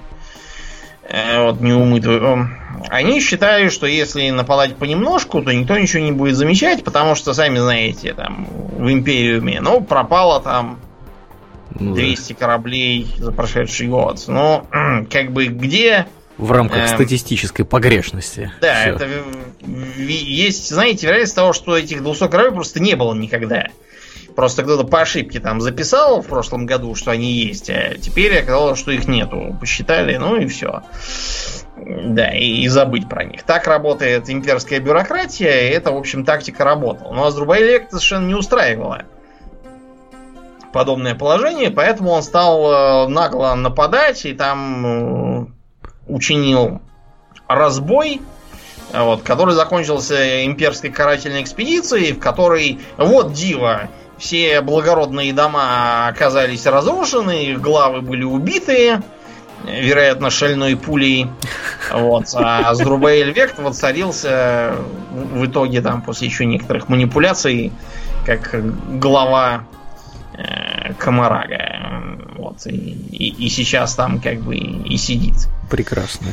э, 1.02 1.42
вот 1.42 1.60
неумытую, 1.60 2.22
э, 2.22 2.46
они 2.88 3.20
считали, 3.20 3.68
что 3.68 3.86
если 3.86 4.30
нападать 4.30 4.76
понемножку, 4.76 5.42
то 5.42 5.52
никто 5.52 5.78
ничего 5.78 6.02
не 6.02 6.12
будет 6.12 6.36
замечать, 6.36 6.84
потому 6.84 7.14
что, 7.14 7.32
сами 7.34 7.58
знаете, 7.58 8.12
там, 8.14 8.46
в 8.50 8.90
Империуме, 8.90 9.60
ну, 9.60 9.80
пропало 9.80 10.40
там 10.40 10.80
Ну 11.78 11.94
да. 11.94 12.00
200 12.00 12.32
кораблей 12.32 13.06
за 13.18 13.32
прошедший 13.32 13.88
год. 13.88 14.22
Ну, 14.26 14.66
как 15.10 15.32
бы 15.32 15.46
где 15.46 16.06
В 16.38 16.52
рамках 16.52 16.82
Эм. 16.82 16.88
статистической 16.88 17.64
погрешности. 17.64 18.52
Да, 18.60 18.82
Всё. 18.82 18.94
это 18.94 19.08
есть, 19.66 20.68
знаете, 20.68 21.06
вероятность 21.06 21.34
того, 21.34 21.52
что 21.52 21.76
этих 21.76 22.02
200 22.02 22.28
кораблей 22.28 22.54
просто 22.54 22.80
не 22.80 22.94
было 22.94 23.12
никогда. 23.12 23.66
Просто 24.36 24.62
кто-то 24.62 24.84
по 24.84 25.00
ошибке 25.00 25.40
там 25.40 25.60
записал 25.60 26.22
в 26.22 26.26
прошлом 26.28 26.64
году, 26.64 26.94
что 26.94 27.10
они 27.10 27.32
есть, 27.32 27.68
а 27.70 27.96
теперь 28.00 28.38
оказалось, 28.38 28.78
что 28.78 28.92
их 28.92 29.08
нету. 29.08 29.56
Посчитали, 29.58 30.16
ну 30.16 30.36
и 30.36 30.46
все. 30.46 30.82
Да, 31.76 32.30
и, 32.32 32.62
и 32.62 32.68
забыть 32.68 33.08
про 33.08 33.24
них. 33.24 33.42
Так 33.42 33.66
работает 33.66 34.30
имперская 34.30 34.78
бюрократия, 34.78 35.68
и 35.68 35.72
это, 35.72 35.90
в 35.90 35.96
общем, 35.96 36.24
тактика 36.24 36.62
работала. 36.62 37.12
Но 37.12 37.26
Азрубайлек 37.26 37.86
это 37.88 37.96
совершенно 37.96 38.28
не 38.28 38.34
устраивало 38.34 39.02
подобное 40.72 41.14
положение, 41.14 41.70
поэтому 41.70 42.10
он 42.10 42.22
стал 42.22 43.06
э, 43.06 43.08
нагло 43.08 43.54
нападать 43.54 44.24
и 44.26 44.34
там 44.34 44.86
э, 44.86 45.46
учинил 46.08 46.80
разбой, 47.46 48.20
э, 48.92 49.02
вот, 49.02 49.22
который 49.22 49.54
закончился 49.54 50.44
имперской 50.44 50.90
карательной 50.90 51.42
экспедицией, 51.42 52.12
в 52.12 52.18
которой, 52.18 52.80
вот 52.96 53.32
диво, 53.32 53.88
все 54.18 54.60
благородные 54.60 55.32
дома 55.32 56.08
оказались 56.08 56.66
разрушены, 56.66 57.44
их 57.44 57.60
главы 57.60 58.00
были 58.02 58.24
убиты, 58.24 59.00
э, 59.64 59.80
вероятно, 59.80 60.30
шальной 60.30 60.76
пулей. 60.76 61.28
Вот. 61.92 62.26
А 62.34 62.74
Сдрубаэль 62.74 63.32
Вект 63.32 63.58
воцарился 63.58 64.74
в 65.10 65.46
итоге 65.46 65.80
там 65.80 66.02
после 66.02 66.28
еще 66.28 66.44
некоторых 66.44 66.88
манипуляций 66.88 67.72
как 68.26 68.60
глава 68.98 69.64
э, 70.38 70.92
Камарага. 70.94 72.16
Вот. 72.36 72.66
И, 72.66 72.70
и- 72.70 73.46
и 73.46 73.48
сейчас 73.48 73.94
там 73.94 74.20
как 74.20 74.40
бы 74.40 74.56
и 74.56 74.96
сидит. 74.96 75.34
Прекрасно. 75.70 76.28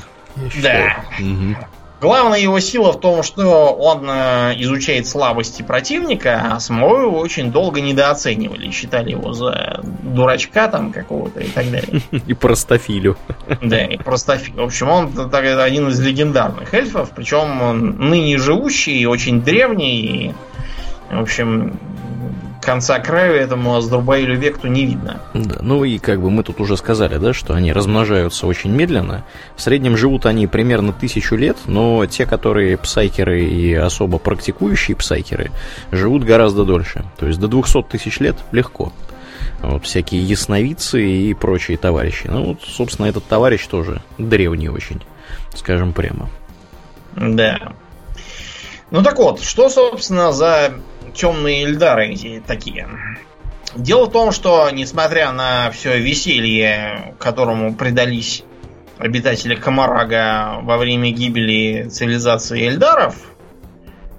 Да. 0.61 1.03
Мгм. 1.19 1.57
Главная 2.01 2.39
его 2.39 2.59
сила 2.59 2.91
в 2.91 2.99
том, 2.99 3.23
что 3.23 3.71
он 3.73 4.05
э, 4.07 4.53
изучает 4.57 5.07
слабости 5.07 5.61
противника, 5.63 6.49
а 6.53 6.59
самого 6.59 7.03
его 7.03 7.17
очень 7.19 7.51
долго 7.51 7.79
недооценивали. 7.81 8.69
Считали 8.69 9.11
его 9.11 9.31
за 9.33 9.79
дурачка 10.03 10.67
там 10.67 10.91
какого-то 10.91 11.39
и 11.39 11.47
так 11.47 11.71
далее. 11.71 12.01
И 12.27 12.33
простофилю. 12.33 13.17
Да, 13.61 13.85
и 13.85 13.97
просто 13.97 14.37
В 14.55 14.61
общем, 14.61 14.89
он 14.89 15.29
так, 15.29 15.45
один 15.45 15.87
из 15.87 15.99
легендарных 16.01 16.73
эльфов, 16.73 17.11
причем 17.15 17.61
он 17.61 17.97
ныне 17.97 18.37
живущий, 18.37 19.07
очень 19.07 19.41
древний. 19.41 20.01
И, 20.01 20.33
в 21.15 21.21
общем, 21.21 21.79
конца 22.65 22.99
краю 22.99 23.35
этому 23.35 23.75
Аздурбаилю 23.75 24.37
Векту 24.37 24.67
не 24.67 24.85
видно. 24.85 25.21
Да, 25.33 25.57
ну 25.61 25.83
и 25.83 25.97
как 25.99 26.21
бы 26.21 26.29
мы 26.29 26.43
тут 26.43 26.59
уже 26.59 26.75
сказали, 26.75 27.17
да, 27.17 27.33
что 27.33 27.53
они 27.53 27.71
размножаются 27.71 28.47
очень 28.47 28.71
медленно. 28.71 29.23
В 29.55 29.61
среднем 29.61 29.95
живут 29.95 30.25
они 30.25 30.47
примерно 30.47 30.91
тысячу 30.91 31.35
лет, 31.35 31.57
но 31.65 32.05
те, 32.05 32.25
которые 32.25 32.77
псайкеры 32.77 33.45
и 33.45 33.73
особо 33.73 34.17
практикующие 34.17 34.97
псайкеры, 34.97 35.51
живут 35.91 36.23
гораздо 36.23 36.65
дольше. 36.65 37.05
То 37.17 37.27
есть 37.27 37.39
до 37.39 37.47
200 37.47 37.83
тысяч 37.83 38.19
лет 38.19 38.35
легко. 38.51 38.91
Вот, 39.61 39.85
всякие 39.85 40.23
ясновидцы 40.23 41.05
и 41.05 41.33
прочие 41.33 41.77
товарищи. 41.77 42.27
Ну, 42.27 42.45
вот, 42.45 42.61
собственно, 42.61 43.07
этот 43.07 43.25
товарищ 43.25 43.65
тоже 43.67 44.01
древний 44.17 44.69
очень, 44.69 45.01
скажем 45.53 45.93
прямо. 45.93 46.29
Да. 47.15 47.73
Ну 48.91 49.01
так 49.01 49.17
вот, 49.17 49.41
что, 49.41 49.69
собственно, 49.69 50.31
за 50.31 50.73
темные 51.15 51.63
Эльдары 51.63 52.41
такие? 52.45 52.87
Дело 53.75 54.05
в 54.05 54.11
том, 54.11 54.31
что, 54.31 54.69
несмотря 54.71 55.31
на 55.31 55.71
все 55.71 55.99
веселье, 55.99 57.15
которому 57.19 57.73
предались 57.75 58.43
обитатели 58.97 59.55
Камарага 59.55 60.59
во 60.61 60.77
время 60.77 61.11
гибели 61.11 61.89
цивилизации 61.89 62.67
Эльдаров, 62.67 63.15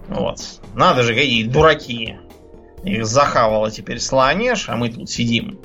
вот, 0.09 0.39
надо 0.75 1.03
же, 1.03 1.15
какие 1.15 1.45
дураки, 1.45 2.17
их 2.85 3.07
захавала 3.07 3.71
теперь 3.71 3.99
Слонеж, 3.99 4.69
а 4.69 4.77
мы 4.77 4.91
тут 4.91 5.11
сидим. 5.11 5.59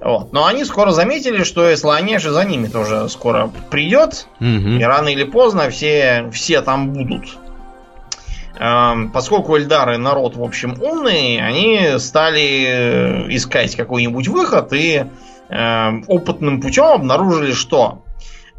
Вот. 0.00 0.32
Но 0.32 0.46
они 0.46 0.64
скоро 0.64 0.92
заметили, 0.92 1.42
что 1.42 1.68
и 1.68 1.76
Слонеж 1.76 2.22
за 2.22 2.44
ними 2.44 2.68
тоже 2.68 3.08
скоро 3.08 3.50
придет. 3.70 4.28
Угу. 4.40 4.78
И 4.78 4.82
рано 4.82 5.08
или 5.08 5.24
поздно 5.24 5.68
все, 5.70 6.30
все 6.32 6.62
там 6.62 6.92
будут. 6.92 7.36
Эм, 8.60 9.10
поскольку 9.10 9.56
Эльдары 9.56 9.98
народ, 9.98 10.36
в 10.36 10.42
общем, 10.42 10.82
умный, 10.82 11.40
они 11.40 11.98
стали 11.98 12.64
э, 12.66 13.26
искать 13.28 13.76
какой-нибудь 13.76 14.26
выход 14.26 14.72
и 14.72 15.06
э, 15.48 15.90
опытным 16.08 16.60
путем 16.60 16.86
обнаружили, 16.86 17.52
что, 17.52 18.02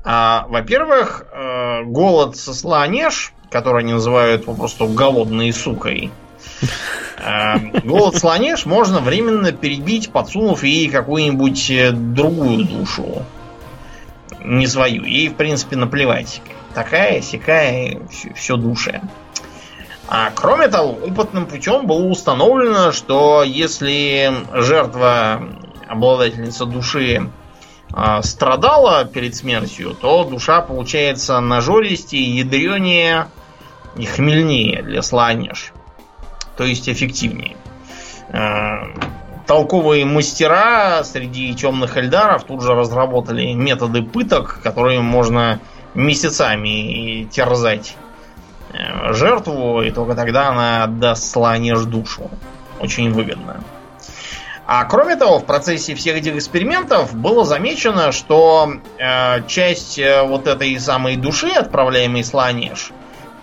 э, 0.05 0.39
во-первых, 0.47 1.25
э, 1.33 1.83
голод 1.83 2.37
со 2.37 2.53
слонеж, 2.53 3.33
который 3.51 3.83
они 3.83 3.91
называют 3.91 4.45
попросту 4.45 4.87
голодной 4.87 5.51
сукой, 5.51 6.11
э, 7.17 7.79
голод 7.83 8.15
слонеж 8.15 8.65
можно 8.65 9.01
временно 9.01 9.51
перебить, 9.51 10.13
подсунув 10.13 10.63
ей 10.63 10.89
какую-нибудь 10.89 11.71
э, 11.71 11.91
другую 11.91 12.63
душу. 12.63 13.25
Не 14.45 14.65
свою. 14.65 15.03
Ей, 15.03 15.27
в 15.27 15.33
принципе, 15.33 15.75
наплевать. 15.75 16.41
Такая, 16.73 17.19
сякая, 17.21 17.99
все, 18.09 18.33
все 18.33 18.55
душа. 18.55 19.01
А 20.11 20.31
кроме 20.33 20.67
того, 20.69 20.93
опытным 21.05 21.45
путем 21.45 21.85
было 21.85 22.03
установлено, 22.07 22.91
что 22.91 23.43
если 23.43 24.33
жертва, 24.53 25.39
обладательница 25.87 26.65
души, 26.65 27.29
э, 27.95 28.21
страдала 28.23 29.05
перед 29.05 29.35
смертью, 29.35 29.93
то 29.93 30.23
душа 30.23 30.61
получается 30.61 31.39
нажористее, 31.39 32.39
ядренее 32.39 33.27
и 33.97 34.05
хмельнее 34.05 34.81
для 34.81 35.03
сланеж. 35.03 35.73
То 36.57 36.63
есть 36.63 36.89
эффективнее. 36.89 37.55
Э, 38.29 38.79
толковые 39.45 40.05
мастера 40.05 41.03
среди 41.03 41.53
темных 41.53 41.97
эльдаров 41.97 42.45
тут 42.45 42.63
же 42.63 42.73
разработали 42.73 43.53
методы 43.53 44.01
пыток, 44.01 44.59
которые 44.63 45.01
можно 45.01 45.59
месяцами 45.93 47.25
терзать 47.25 47.95
жертву, 49.11 49.81
и 49.81 49.91
только 49.91 50.15
тогда 50.15 50.49
она 50.49 50.83
отдаст 50.83 51.31
слонеж 51.31 51.85
душу. 51.85 52.29
Очень 52.79 53.11
выгодно. 53.11 53.63
А 54.71 54.85
кроме 54.85 55.15
того, 55.15 55.39
в 55.39 55.45
процессе 55.45 55.95
всех 55.95 56.17
этих 56.17 56.35
экспериментов 56.35 57.15
было 57.15 57.43
замечено, 57.43 58.11
что 58.11 58.71
э, 58.99 59.47
часть 59.47 59.97
э, 59.97 60.21
вот 60.21 60.45
этой 60.45 60.79
самой 60.79 61.15
души, 61.15 61.49
отправляемой 61.49 62.23
слонеж, 62.23 62.91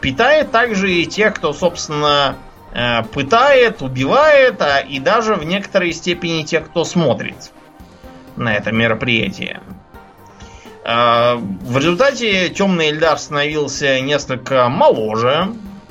питает 0.01 0.53
также 0.53 0.93
и 0.93 1.05
тех, 1.05 1.35
кто, 1.35 1.53
собственно, 1.53 2.37
э, 2.73 3.03
пытает, 3.13 3.83
убивает, 3.83 4.63
а 4.63 4.79
и 4.79 5.01
даже 5.01 5.35
в 5.35 5.43
некоторой 5.43 5.93
степени 5.93 6.45
тех, 6.45 6.67
кто 6.67 6.85
смотрит 6.85 7.51
на 8.37 8.55
это 8.55 8.71
мероприятие. 8.71 9.61
А, 10.89 11.35
в 11.35 11.77
результате 11.79 12.49
темный 12.51 12.91
Эльдар 12.91 13.19
становился 13.19 13.99
несколько 14.01 14.69
моложе, 14.69 15.49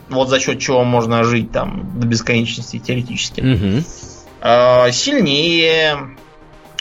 вот 0.08 0.30
за 0.30 0.40
счет 0.40 0.60
чего 0.60 0.86
можно 0.86 1.26
жить 1.26 1.52
там 1.52 2.00
до 2.00 2.08
бесконечности 2.08 2.80
теоретически. 2.80 3.42
Угу. 3.42 4.92
Сильнее, 4.92 6.16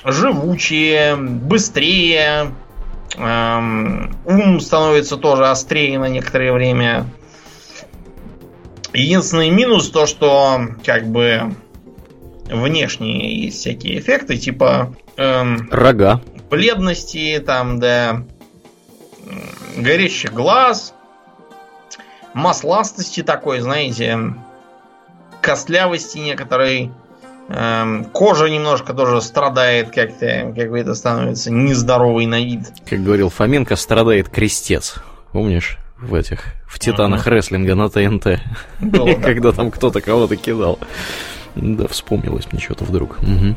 живучее, 0.05 1.17
быстрее. 1.17 2.53
Ум 3.17 4.61
становится 4.61 5.17
тоже 5.17 5.49
острее 5.49 5.99
на 5.99 6.09
некоторое 6.09 6.53
время. 6.53 7.07
Единственный 8.93 9.51
минус 9.51 9.91
то, 9.91 10.07
что 10.07 10.61
как 10.85 11.09
бы 11.09 11.55
внешние 12.49 13.45
есть 13.45 13.59
всякие 13.59 13.99
эффекты, 13.99 14.37
типа... 14.37 14.95
Эм, 15.17 15.69
Рога 15.73 16.21
бледности, 16.51 17.43
там, 17.45 17.81
да, 17.81 18.25
горящих 19.77 20.33
глаз, 20.33 20.95
масластости 22.33 23.23
такой, 23.23 23.61
знаете, 23.61 24.35
костлявости 25.41 26.19
некоторой, 26.19 26.91
эм, 27.49 28.05
кожа 28.07 28.49
немножко 28.49 28.95
тоже 28.95 29.21
страдает 29.21 29.91
как-то, 29.91 30.53
какой-то 30.57 30.95
становится 30.95 31.51
нездоровый 31.51 32.27
на 32.27 32.41
вид. 32.43 32.73
Как 32.89 33.03
говорил 33.03 33.31
Фоменко, 33.31 33.77
страдает 33.77 34.29
крестец. 34.29 34.97
Помнишь? 35.33 35.79
В 35.99 36.15
этих, 36.15 36.45
в 36.67 36.79
титанах 36.79 37.27
uh-huh. 37.27 37.31
рестлинга 37.31 37.75
на 37.75 37.89
ТНТ. 37.89 38.41
Когда 39.23 39.53
там 39.53 39.71
кто-то 39.71 40.01
кого-то 40.01 40.37
кидал. 40.37 40.79
Да, 41.55 41.87
вспомнилось 41.89 42.51
мне 42.53 42.61
что-то 42.61 42.85
вдруг. 42.85 43.17
Угу. 43.23 43.55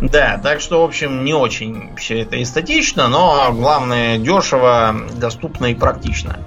Да, 0.00 0.40
так 0.42 0.60
что, 0.60 0.80
в 0.80 0.84
общем, 0.84 1.24
не 1.24 1.34
очень 1.34 1.94
все 1.96 2.22
это 2.22 2.42
эстетично, 2.42 3.08
но 3.08 3.52
главное 3.52 4.16
дешево, 4.18 4.96
доступно 5.14 5.66
и 5.66 5.74
практично. 5.74 6.38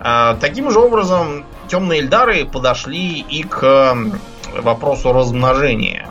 А, 0.00 0.36
таким 0.40 0.70
же 0.70 0.78
образом, 0.80 1.44
темные 1.68 2.00
Эльдары 2.00 2.46
подошли 2.46 3.20
и 3.20 3.42
к 3.42 3.96
вопросу 4.56 5.12
размножения. 5.12 6.08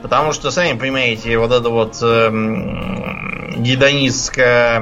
Потому 0.00 0.32
что, 0.32 0.50
сами 0.50 0.78
понимаете, 0.78 1.38
вот 1.38 1.50
эта 1.50 1.68
вот 1.70 1.98
э, 2.02 2.30
гедонистская 3.56 4.80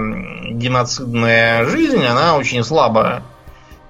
геноцидная 0.50 1.64
жизнь, 1.64 2.04
она 2.04 2.36
очень 2.36 2.64
слабо 2.64 3.22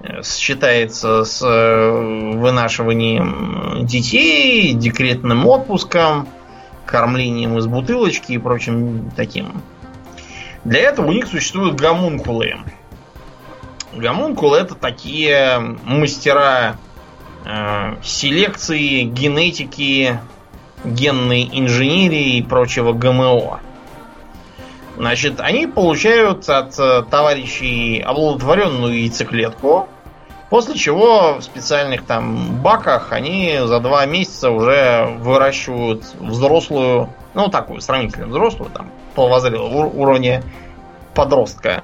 э, 0.01 0.21
сочетается 0.21 1.23
с 1.25 1.41
э, 1.43 2.35
вынашиванием 2.35 3.85
детей, 3.85 4.73
декретным 4.73 5.47
отпуском, 5.47 6.27
кормлением 6.93 7.57
из 7.57 7.65
бутылочки 7.65 8.33
и 8.33 8.37
прочим 8.37 9.09
таким. 9.15 9.63
Для 10.63 10.81
этого 10.81 11.07
у 11.07 11.11
них 11.11 11.25
существуют 11.25 11.73
гомункулы. 11.73 12.57
Гомункулы 13.93 14.59
это 14.59 14.75
такие 14.75 15.59
мастера 15.85 16.77
э, 17.45 17.95
селекции, 18.03 19.05
генетики, 19.05 20.19
генной 20.85 21.49
инженерии 21.51 22.37
и 22.37 22.43
прочего 22.43 22.93
ГМО. 22.93 23.59
Значит, 24.95 25.39
они 25.39 25.65
получают 25.65 26.47
от 26.47 26.77
э, 26.77 27.03
товарищей 27.09 28.01
оплодотворенную 28.05 28.99
яйцеклетку, 28.99 29.89
После 30.53 30.75
чего 30.75 31.39
в 31.39 31.41
специальных 31.41 32.05
там 32.05 32.61
баках 32.61 33.11
они 33.11 33.57
за 33.63 33.79
два 33.79 34.05
месяца 34.05 34.51
уже 34.51 35.17
выращивают 35.17 36.05
взрослую, 36.19 37.09
ну 37.33 37.47
такую 37.47 37.81
сравнительно 37.81 38.27
взрослую, 38.27 38.69
там, 38.69 38.91
половозрелого 39.15 39.87
уровня 39.87 40.43
подростка 41.15 41.81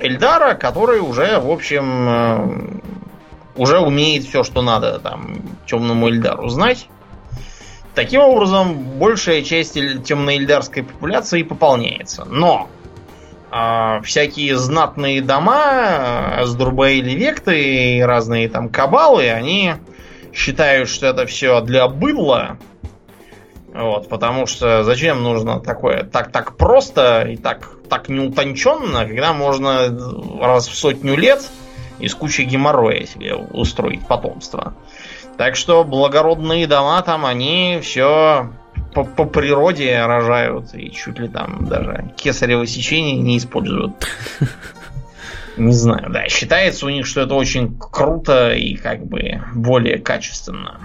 Эльдара, 0.00 0.54
который 0.54 1.00
уже, 1.00 1.38
в 1.38 1.50
общем, 1.50 2.08
э, 2.08 3.60
уже 3.60 3.80
умеет 3.80 4.24
все, 4.24 4.44
что 4.44 4.62
надо 4.62 4.98
там 4.98 5.36
темному 5.66 6.08
Эльдару 6.08 6.48
знать. 6.48 6.88
Таким 7.94 8.22
образом, 8.22 8.76
большая 8.98 9.42
часть 9.42 9.74
темноэльдарской 9.74 10.84
популяции 10.84 11.42
пополняется. 11.42 12.24
Но 12.24 12.70
а, 13.56 14.00
всякие 14.00 14.56
знатные 14.56 15.22
дома, 15.22 16.40
Аздурбаили 16.40 17.12
Векты 17.12 17.98
и 17.98 18.02
разные 18.02 18.48
там 18.48 18.68
кабалы, 18.68 19.30
они 19.30 19.74
считают, 20.32 20.88
что 20.88 21.06
это 21.06 21.24
все 21.26 21.60
для 21.60 21.86
быдла. 21.86 22.58
Вот, 23.72 24.08
потому 24.08 24.46
что 24.46 24.82
зачем 24.82 25.22
нужно 25.22 25.60
такое 25.60 26.02
так 26.02 26.32
так 26.32 26.56
просто 26.56 27.28
и 27.28 27.36
так 27.36 27.70
так 27.88 28.08
неутонченно, 28.08 29.06
когда 29.06 29.32
можно 29.32 29.86
раз 30.40 30.66
в 30.66 30.74
сотню 30.74 31.14
лет 31.14 31.48
из 32.00 32.12
кучи 32.16 32.40
геморроя 32.40 33.06
себе 33.06 33.36
устроить 33.36 34.04
потомство. 34.04 34.74
Так 35.38 35.54
что 35.54 35.84
благородные 35.84 36.66
дома 36.66 37.00
там, 37.02 37.24
они 37.24 37.78
все 37.82 38.50
по, 38.94 39.04
по 39.04 39.24
природе 39.24 40.04
рожают. 40.04 40.74
И 40.74 40.90
чуть 40.90 41.18
ли 41.18 41.28
там 41.28 41.66
даже 41.66 42.12
кесарево 42.16 42.66
сечение 42.66 43.16
не 43.16 43.38
используют. 43.38 43.92
Не 45.56 45.72
знаю, 45.72 46.10
да. 46.10 46.28
Считается 46.28 46.86
у 46.86 46.88
них, 46.88 47.06
что 47.06 47.20
это 47.20 47.34
очень 47.34 47.78
круто 47.78 48.52
и 48.52 48.74
как 48.74 49.06
бы 49.06 49.42
более 49.54 49.98
качественно. 49.98 50.80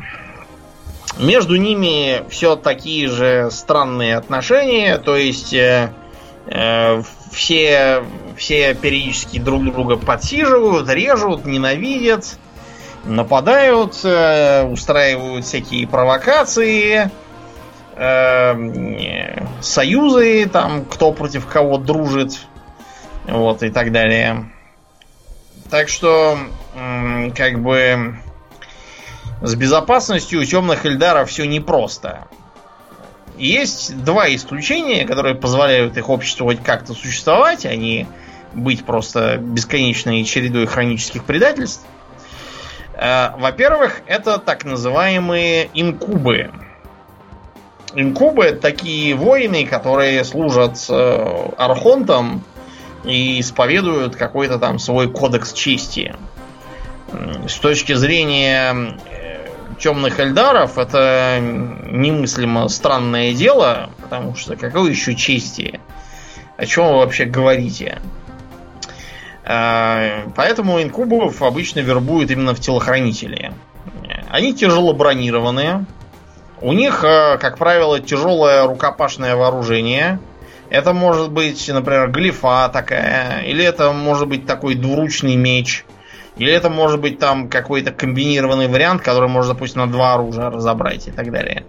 Между 1.17 1.55
ними 1.55 2.23
все 2.29 2.55
такие 2.55 3.09
же 3.09 3.49
странные 3.51 4.15
отношения, 4.15 4.97
то 4.99 5.17
есть 5.17 5.53
э, 5.53 5.91
э, 6.45 7.01
все, 7.31 8.03
все 8.37 8.73
периодически 8.75 9.39
друг 9.39 9.65
друга 9.65 9.97
подсиживают, 9.97 10.87
режут, 10.89 11.45
ненавидят, 11.45 12.37
нападают, 13.05 13.99
э, 14.03 14.63
устраивают 14.63 15.45
всякие 15.45 15.87
провокации, 15.87 17.05
э, 17.05 17.09
союзы, 19.61 20.47
там 20.47 20.85
кто 20.85 21.11
против 21.11 21.45
кого 21.47 21.77
дружит, 21.77 22.39
вот 23.27 23.61
и 23.63 23.69
так 23.69 23.91
далее. 23.91 24.49
Так 25.69 25.89
что, 25.89 26.37
как 27.35 27.61
бы, 27.61 28.15
с 29.41 29.55
безопасностью 29.55 30.41
у 30.41 30.45
темных 30.45 30.85
эльдаров 30.85 31.29
все 31.29 31.45
непросто. 31.45 32.27
Есть 33.37 34.03
два 34.03 34.33
исключения, 34.33 35.05
которые 35.05 35.35
позволяют 35.35 35.95
их 35.97 36.09
обществу 36.09 36.45
хоть 36.45 36.61
как-то 36.63 36.93
существовать, 36.93 37.65
а 37.65 37.75
не 37.75 38.07
быть 38.53 38.83
просто 38.83 39.37
бесконечной 39.37 40.23
чередой 40.25 40.65
хронических 40.65 41.23
предательств. 41.23 41.85
Э, 42.95 43.31
во-первых, 43.37 44.01
это 44.07 44.39
так 44.39 44.65
называемые 44.65 45.69
инкубы. 45.73 46.51
Инкубы 47.95 48.45
это 48.45 48.61
такие 48.61 49.15
воины, 49.15 49.65
которые 49.65 50.23
служат 50.23 50.85
э, 50.89 51.49
архонтам 51.57 52.43
и 53.03 53.39
исповедуют 53.39 54.15
какой-то 54.15 54.59
там 54.59 54.77
свой 54.77 55.09
кодекс 55.09 55.53
чести. 55.53 56.15
С 57.47 57.55
точки 57.55 57.93
зрения 57.93 58.95
э, 59.09 59.47
темных 59.79 60.19
эльдаров 60.19 60.77
это 60.77 61.39
немыслимо 61.41 62.67
странное 62.67 63.33
дело, 63.33 63.89
потому 64.01 64.35
что 64.35 64.55
какой 64.55 64.91
еще 64.91 65.15
чести? 65.15 65.79
О 66.57 66.65
чем 66.67 66.87
вы 66.87 66.93
вообще 66.97 67.25
говорите? 67.25 67.99
Э, 69.43 70.29
поэтому 70.35 70.79
инкубов 70.79 71.41
обычно 71.41 71.79
вербуют 71.79 72.29
именно 72.29 72.53
в 72.53 72.59
телохранители. 72.59 73.51
Они 74.29 74.53
тяжело 74.53 74.93
бронированные. 74.93 75.85
У 76.61 76.73
них, 76.73 77.03
э, 77.03 77.37
как 77.37 77.57
правило, 77.57 77.99
тяжелое 77.99 78.67
рукопашное 78.67 79.35
вооружение. 79.35 80.19
Это 80.69 80.93
может 80.93 81.31
быть, 81.31 81.67
например, 81.67 82.11
глифа 82.11 82.69
такая, 82.71 83.41
или 83.43 83.63
это 83.63 83.91
может 83.91 84.27
быть 84.27 84.45
такой 84.45 84.75
двуручный 84.75 85.35
меч, 85.35 85.85
или 86.37 86.51
это 86.51 86.69
может 86.69 86.99
быть 86.99 87.17
там 87.17 87.49
какой-то 87.49 87.91
комбинированный 87.91 88.67
вариант, 88.67 89.01
который 89.01 89.29
можно, 89.29 89.53
допустим, 89.53 89.81
на 89.81 89.87
два 89.87 90.13
оружия 90.13 90.49
разобрать 90.49 91.07
и 91.07 91.11
так 91.11 91.31
далее. 91.31 91.65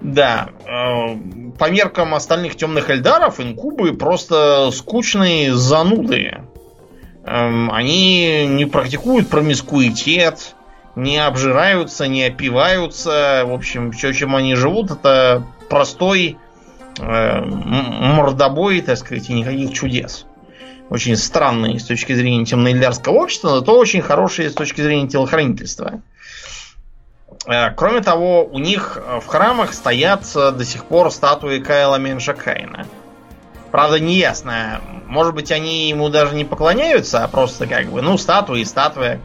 Да, 0.00 0.48
э, 0.64 1.16
по 1.58 1.70
меркам 1.70 2.14
остальных 2.14 2.56
темных 2.56 2.88
эльдаров, 2.88 3.38
инкубы 3.38 3.92
просто 3.92 4.70
скучные 4.72 5.54
зануды. 5.54 6.38
Эм, 7.26 7.70
они 7.70 8.46
не 8.46 8.64
практикуют 8.64 9.28
промискуитет, 9.28 10.54
не 10.96 11.18
обжираются, 11.18 12.08
не 12.08 12.24
опиваются. 12.24 13.44
В 13.46 13.52
общем, 13.52 13.92
все, 13.92 14.12
чем 14.12 14.34
они 14.34 14.54
живут, 14.54 14.90
это 14.90 15.44
простой 15.68 16.38
Э, 17.00 17.44
мордобой, 17.44 18.80
так 18.80 18.98
сказать, 18.98 19.30
и 19.30 19.32
никаких 19.32 19.72
чудес. 19.72 20.26
Очень 20.90 21.16
странные 21.16 21.78
с 21.78 21.84
точки 21.84 22.14
зрения 22.14 22.44
темноильдарского 22.44 23.14
общества, 23.14 23.50
но 23.50 23.60
то 23.60 23.78
очень 23.78 24.02
хорошие 24.02 24.50
с 24.50 24.54
точки 24.54 24.80
зрения 24.80 25.06
телохранительства. 25.06 26.00
Э, 27.46 27.70
кроме 27.70 28.00
того, 28.00 28.44
у 28.44 28.58
них 28.58 29.00
в 29.22 29.26
храмах 29.26 29.74
стоят 29.74 30.24
до 30.34 30.64
сих 30.64 30.86
пор 30.86 31.12
статуи 31.12 31.60
Кайла 31.60 31.96
Менша 31.96 32.34
Кайна. 32.34 32.86
Правда, 33.70 34.00
неясно. 34.00 34.80
Может 35.06 35.34
быть, 35.34 35.52
они 35.52 35.88
ему 35.88 36.08
даже 36.08 36.34
не 36.34 36.44
поклоняются, 36.44 37.22
а 37.22 37.28
просто 37.28 37.66
как 37.66 37.86
бы, 37.86 38.02
ну, 38.02 38.18
статуи, 38.18 38.64
статуя. 38.64 39.20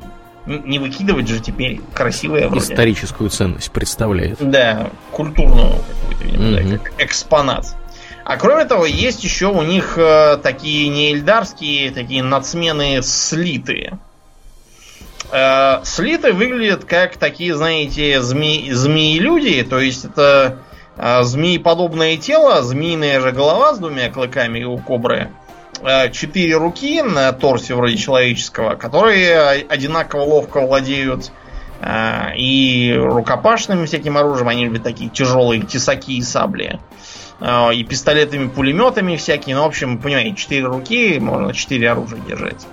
Не 0.46 0.78
выкидывать 0.78 1.28
же 1.28 1.40
теперь 1.40 1.80
красивые 1.94 2.48
вроде. 2.48 2.64
Историческую 2.64 3.30
ценность 3.30 3.72
представляет. 3.72 4.38
Да, 4.40 4.90
культурную 5.12 5.76
какую-то, 6.00 6.26
видимо, 6.26 6.72
да, 6.72 6.78
как 6.78 6.94
экспонат. 6.98 7.76
А 8.26 8.38
кроме 8.38 8.66
того, 8.66 8.86
есть 8.86 9.24
еще 9.24 9.48
у 9.48 9.62
них 9.62 9.98
э, 9.98 10.38
такие 10.44 10.90
неэльдарские, 10.90 11.92
такие 11.92 12.24
нацмены 12.24 13.02
слиты. 13.02 13.98
Э, 15.32 15.80
слиты 15.84 16.34
выглядят 16.34 16.84
как 16.84 17.16
такие, 17.18 17.56
знаете, 17.56 18.18
зме- 18.20 18.72
змеи-люди, 18.72 19.64
то 19.64 19.80
есть 19.80 20.04
это 20.06 20.60
э, 20.98 21.24
змееподобное 21.24 22.18
тело, 22.18 22.62
змеиная 22.64 23.22
же 23.22 23.32
голова 23.32 23.76
с 23.76 23.80
двумя 23.80 24.10
клыками 24.10 24.64
у 24.64 24.78
кобры– 24.78 25.30
Э, 25.43 25.43
четыре 26.12 26.58
руки 26.58 27.02
на 27.02 27.32
торсе 27.34 27.76
вроде 27.76 27.98
человеческого, 27.98 28.76
которые 28.76 29.66
одинаково 29.68 30.22
ловко 30.22 30.62
владеют 30.62 31.32
э, 31.82 32.36
и 32.38 32.94
рукопашным 32.96 33.86
всяким 33.86 34.18
оружием, 34.18 34.48
они 34.50 34.66
любят 34.66 34.84
такие 34.84 35.10
тяжелые 35.10 35.62
тесаки 35.62 36.18
и 36.18 36.22
сабли, 36.22 36.80
э, 37.40 37.74
и 37.74 37.84
пистолетами, 37.84 38.48
пулеметами 38.48 39.18
всякие. 39.18 39.56
Ну, 39.56 39.64
в 39.64 39.68
общем, 39.68 39.98
понимаете, 39.98 40.36
четыре 40.36 40.66
руки, 40.66 41.20
можно 41.20 41.54
четыре 41.54 41.92
оружия 41.92 42.20
держать. 42.20 42.66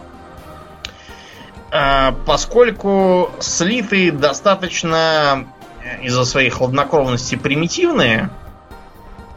Поскольку 2.27 3.31
слиты 3.39 4.11
достаточно 4.11 5.47
из-за 6.03 6.25
своей 6.25 6.51
хладнокровности 6.51 7.37
примитивные, 7.37 8.31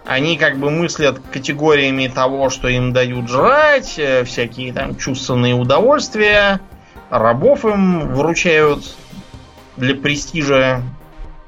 они 0.05 0.37
как 0.37 0.57
бы 0.57 0.69
мыслят 0.69 1.19
категориями 1.31 2.07
того, 2.07 2.49
что 2.49 2.67
им 2.67 2.93
дают 2.93 3.29
жрать, 3.29 3.95
э, 3.97 4.23
всякие 4.25 4.73
там 4.73 4.97
чувственные 4.97 5.55
удовольствия, 5.55 6.59
рабов 7.09 7.65
им 7.65 8.13
вручают 8.13 8.95
для 9.77 9.95
престижа 9.95 10.83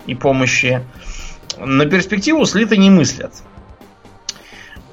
и 0.05 0.15
помощи. 0.15 0.81
На 1.57 1.85
перспективу 1.85 2.45
слиты 2.45 2.77
не 2.77 2.89
мыслят. 2.89 3.33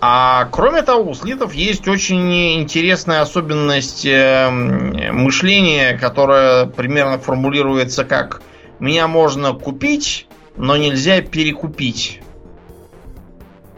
А 0.00 0.48
кроме 0.50 0.82
того, 0.82 1.10
у 1.10 1.14
слитов 1.14 1.54
есть 1.54 1.86
очень 1.86 2.60
интересная 2.60 3.20
особенность 3.20 4.04
э, 4.04 4.50
мышления, 4.50 5.96
которая 5.96 6.66
примерно 6.66 7.18
формулируется 7.18 8.04
как 8.04 8.42
«меня 8.80 9.06
можно 9.06 9.52
купить, 9.52 10.26
но 10.56 10.76
нельзя 10.76 11.20
перекупить». 11.20 12.20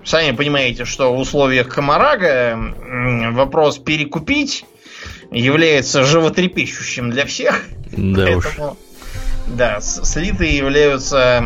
Сами 0.04 0.36
понимаете, 0.36 0.84
что 0.84 1.14
в 1.14 1.18
условиях 1.18 1.68
Комарага 1.68 2.58
вопрос 3.32 3.78
перекупить 3.78 4.64
является 5.30 6.04
животрепещущим 6.04 7.10
для 7.10 7.24
всех. 7.24 7.62
Да 7.92 8.26
Поэтому, 8.26 8.70
уж. 8.72 8.76
Да, 9.46 9.80
слиты 9.80 10.46
являются 10.46 11.42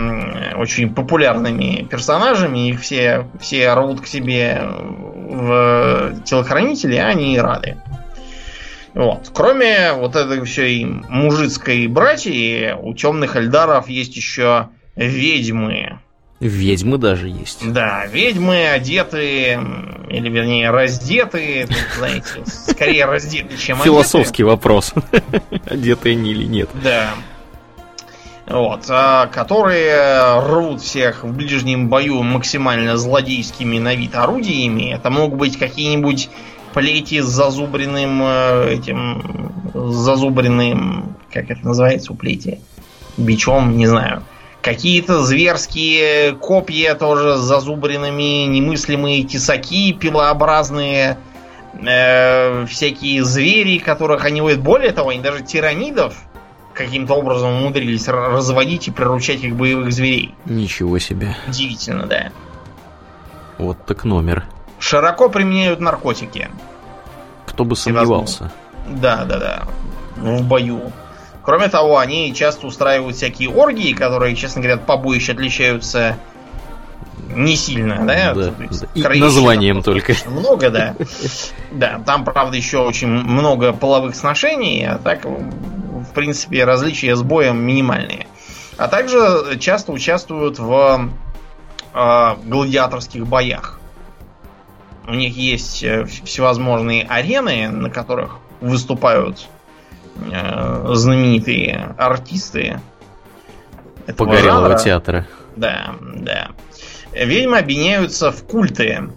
очень 0.56 0.94
популярными 0.94 1.86
персонажами, 1.90 2.70
их 2.70 2.80
все, 2.80 3.28
все 3.40 3.72
рвут 3.74 4.00
к 4.00 4.06
себе 4.06 4.62
в 4.62 6.22
телохранители, 6.24 6.96
а 6.96 7.09
они 7.09 7.38
рады. 7.40 7.76
Вот. 8.94 9.30
Кроме 9.34 9.92
вот 9.92 10.16
этой 10.16 10.44
всей 10.44 10.84
мужицкой 10.84 11.86
братьи, 11.88 12.74
у 12.80 12.94
темных 12.94 13.36
эльдаров 13.36 13.88
есть 13.88 14.16
еще 14.16 14.68
ведьмы, 14.96 16.00
Ведьмы 16.41 16.99
даже 16.99 17.28
есть. 17.28 17.72
Да, 17.72 18.07
ведьмы 18.07 18.68
одеты, 18.68 19.59
или 20.09 20.28
вернее 20.28 20.70
раздеты, 20.70 21.66
знаете, 21.97 22.45
скорее 22.47 23.07
раздеты, 23.07 23.57
чем 23.57 23.78
Философский 23.78 24.45
вопрос, 24.45 24.95
одеты 25.66 26.12
они 26.12 26.30
или 26.30 26.45
нет. 26.45 26.70
Да. 26.82 27.11
Вот, 28.47 28.84
а, 28.89 29.26
которые 29.26 30.41
рвут 30.41 30.80
всех 30.80 31.24
в 31.24 31.34
ближнем 31.34 31.89
бою 31.89 32.22
максимально 32.22 32.97
злодейскими 32.97 33.78
на 33.78 33.95
вид 33.97 34.14
орудиями. 34.14 34.95
Это 34.95 35.11
могут 35.11 35.39
быть 35.39 35.59
какие-нибудь 35.59 36.30
плети 36.72 37.20
с 37.20 37.26
зазубренным 37.26 38.22
э, 38.22 38.74
этим 38.74 39.53
зазубренным, 39.74 41.16
как 41.32 41.51
это 41.51 41.66
называется 41.66 42.12
у 42.12 42.16
плети, 42.16 42.61
бичом, 43.16 43.76
не 43.76 43.86
знаю 43.86 44.22
Какие-то 44.62 45.22
зверские 45.22 46.34
копья 46.34 46.94
тоже 46.94 47.36
с 47.36 47.40
зазубренными, 47.40 48.44
немыслимые 48.46 49.22
тесаки 49.22 49.92
пилообразные, 49.92 51.18
э, 51.74 52.66
всякие 52.66 53.24
звери, 53.24 53.78
которых 53.78 54.24
они 54.24 54.40
воют. 54.40 54.61
Более 54.61 54.92
того, 54.92 55.11
они 55.11 55.20
даже 55.20 55.44
тиранидов, 55.44 56.16
каким-то 56.74 57.14
образом 57.14 57.50
умудрились 57.52 58.09
разводить 58.09 58.88
и 58.88 58.90
приручать 58.90 59.42
их 59.42 59.54
боевых 59.54 59.92
зверей. 59.92 60.34
Ничего 60.44 60.98
себе. 60.98 61.36
Удивительно, 61.46 62.06
да. 62.06 62.32
Вот 63.59 63.84
так 63.86 64.04
номер. 64.04 64.44
Широко 64.78 65.28
применяют 65.28 65.80
наркотики. 65.80 66.48
Кто 67.46 67.64
бы 67.64 67.76
сомневался. 67.76 68.52
Да, 68.88 69.24
да, 69.24 69.38
да. 69.38 69.62
В 70.16 70.42
бою. 70.42 70.92
Кроме 71.49 71.68
того, 71.68 71.96
они 71.96 72.34
часто 72.34 72.66
устраивают 72.66 73.16
всякие 73.16 73.49
оргии, 73.49 73.94
которые, 73.94 74.36
честно 74.36 74.61
говоря, 74.61 74.76
побоище 74.76 75.32
отличаются 75.32 76.18
не 77.34 77.57
сильно, 77.57 78.05
да? 78.07 78.34
да, 78.34 78.53
И 78.94 79.18
названием 79.18 79.82
только. 79.82 80.12
Много, 80.26 80.68
да. 80.68 80.94
Да, 81.72 82.03
там, 82.05 82.26
правда, 82.26 82.55
еще 82.55 82.80
очень 82.80 83.09
много 83.09 83.72
половых 83.72 84.14
сношений, 84.14 84.84
а 84.84 84.99
так, 84.99 85.24
в 85.24 86.12
принципе, 86.14 86.64
различия 86.64 87.16
с 87.16 87.22
боем 87.22 87.62
минимальные. 87.62 88.26
А 88.76 88.88
также 88.88 89.57
часто 89.59 89.92
участвуют 89.92 90.59
в 90.59 91.09
э, 91.94 92.34
гладиаторских 92.44 93.26
боях. 93.26 93.80
У 95.07 95.14
них 95.14 95.34
есть 95.34 95.82
э, 95.82 96.05
всевозможные 96.05 97.05
арены, 97.05 97.70
на 97.70 97.88
которых 97.88 98.36
выступают 98.61 99.49
знаменитые 100.94 101.94
артисты. 101.98 102.80
Погорелого 104.16 104.68
жанра. 104.68 104.78
театра. 104.78 105.26
Да, 105.56 105.94
да 106.16 106.48
ведьмы 107.12 107.58
объединяются 107.58 108.30
в 108.30 108.44
культы, 108.44 109.10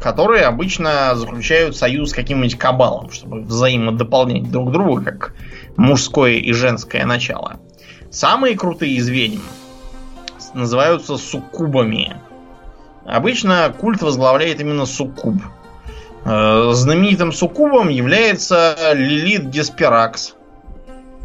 которые 0.00 0.44
обычно 0.44 1.14
заключают 1.14 1.76
союз 1.76 2.10
с 2.10 2.14
каким-нибудь 2.14 2.58
кабалом, 2.58 3.10
чтобы 3.10 3.42
взаимодополнять 3.42 4.50
друг 4.50 4.72
друга, 4.72 5.02
как 5.02 5.34
мужское 5.76 6.34
и 6.34 6.52
женское 6.52 7.04
начало. 7.04 7.60
Самые 8.10 8.56
крутые 8.56 8.94
из 8.94 9.08
ведьм 9.08 9.40
называются 10.54 11.16
суккубами. 11.16 12.16
Обычно 13.06 13.74
культ 13.76 14.02
возглавляет 14.02 14.60
именно 14.60 14.86
суккуб. 14.86 15.36
Э, 16.24 16.70
знаменитым 16.72 17.32
суккубом 17.32 17.88
является 17.88 18.92
Лилит 18.94 19.50
Деспиракс. 19.50 20.34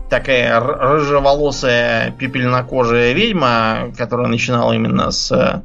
Такая 0.09 0.59
рыжеволосая 0.59 2.11
пепельнокожая 2.11 3.11
ведьма, 3.13 3.91
которая 3.97 4.27
начинала 4.27 4.71
именно 4.73 5.11
с 5.11 5.63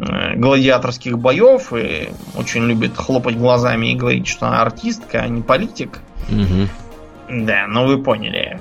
Э, 0.00 0.34
гладиаторских 0.34 1.18
боев 1.18 1.74
и 1.74 2.10
очень 2.34 2.64
любит 2.64 2.96
хлопать 2.96 3.36
глазами 3.36 3.92
и 3.92 3.94
говорить, 3.94 4.26
что 4.26 4.46
она 4.46 4.62
артистка, 4.62 5.20
а 5.20 5.28
не 5.28 5.42
политик. 5.42 5.98
Угу. 6.30 7.44
Да, 7.44 7.66
ну 7.68 7.86
вы 7.86 8.02
поняли. 8.02 8.60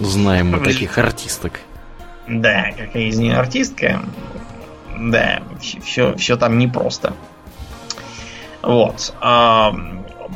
Знаем 0.00 0.52
мы 0.52 0.60
таких 0.60 0.96
артисток. 0.96 1.60
Да, 2.26 2.68
какая 2.76 3.02
из 3.02 3.18
нее 3.18 3.36
артистка. 3.36 4.00
Да, 4.98 5.42
все, 5.84 6.16
все 6.16 6.36
там 6.36 6.58
непросто. 6.58 7.12
Вот. 8.62 9.14
А, 9.20 9.72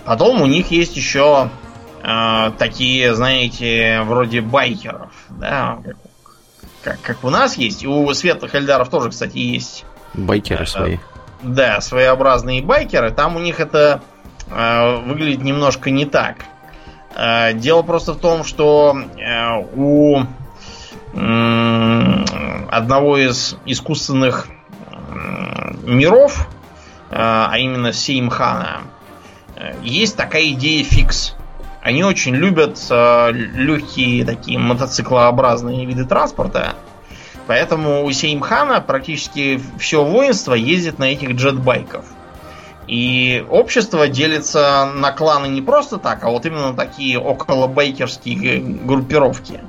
потом 0.05 0.43
у 0.43 0.47
них 0.47 0.71
есть 0.71 0.97
еще 0.97 1.51
а, 2.03 2.51
такие, 2.53 3.15
знаете, 3.15 4.03
вроде 4.03 4.41
байкеров, 4.41 5.13
да, 5.29 5.79
как, 6.83 7.01
как 7.01 7.25
у 7.25 7.31
нас 7.31 7.57
есть. 7.57 7.83
И 7.83 7.87
у 7.87 8.13
светлых 8.15 8.55
эльдаров 8.55 8.89
тоже, 8.89 9.11
кстати, 9.11 9.39
есть. 9.39 9.85
Байкеры 10.15 10.67
свои. 10.67 10.99
Да, 11.43 11.81
своеобразные 11.81 12.63
байкеры. 12.63 13.11
Там 13.11 13.37
у 13.37 13.41
них 13.41 13.61
это 13.61 14.03
э, 14.49 14.97
выглядит 15.01 15.43
немножко 15.43 15.91
не 15.91 16.07
так. 16.07 16.37
Э, 17.17 17.53
дело 17.53 17.83
просто 17.83 18.13
в 18.13 18.19
том, 18.19 18.45
что 18.45 18.97
э, 19.17 19.59
у 19.75 20.23
э, 21.15 22.25
одного 22.71 23.19
из 23.19 23.57
искусственных 23.67 24.49
э, 24.49 25.75
миров, 25.85 26.49
а 27.15 27.55
именно 27.59 27.93
Сеймхана, 27.93 28.83
есть 29.83 30.17
такая 30.17 30.51
идея 30.53 30.83
фикс. 30.85 31.37
Они 31.83 32.05
очень 32.05 32.35
любят 32.37 32.79
э, 32.91 33.33
легкие 33.33 34.25
такие 34.25 34.57
мотоциклообразные 34.57 35.85
виды 35.85 36.05
транспорта. 36.05 36.75
Поэтому 37.49 38.05
у 38.05 38.13
Сеймхана 38.13 38.81
практически 38.81 39.61
все 39.81 40.05
воинство 40.05 40.55
ездит 40.55 41.01
на 41.01 41.05
этих 41.13 41.33
джетбайках. 41.33 42.05
И 42.87 43.45
общество 43.51 44.07
делится 44.07 44.91
на 44.95 45.11
кланы 45.11 45.47
не 45.47 45.61
просто 45.61 45.99
так, 45.99 46.23
а 46.23 46.31
вот 46.31 46.47
именно 46.47 46.73
такие 46.73 47.19
околобайкерские 47.19 48.61
группировки. 48.61 49.61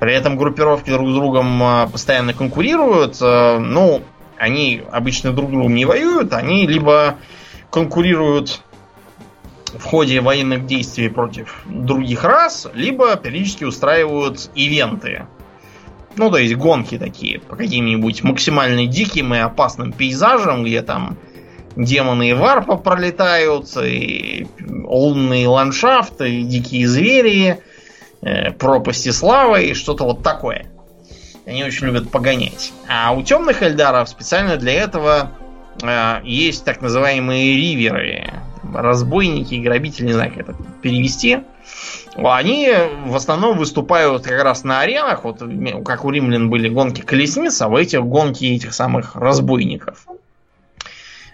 При 0.00 0.14
этом 0.14 0.36
группировки 0.36 0.90
друг 0.90 1.10
с 1.10 1.14
другом 1.14 1.62
э, 1.62 1.88
постоянно 1.92 2.34
конкурируют. 2.34 3.18
Э, 3.20 3.58
ну, 3.58 4.02
они 4.40 4.82
обычно 4.90 5.32
друг 5.32 5.50
другом 5.50 5.74
не 5.74 5.84
воюют, 5.84 6.32
они 6.32 6.66
либо 6.66 7.16
конкурируют 7.70 8.62
в 9.74 9.84
ходе 9.84 10.20
военных 10.20 10.66
действий 10.66 11.08
против 11.08 11.62
других 11.66 12.24
рас, 12.24 12.66
либо 12.74 13.14
периодически 13.16 13.64
устраивают 13.64 14.50
ивенты. 14.54 15.26
Ну, 16.16 16.30
то 16.30 16.38
есть 16.38 16.56
гонки 16.56 16.98
такие 16.98 17.38
по 17.38 17.54
каким-нибудь 17.54 18.24
максимально 18.24 18.86
диким 18.86 19.34
и 19.34 19.38
опасным 19.38 19.92
пейзажам, 19.92 20.64
где 20.64 20.82
там 20.82 21.18
демоны 21.76 22.30
и 22.30 22.32
варпа 22.32 22.76
пролетают, 22.76 23.68
и 23.76 24.48
лунные 24.58 25.46
ландшафты, 25.48 26.40
и 26.40 26.42
дикие 26.42 26.88
звери, 26.88 27.62
э, 28.22 28.52
пропасти 28.52 29.10
славы 29.10 29.66
и 29.66 29.74
что-то 29.74 30.04
вот 30.04 30.22
такое. 30.22 30.66
Они 31.46 31.64
очень 31.64 31.86
любят 31.86 32.10
погонять. 32.10 32.72
А 32.88 33.12
у 33.12 33.22
темных 33.22 33.62
эльдаров 33.62 34.08
специально 34.08 34.56
для 34.56 34.74
этого 34.74 35.32
э, 35.82 36.20
есть 36.24 36.64
так 36.64 36.80
называемые 36.80 37.56
риверы 37.56 38.32
разбойники, 38.74 39.54
грабители, 39.54 40.06
не 40.06 40.12
знаю, 40.12 40.30
как 40.30 40.40
это 40.40 40.56
перевести. 40.82 41.40
Они 42.16 42.68
в 43.06 43.14
основном 43.14 43.56
выступают 43.56 44.24
как 44.24 44.42
раз 44.42 44.64
на 44.64 44.80
аренах, 44.80 45.24
вот 45.24 45.42
как 45.84 46.04
у 46.04 46.10
римлян 46.10 46.50
были 46.50 46.68
гонки 46.68 47.00
колесниц, 47.00 47.60
а 47.62 47.68
в 47.68 47.76
этих 47.76 48.04
гонки 48.04 48.44
этих 48.44 48.74
самых 48.74 49.16
разбойников. 49.16 50.06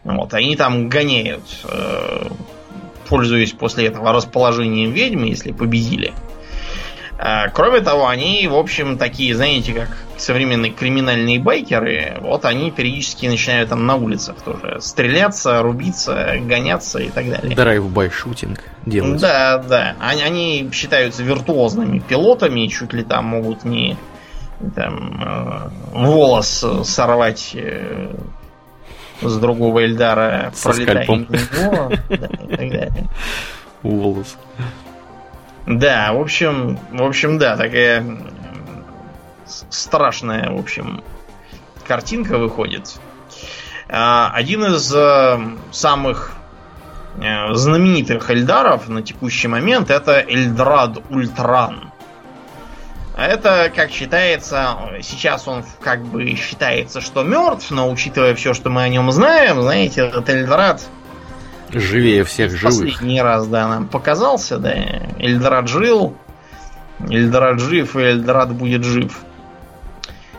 Вот, 0.04 0.34
они 0.34 0.54
там 0.54 0.88
гоняют, 0.88 1.42
э, 1.64 2.28
пользуясь 3.08 3.52
после 3.52 3.86
этого 3.86 4.12
расположением 4.12 4.92
ведьмы, 4.92 5.26
если 5.26 5.50
победили. 5.50 6.12
Кроме 7.54 7.80
того, 7.80 8.08
они, 8.08 8.46
в 8.48 8.54
общем, 8.54 8.98
такие, 8.98 9.34
знаете, 9.34 9.72
как 9.72 9.88
современные 10.18 10.72
криминальные 10.72 11.40
байкеры, 11.40 12.18
вот 12.20 12.44
они 12.44 12.70
периодически 12.70 13.26
начинают 13.26 13.70
там 13.70 13.86
на 13.86 13.96
улицах 13.96 14.36
тоже 14.42 14.78
стреляться, 14.80 15.62
рубиться, 15.62 16.36
гоняться 16.40 16.98
и 16.98 17.08
так 17.08 17.28
далее. 17.28 17.54
Drive-by 17.54 18.10
shooting 18.10 18.62
делать. 18.84 19.20
Да, 19.20 19.58
да. 19.58 19.96
Они, 20.00 20.22
они 20.22 20.70
считаются 20.72 21.22
виртуозными 21.22 21.98
пилотами, 21.98 22.66
чуть 22.66 22.92
ли 22.92 23.02
там 23.02 23.26
могут 23.26 23.64
не 23.64 23.96
там, 24.74 25.22
э, 25.22 25.70
волос 25.92 26.64
сорвать 26.84 27.50
э, 27.54 28.14
с 29.20 29.36
другого 29.38 29.84
Эльдара, 29.84 30.52
Со 30.54 30.70
пролетая 30.70 31.06
него, 31.06 31.92
да, 32.08 32.14
и 32.14 32.56
так 32.56 32.70
далее. 32.70 33.08
Волос. 33.82 34.36
Да, 35.66 36.12
в 36.12 36.20
общем, 36.20 36.78
в 36.92 37.02
общем, 37.02 37.38
да, 37.38 37.56
такая 37.56 38.04
страшная, 39.70 40.50
в 40.50 40.58
общем, 40.58 41.02
картинка 41.86 42.38
выходит. 42.38 43.00
А, 43.88 44.30
один 44.32 44.64
из 44.64 44.92
э, 44.94 45.38
самых 45.72 46.32
э, 47.20 47.54
знаменитых 47.54 48.30
Эльдаров 48.30 48.88
на 48.88 49.02
текущий 49.02 49.48
момент 49.48 49.90
это 49.90 50.20
Эльдрад 50.20 50.98
Ультран. 51.10 51.92
Это, 53.16 53.72
как 53.74 53.90
считается, 53.90 54.76
сейчас 55.02 55.48
он 55.48 55.64
как 55.80 56.04
бы 56.04 56.34
считается, 56.34 57.00
что 57.00 57.22
мертв, 57.22 57.70
но 57.70 57.90
учитывая 57.90 58.34
все, 58.34 58.52
что 58.54 58.68
мы 58.68 58.82
о 58.82 58.88
нем 58.88 59.10
знаем, 59.10 59.62
знаете, 59.62 60.02
этот 60.02 60.28
Эльдрад 60.28 60.82
Живее 61.70 62.24
всех 62.24 62.56
живых. 62.56 62.78
Последний 62.78 63.20
раз, 63.20 63.46
да, 63.48 63.68
нам 63.68 63.88
показался, 63.88 64.58
да. 64.58 64.72
Эльдорад 65.18 65.68
жил, 65.68 66.16
Эльдорад 67.08 67.60
жив, 67.60 67.96
и 67.96 68.00
Эльдорад 68.00 68.52
будет 68.52 68.84
жив. 68.84 69.20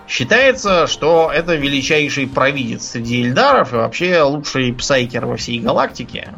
Считается, 0.07 0.87
что 0.87 1.29
это 1.33 1.55
величайший 1.55 2.27
провидец 2.27 2.91
среди 2.91 3.23
Эльдаров 3.23 3.73
и 3.73 3.75
вообще 3.75 4.21
лучший 4.21 4.73
псайкер 4.73 5.25
во 5.25 5.35
всей 5.35 5.59
галактике. 5.59 6.33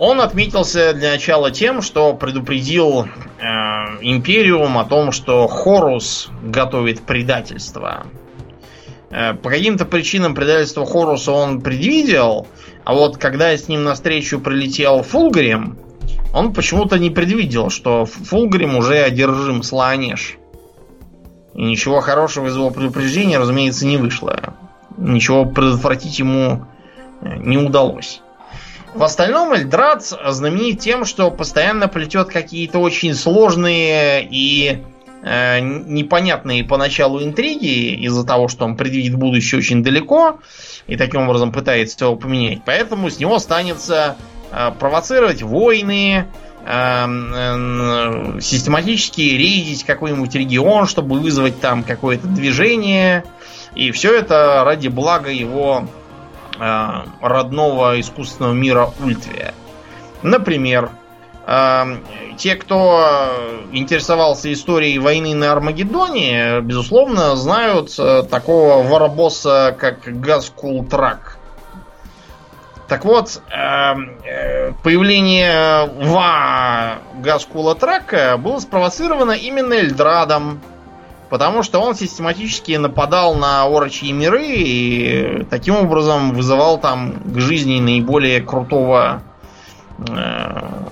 Он 0.00 0.20
отметился 0.22 0.94
для 0.94 1.10
начала 1.10 1.50
тем, 1.50 1.82
что 1.82 2.14
предупредил 2.14 3.02
э, 3.04 3.44
Империум 4.00 4.78
о 4.78 4.86
том, 4.86 5.12
что 5.12 5.46
Хорус 5.46 6.30
готовит 6.42 7.02
предательство. 7.02 8.06
Э, 9.10 9.34
по 9.34 9.50
каким-то 9.50 9.84
причинам 9.84 10.34
предательство 10.34 10.86
Хоруса 10.86 11.32
он 11.32 11.60
предвидел, 11.60 12.46
а 12.84 12.94
вот 12.94 13.18
когда 13.18 13.56
с 13.56 13.68
ним 13.68 13.82
навстречу 13.82 14.40
прилетел 14.40 15.02
Фулгрим, 15.02 15.78
он 16.32 16.52
почему-то 16.52 16.98
не 16.98 17.10
предвидел, 17.10 17.70
что 17.70 18.04
Фулгрим 18.04 18.76
уже 18.76 18.98
одержим 18.98 19.62
Слоанеш. 19.64 20.36
И 21.54 21.62
ничего 21.62 22.00
хорошего 22.00 22.46
из 22.46 22.54
его 22.54 22.70
предупреждения, 22.70 23.38
разумеется, 23.38 23.84
не 23.84 23.96
вышло. 23.96 24.54
Ничего 24.96 25.44
предотвратить 25.44 26.18
ему 26.20 26.66
э, 27.20 27.36
не 27.38 27.58
удалось. 27.58 28.22
В 28.94 29.02
остальном 29.02 29.52
Эльдрад 29.52 30.02
знаменит 30.02 30.80
тем, 30.80 31.04
что 31.04 31.30
постоянно 31.30 31.88
плетет 31.88 32.28
какие-то 32.28 32.78
очень 32.78 33.14
сложные 33.14 34.26
и 34.28 34.82
э, 35.22 35.60
непонятные 35.60 36.64
поначалу 36.64 37.22
интриги 37.22 37.94
из-за 38.04 38.24
того, 38.24 38.48
что 38.48 38.64
он 38.64 38.76
предвидит 38.76 39.16
будущее 39.16 39.58
очень 39.58 39.82
далеко 39.82 40.40
и 40.86 40.96
таким 40.96 41.22
образом 41.22 41.52
пытается 41.52 42.04
его 42.04 42.16
поменять. 42.16 42.60
Поэтому 42.64 43.10
с 43.10 43.18
него 43.18 43.36
останется 43.36 44.16
э, 44.52 44.70
провоцировать 44.78 45.42
войны, 45.42 46.26
Эм, 46.66 47.32
э, 47.32 48.40
систематически 48.40 49.22
рейдить 49.22 49.84
какой-нибудь 49.84 50.34
регион, 50.34 50.86
чтобы 50.86 51.18
вызвать 51.18 51.58
там 51.58 51.82
какое-то 51.82 52.26
движение. 52.26 53.24
И 53.74 53.90
все 53.92 54.14
это 54.14 54.62
ради 54.64 54.88
блага 54.88 55.30
его 55.30 55.88
э, 56.58 56.88
родного 57.22 57.98
искусственного 57.98 58.52
мира 58.52 58.90
Ультвия. 59.00 59.54
Например, 60.22 60.90
э, 60.90 60.99
те, 62.36 62.54
кто 62.54 63.04
интересовался 63.72 64.52
историей 64.52 64.98
войны 64.98 65.34
на 65.34 65.52
Армагеддоне, 65.52 66.60
безусловно, 66.60 67.34
знают 67.34 67.96
такого 68.30 68.82
воробосса, 68.82 69.74
как 69.78 70.00
Гаскул 70.20 70.84
Трак. 70.84 71.40
Так 72.90 73.04
вот, 73.04 73.40
эм, 73.52 74.18
э, 74.24 74.72
появление 74.82 75.88
Ва 76.06 76.98
Гаскула 77.22 77.76
Трака 77.76 78.36
было 78.36 78.58
спровоцировано 78.58 79.30
именно 79.30 79.74
Эльдрадом, 79.74 80.60
потому 81.28 81.62
что 81.62 81.78
он 81.78 81.94
систематически 81.94 82.72
нападал 82.72 83.36
на 83.36 83.62
орочьи 83.62 84.10
миры 84.10 84.44
и 84.44 85.46
таким 85.48 85.76
образом 85.76 86.32
вызывал 86.32 86.78
там 86.80 87.12
к 87.32 87.38
жизни 87.38 87.78
наиболее 87.78 88.40
крутого 88.40 89.22
э, 89.24 89.29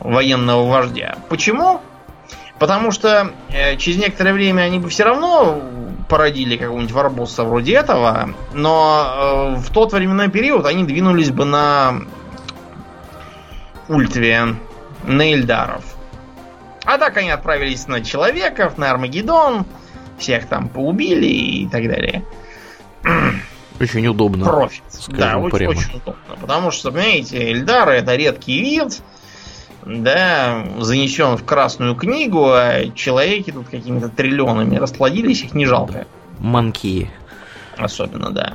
военного 0.01 0.69
вождя. 0.69 1.19
Почему? 1.29 1.81
Потому 2.59 2.91
что 2.91 3.33
э, 3.51 3.77
через 3.77 3.99
некоторое 3.99 4.33
время 4.33 4.63
они 4.63 4.81
бы 4.81 4.89
все 4.89 5.05
равно 5.05 5.63
породили 6.09 6.57
какого-нибудь 6.57 6.93
варбосса 6.93 7.45
вроде 7.45 7.75
этого, 7.75 8.31
но 8.53 9.55
э, 9.57 9.61
в 9.61 9.71
тот 9.71 9.93
временной 9.93 10.29
период 10.29 10.67
они 10.67 10.85
двинулись 10.85 11.31
бы 11.31 11.45
на 11.45 12.01
Ультве, 13.89 14.57
на 15.05 15.33
Эльдаров. 15.33 15.85
А 16.85 16.99
так 16.99 17.17
они 17.17 17.31
отправились 17.31 17.87
на 17.87 18.03
человеков, 18.03 18.77
на 18.77 18.91
Армагеддон, 18.91 19.65
всех 20.19 20.47
там 20.47 20.69
поубили 20.69 21.27
и 21.27 21.69
так 21.69 21.87
далее. 21.87 22.25
Очень 23.81 24.07
удобно. 24.07 24.45
Профит. 24.45 24.83
Да, 25.09 25.39
очень, 25.39 25.67
очень 25.67 25.97
удобно. 25.97 26.37
Потому 26.41 26.71
что, 26.71 26.91
понимаете, 26.91 27.53
Эльдары 27.53 27.93
это 27.93 28.17
редкий 28.17 28.61
вид, 28.61 29.01
да, 29.85 30.65
занесен 30.79 31.37
в 31.37 31.45
Красную 31.45 31.95
книгу, 31.95 32.49
а 32.51 32.91
человеки 32.95 33.53
тут 33.53 33.69
какими-то 33.69 34.09
триллионами 34.09 34.77
расплодились, 34.77 35.43
их 35.43 35.55
не 35.55 35.67
жалко. 35.67 36.07
Манки. 36.39 37.11
Особенно, 37.77 38.31
да. 38.31 38.55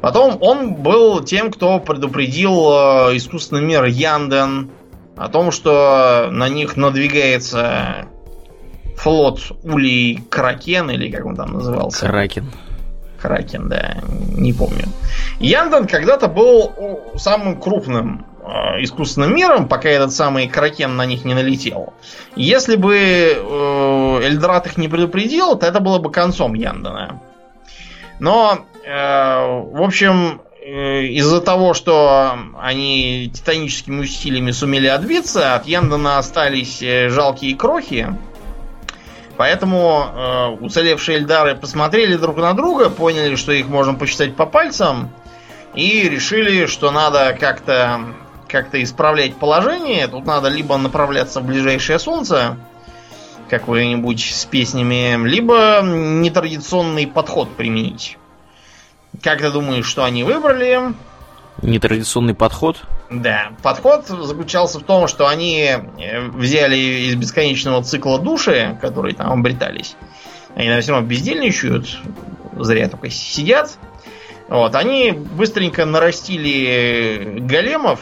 Потом 0.00 0.38
он 0.40 0.74
был 0.74 1.22
тем, 1.22 1.52
кто 1.52 1.78
предупредил 1.78 2.72
э, 2.72 3.16
искусственный 3.16 3.62
мир 3.62 3.84
Янден 3.84 4.70
о 5.16 5.28
том, 5.28 5.52
что 5.52 6.28
на 6.32 6.48
них 6.48 6.76
надвигается 6.76 8.06
флот 8.96 9.52
Улей 9.62 10.22
Кракен, 10.28 10.90
или 10.90 11.10
как 11.10 11.26
он 11.26 11.36
там 11.36 11.52
назывался? 11.52 12.06
Кракен. 12.06 12.50
Кракен, 13.22 13.68
да, 13.68 13.98
не 14.36 14.52
помню. 14.52 14.88
Янден 15.38 15.86
когда-то 15.86 16.28
был 16.28 16.72
самым 17.16 17.60
крупным 17.60 18.26
Э, 18.44 18.82
искусственным 18.82 19.36
миром, 19.36 19.68
пока 19.68 19.88
этот 19.88 20.12
самый 20.12 20.48
Кракен 20.48 20.96
на 20.96 21.06
них 21.06 21.24
не 21.24 21.32
налетел. 21.32 21.92
Если 22.34 22.74
бы 22.74 22.96
э, 22.96 24.20
Эльдрат 24.24 24.66
их 24.66 24.76
не 24.78 24.88
предупредил, 24.88 25.54
то 25.54 25.64
это 25.64 25.78
было 25.78 25.98
бы 25.98 26.10
концом 26.10 26.54
Яндана. 26.54 27.20
Но, 28.18 28.58
э, 28.84 28.90
в 28.90 29.80
общем, 29.80 30.40
э, 30.60 31.04
из-за 31.04 31.40
того, 31.40 31.72
что 31.72 32.36
они 32.60 33.30
титаническими 33.32 34.00
усилиями 34.00 34.50
сумели 34.50 34.88
отбиться, 34.88 35.54
от 35.54 35.68
Яндана 35.68 36.18
остались 36.18 36.82
э, 36.82 37.10
жалкие 37.10 37.54
крохи. 37.54 38.08
Поэтому 39.36 40.06
э, 40.14 40.46
уцелевшие 40.60 41.18
Эльдары 41.18 41.54
посмотрели 41.54 42.16
друг 42.16 42.36
на 42.36 42.52
друга, 42.52 42.90
поняли, 42.90 43.36
что 43.36 43.52
их 43.52 43.66
можно 43.66 43.94
посчитать 43.94 44.36
по 44.36 44.46
пальцам, 44.46 45.10
и 45.74 46.08
решили, 46.08 46.66
что 46.66 46.90
надо 46.90 47.36
как-то 47.38 48.00
как-то 48.52 48.82
исправлять 48.82 49.34
положение, 49.36 50.06
тут 50.06 50.26
надо 50.26 50.48
либо 50.48 50.76
направляться 50.76 51.40
в 51.40 51.46
ближайшее 51.46 51.98
солнце, 51.98 52.58
какое-нибудь 53.48 54.20
с 54.20 54.44
песнями, 54.44 55.26
либо 55.26 55.80
нетрадиционный 55.82 57.06
подход 57.06 57.56
применить. 57.56 58.18
Как 59.22 59.40
ты 59.40 59.50
думаешь, 59.50 59.86
что 59.86 60.04
они 60.04 60.22
выбрали? 60.22 60.92
Нетрадиционный 61.62 62.34
подход? 62.34 62.82
Да. 63.08 63.52
Подход 63.62 64.06
заключался 64.06 64.80
в 64.80 64.82
том, 64.82 65.06
что 65.06 65.28
они 65.28 65.60
э, 65.62 66.28
взяли 66.30 66.76
из 66.76 67.14
бесконечного 67.14 67.82
цикла 67.84 68.18
души, 68.18 68.76
которые 68.80 69.14
там 69.14 69.32
обретались. 69.32 69.96
Они, 70.54 70.64
наверное, 70.64 70.82
все 70.82 70.92
равно 70.92 71.08
бездельничают, 71.08 71.98
зря 72.58 72.88
только 72.88 73.10
сидят. 73.10 73.78
Вот, 74.48 74.74
они 74.74 75.12
быстренько 75.12 75.86
нарастили 75.86 77.38
големов, 77.40 78.00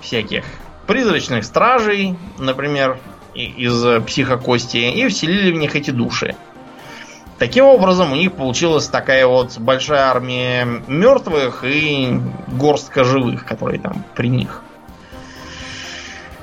всяких 0.00 0.44
призрачных 0.86 1.44
стражей, 1.44 2.16
например, 2.38 2.98
из 3.34 4.04
психокости, 4.04 4.76
и 4.76 5.08
вселили 5.08 5.50
в 5.50 5.56
них 5.56 5.74
эти 5.74 5.90
души. 5.90 6.36
Таким 7.38 7.64
образом, 7.64 8.12
у 8.12 8.16
них 8.16 8.32
получилась 8.32 8.86
такая 8.86 9.26
вот 9.26 9.58
большая 9.58 10.02
армия 10.02 10.66
мертвых 10.86 11.64
и 11.64 12.20
горстка 12.48 13.02
живых, 13.02 13.44
которые 13.44 13.80
там 13.80 14.04
при 14.14 14.28
них. 14.28 14.62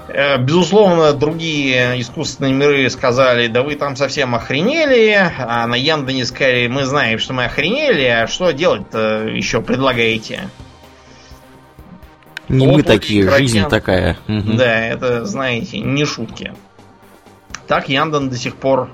Э, 0.09 0.37
безусловно, 0.37 1.13
другие 1.13 1.99
искусственные 2.01 2.53
миры 2.53 2.89
сказали, 2.89 3.47
да 3.47 3.63
вы 3.63 3.75
там 3.75 3.95
совсем 3.95 4.35
охренели, 4.35 5.17
а 5.39 5.65
на 5.67 5.75
Яндоне 5.75 6.25
сказали, 6.25 6.67
мы 6.67 6.83
знаем, 6.83 7.19
что 7.19 7.33
мы 7.33 7.45
охренели, 7.45 8.03
а 8.03 8.27
что 8.27 8.51
делать-то 8.51 9.27
еще 9.27 9.61
предлагаете? 9.61 10.49
Не 12.49 12.67
вот 12.67 12.75
мы 12.75 12.83
такие, 12.83 13.23
кракен. 13.23 13.47
жизнь 13.47 13.69
такая. 13.69 14.17
Да, 14.27 14.85
это, 14.85 15.23
знаете, 15.25 15.79
не 15.79 16.03
шутки. 16.03 16.53
Так 17.67 17.87
Яндон 17.87 18.29
до 18.29 18.35
сих 18.35 18.57
пор 18.57 18.89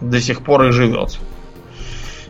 до 0.00 0.20
сих 0.20 0.42
пор 0.44 0.64
и 0.64 0.70
живет. 0.70 1.18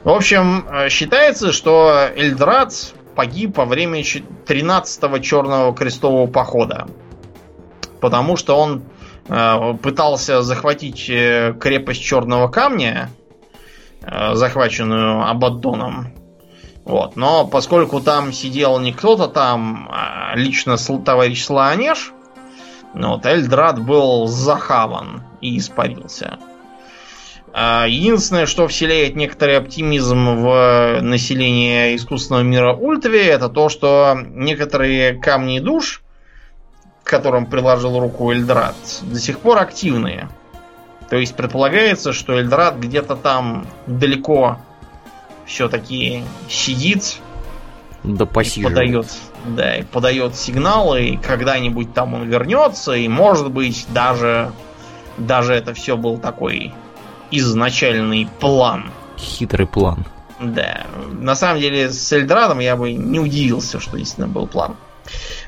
В 0.04 0.10
общем, 0.10 0.66
э, 0.68 0.88
считается, 0.88 1.52
что 1.52 2.08
Эльдрат 2.14 2.94
погиб 3.14 3.58
во 3.58 3.64
время 3.64 4.00
13-го 4.00 5.18
Черного 5.18 5.74
Крестового 5.74 6.30
Похода. 6.30 6.86
Потому 8.00 8.36
что 8.36 8.56
он 8.56 8.84
э, 9.28 9.74
пытался 9.82 10.42
захватить 10.42 11.10
э, 11.10 11.52
крепость 11.60 12.00
Черного 12.00 12.48
Камня, 12.48 13.10
э, 14.02 14.34
захваченную 14.34 15.28
Абаддоном. 15.28 16.14
Вот. 16.84 17.16
Но 17.16 17.44
поскольку 17.44 18.00
там 18.00 18.32
сидел 18.32 18.78
не 18.78 18.92
кто-то 18.92 19.26
там, 19.26 19.88
а 19.90 20.36
лично 20.36 20.76
товарищ 21.04 21.44
Слоанеш, 21.44 22.12
ну 22.94 23.10
вот, 23.10 23.26
Эльдрат 23.26 23.84
был 23.84 24.26
захаван 24.26 25.24
и 25.40 25.58
испарился. 25.58 26.38
А 27.60 27.86
единственное, 27.88 28.46
что 28.46 28.68
вселяет 28.68 29.16
некоторый 29.16 29.56
оптимизм 29.56 30.36
в 30.36 31.00
население 31.02 31.96
искусственного 31.96 32.44
мира 32.44 32.72
Ультви, 32.72 33.18
это 33.18 33.48
то, 33.48 33.68
что 33.68 34.16
некоторые 34.28 35.14
камни 35.14 35.58
душ, 35.58 36.04
к 37.02 37.10
которым 37.10 37.46
приложил 37.46 37.98
руку 37.98 38.30
Эльдрат, 38.30 38.76
до 39.02 39.18
сих 39.18 39.40
пор 39.40 39.58
активные. 39.58 40.28
То 41.10 41.16
есть 41.16 41.34
предполагается, 41.34 42.12
что 42.12 42.38
Эльдрат 42.38 42.76
где-то 42.76 43.16
там 43.16 43.66
далеко 43.88 44.58
все-таки 45.44 46.22
сидит 46.48 47.16
да 48.04 48.24
и 48.24 48.62
подает, 48.62 49.08
да, 49.46 49.78
и 49.78 49.82
подает 49.82 50.36
сигналы, 50.36 51.06
и 51.06 51.16
когда-нибудь 51.16 51.92
там 51.92 52.14
он 52.14 52.28
вернется, 52.28 52.92
и 52.92 53.08
может 53.08 53.50
быть 53.50 53.84
даже, 53.88 54.52
даже 55.16 55.54
это 55.54 55.74
все 55.74 55.96
был 55.96 56.18
такой 56.18 56.72
изначальный 57.30 58.28
план. 58.40 58.90
Хитрый 59.16 59.66
план. 59.66 60.04
Да. 60.40 60.86
На 61.12 61.34
самом 61.34 61.60
деле 61.60 61.90
с 61.90 62.12
Эльдрадом 62.12 62.60
я 62.60 62.76
бы 62.76 62.92
не 62.92 63.18
удивился, 63.18 63.80
что 63.80 63.96
действительно 63.96 64.28
был 64.28 64.46
план. 64.46 64.76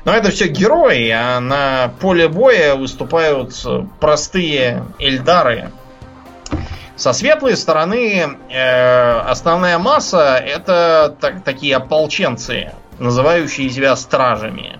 Но 0.05 0.13
это 0.13 0.31
все 0.31 0.47
герои, 0.47 1.09
а 1.09 1.39
на 1.39 1.93
поле 1.99 2.27
боя 2.27 2.75
выступают 2.75 3.53
простые 3.99 4.83
эльдары. 4.99 5.71
Со 6.95 7.13
светлой 7.13 7.55
стороны 7.55 8.37
э, 8.49 9.19
основная 9.21 9.77
масса 9.79 10.37
это 10.37 11.15
так, 11.19 11.43
такие 11.43 11.75
ополченцы, 11.75 12.73
называющие 12.99 13.69
себя 13.69 13.95
стражами. 13.95 14.79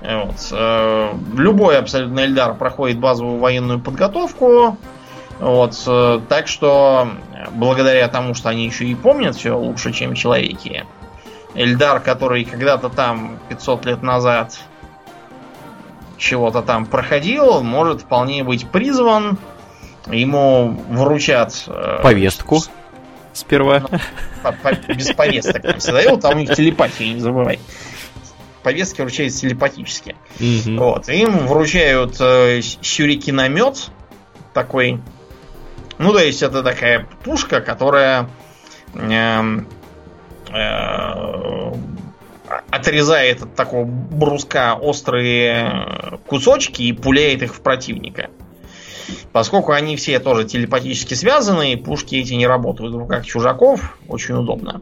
Вот. 0.00 0.48
Э, 0.52 1.12
любой 1.36 1.78
абсолютно 1.78 2.20
Эльдар 2.24 2.54
проходит 2.54 2.98
базовую 2.98 3.38
военную 3.38 3.80
подготовку. 3.80 4.78
Вот. 5.38 5.82
Э, 5.86 6.20
так 6.28 6.48
что, 6.48 7.08
благодаря 7.52 8.08
тому, 8.08 8.34
что 8.34 8.48
они 8.48 8.66
еще 8.66 8.86
и 8.86 8.94
помнят 8.94 9.36
все 9.36 9.56
лучше, 9.56 9.92
чем 9.92 10.14
человеки, 10.14 10.86
Эльдар, 11.54 12.00
который 12.00 12.44
когда-то 12.44 12.88
там 12.88 13.38
500 13.48 13.86
лет 13.86 14.02
назад 14.02 14.58
чего-то 16.18 16.62
там 16.62 16.86
проходил, 16.86 17.62
может 17.62 18.02
вполне 18.02 18.44
быть 18.44 18.68
призван. 18.68 19.38
Ему 20.06 20.78
вручат... 20.90 21.64
Э, 21.66 22.00
повестку 22.02 22.60
сперва. 23.32 23.80
Ну, 23.80 23.98
по, 24.42 24.52
по, 24.52 24.72
без 24.92 25.12
повесток 25.12 25.62
там 25.62 25.78
всегда. 25.78 26.16
там 26.16 26.36
у 26.36 26.40
них 26.40 26.54
телепатия, 26.54 27.12
не 27.12 27.20
забывай 27.20 27.58
повестки 28.66 29.00
вручаются 29.00 29.42
телепатически. 29.42 30.16
Угу. 30.40 30.76
Вот. 30.76 31.08
Им 31.08 31.46
вручают 31.46 32.16
э, 32.18 32.60
сюрикиномет 32.80 33.92
такой. 34.52 35.00
Ну, 35.98 36.12
то 36.12 36.18
есть 36.18 36.42
это 36.42 36.62
такая 36.62 37.06
пушка, 37.24 37.60
которая 37.60 38.28
э, 38.94 39.42
э, 40.52 41.72
отрезает 42.70 43.42
от 43.42 43.54
такого 43.54 43.84
бруска 43.84 44.74
острые 44.74 46.18
кусочки 46.26 46.82
и 46.82 46.92
пуляет 46.92 47.42
их 47.42 47.54
в 47.54 47.60
противника. 47.60 48.30
Поскольку 49.32 49.72
они 49.72 49.96
все 49.96 50.18
тоже 50.18 50.44
телепатически 50.44 51.14
связаны, 51.14 51.76
пушки 51.76 52.16
эти 52.16 52.34
не 52.34 52.46
работают 52.46 52.94
в 52.94 52.98
руках 52.98 53.24
чужаков, 53.24 53.98
очень 54.08 54.34
удобно. 54.34 54.80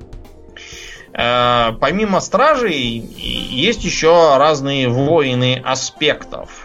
Э, 1.13 1.73
помимо 1.81 2.21
стражей, 2.21 2.79
есть 2.79 3.85
еще 3.85 4.37
разные 4.37 4.89
воины 4.89 5.63
аспектов. 5.65 6.64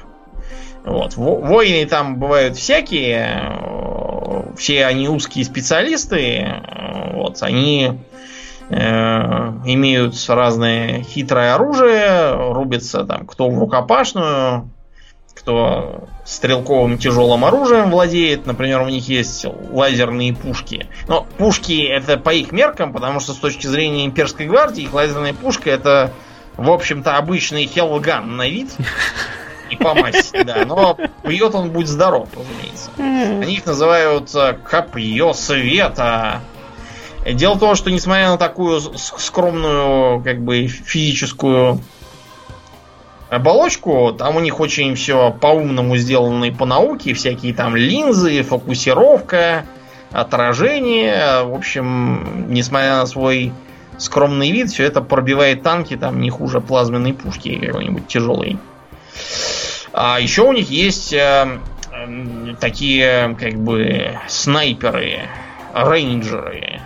Вот. 0.86 1.16
Воины 1.16 1.88
там 1.88 2.18
бывают 2.18 2.58
всякие, 2.58 3.44
э, 3.44 4.54
все 4.58 4.86
они 4.86 5.10
узкие 5.10 5.46
специалисты, 5.46 6.38
э, 6.38 7.14
вот, 7.14 7.42
они 7.42 8.00
э, 8.70 8.76
имеют 9.66 10.16
разное 10.28 11.04
хитрое 11.04 11.54
оружие, 11.56 12.54
рубятся 12.54 13.04
там 13.04 13.26
кто 13.26 13.50
в 13.50 13.60
рукопашную, 13.60 14.70
кто 15.36 16.08
стрелковым 16.26 16.98
тяжелым 16.98 17.46
оружием 17.46 17.90
владеет. 17.90 18.46
Например, 18.46 18.82
у 18.82 18.90
них 18.90 19.08
есть 19.08 19.46
лазерные 19.72 20.34
пушки. 20.34 20.88
Но 21.08 21.26
пушки 21.38 21.84
это 21.84 22.18
по 22.18 22.32
их 22.32 22.52
меркам, 22.52 22.94
потому 22.94 23.20
что 23.20 23.34
с 23.34 23.38
точки 23.38 23.68
зрения 23.68 24.06
имперской 24.06 24.48
гвардии 24.48 24.84
их 24.84 24.94
лазерная 24.94 25.34
пушка 25.34 25.70
это, 25.70 26.12
в 26.58 26.70
общем-то, 26.70 27.18
обычный 27.18 27.66
хелган 27.66 28.36
на 28.36 28.48
вид. 28.48 28.70
И 29.70 29.76
по 29.76 29.94
масти, 29.94 30.44
да. 30.44 30.66
Но 30.66 30.98
пьет 31.24 31.54
он 31.56 31.72
будь 31.72 31.88
здоров, 31.88 32.30
разумеется. 32.34 32.90
Они 32.98 33.54
их 33.54 33.66
называют 33.66 34.34
э, 34.36 34.58
копье 34.64 35.34
света. 35.34 36.42
Дело 37.26 37.56
в 37.56 37.60
том, 37.60 37.76
что 37.76 37.92
несмотря 37.92 38.30
на 38.30 38.38
такую 38.38 38.80
скромную, 38.80 40.24
как 40.24 40.42
бы, 40.42 40.68
физическую 40.68 41.82
оболочку, 43.30 44.14
там 44.18 44.38
у 44.38 44.40
них 44.40 44.60
очень 44.60 44.96
все 44.96 45.32
по-умному 45.32 45.98
сделано 45.98 46.46
и 46.46 46.52
по 46.52 46.66
науке, 46.66 47.14
всякие 47.14 47.54
там 47.54 47.76
линзы, 47.76 48.42
фокусировка, 48.44 49.66
отражение. 50.12 51.44
В 51.44 51.54
общем, 51.54 52.52
несмотря 52.52 52.98
на 52.98 53.06
свой 53.06 53.52
скромный 53.98 54.52
вид, 54.52 54.72
все 54.72 54.86
это 54.86 55.02
пробивает 55.02 55.62
танки 55.62 55.96
там 55.96 56.22
не 56.22 56.30
хуже 56.30 56.62
плазменной 56.62 57.14
пушки 57.14 57.60
какой-нибудь 57.64 58.08
тяжелой. 58.08 58.58
А 59.94 60.20
еще 60.20 60.44
у 60.44 60.54
них 60.54 60.70
есть 60.70 61.14
э, 61.14 61.60
э, 61.92 62.56
такие 62.60 63.36
как 63.40 63.56
бы 63.56 64.18
снайперы, 64.28 65.22
рейнджеры, 65.74 66.82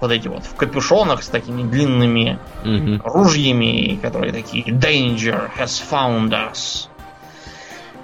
вот 0.00 0.12
эти 0.12 0.28
вот 0.28 0.44
в 0.44 0.54
капюшонах 0.54 1.22
с 1.22 1.28
такими 1.28 1.62
длинными 1.62 2.38
угу. 2.62 3.00
ружьями, 3.04 3.98
которые 4.00 4.32
такие 4.32 4.64
Danger 4.64 5.50
has 5.58 5.82
found 5.90 6.30
us. 6.30 6.88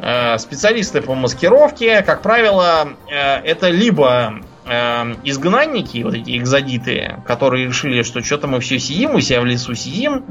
Э, 0.00 0.38
специалисты 0.38 1.00
по 1.00 1.14
маскировке, 1.14 2.02
как 2.02 2.22
правило, 2.22 2.88
э, 3.10 3.14
это 3.14 3.70
либо 3.70 4.40
э, 4.66 5.14
изгнанники, 5.24 6.02
вот 6.02 6.14
эти 6.14 6.36
экзодиты, 6.36 7.22
которые 7.26 7.66
решили, 7.68 8.02
что 8.02 8.22
что-то 8.22 8.46
мы 8.46 8.60
все 8.60 8.78
сидим, 8.78 9.14
у 9.14 9.20
себя 9.20 9.40
в 9.40 9.46
лесу 9.46 9.74
сидим, 9.74 10.24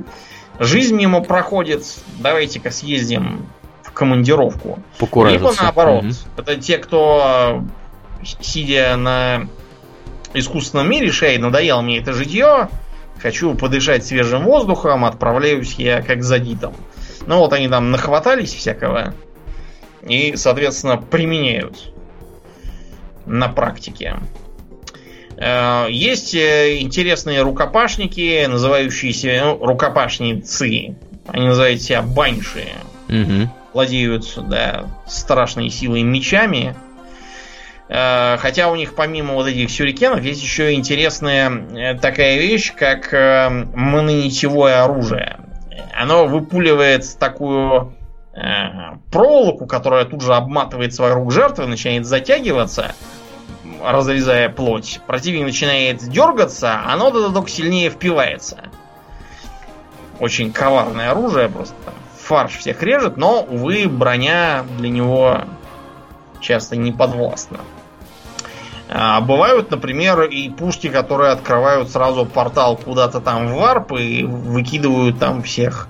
жизнь 0.59 0.95
мимо 0.95 1.21
проходит, 1.21 1.83
давайте-ка 2.19 2.71
съездим 2.71 3.47
командировку. 3.93 4.79
Либо 4.99 5.53
наоборот, 5.59 6.03
угу. 6.03 6.13
это 6.37 6.55
те, 6.57 6.77
кто, 6.77 7.63
сидя 8.41 8.95
на 8.97 9.47
искусственном 10.33 10.89
мире, 10.89 11.11
шей, 11.11 11.37
надоело 11.37 11.81
мне 11.81 11.99
это 11.99 12.13
житье, 12.13 12.69
хочу 13.21 13.55
подышать 13.55 14.05
свежим 14.05 14.43
воздухом, 14.43 15.05
отправляюсь 15.05 15.75
я 15.75 16.01
как 16.01 16.23
за 16.23 16.39
дитом. 16.39 16.73
Ну 17.25 17.37
вот 17.37 17.53
они 17.53 17.67
там 17.69 17.91
нахватались 17.91 18.53
всякого 18.53 19.13
и, 20.01 20.35
соответственно, 20.35 20.97
применяют 20.97 21.93
на 23.25 23.47
практике. 23.47 24.17
Э, 25.37 25.87
есть 25.89 26.35
э, 26.35 26.79
интересные 26.81 27.41
рукопашники, 27.41 28.45
называющиеся 28.45 29.41
ну, 29.43 29.65
рукопашницы. 29.65 30.95
Они 31.27 31.47
называют 31.47 31.81
себя 31.81 32.01
баньши. 32.01 32.67
Угу. 33.07 33.49
Владеют 33.73 34.25
да, 34.49 34.85
страшной 35.07 35.69
силой 35.69 36.03
мечами. 36.03 36.75
Э, 37.89 38.37
хотя 38.37 38.69
у 38.69 38.75
них 38.75 38.95
помимо 38.95 39.33
вот 39.33 39.47
этих 39.47 39.69
сюрикенов 39.69 40.23
есть 40.23 40.41
еще 40.41 40.73
интересная 40.73 41.49
э, 41.49 41.93
такая 41.99 42.37
вещь, 42.37 42.73
как 42.75 43.13
э, 43.13 43.49
мононитевое 43.49 44.83
оружие. 44.83 45.39
Оно 45.93 46.25
выпуливает 46.27 47.05
такую 47.19 47.93
проволоку, 49.11 49.67
которая 49.67 50.05
тут 50.05 50.21
же 50.21 50.33
обматывает 50.33 50.97
вокруг 50.97 51.31
жертвы, 51.31 51.67
начинает 51.67 52.07
затягиваться, 52.07 52.95
разрезая 53.83 54.49
плоть. 54.49 55.01
Противник 55.05 55.43
начинает 55.43 55.99
дергаться, 55.99 56.81
оно 56.83 57.11
только 57.11 57.47
сильнее 57.47 57.91
впивается. 57.91 58.57
Очень 60.19 60.51
коварное 60.51 61.11
оружие, 61.11 61.47
просто 61.47 61.75
фарш 62.23 62.57
всех 62.57 62.81
режет, 62.81 63.17
но, 63.17 63.41
увы, 63.41 63.87
броня 63.87 64.65
для 64.77 64.89
него 64.89 65.41
часто 66.39 66.75
не 66.75 66.91
подвластна. 66.91 67.59
А 68.89 69.21
бывают, 69.21 69.71
например, 69.71 70.21
и 70.21 70.49
пушки, 70.49 70.87
которые 70.87 71.31
открывают 71.31 71.89
сразу 71.89 72.25
портал 72.25 72.77
куда-то 72.77 73.21
там 73.21 73.47
в 73.47 73.55
варп 73.55 73.93
и 73.93 74.23
выкидывают 74.23 75.19
там 75.19 75.41
всех 75.41 75.87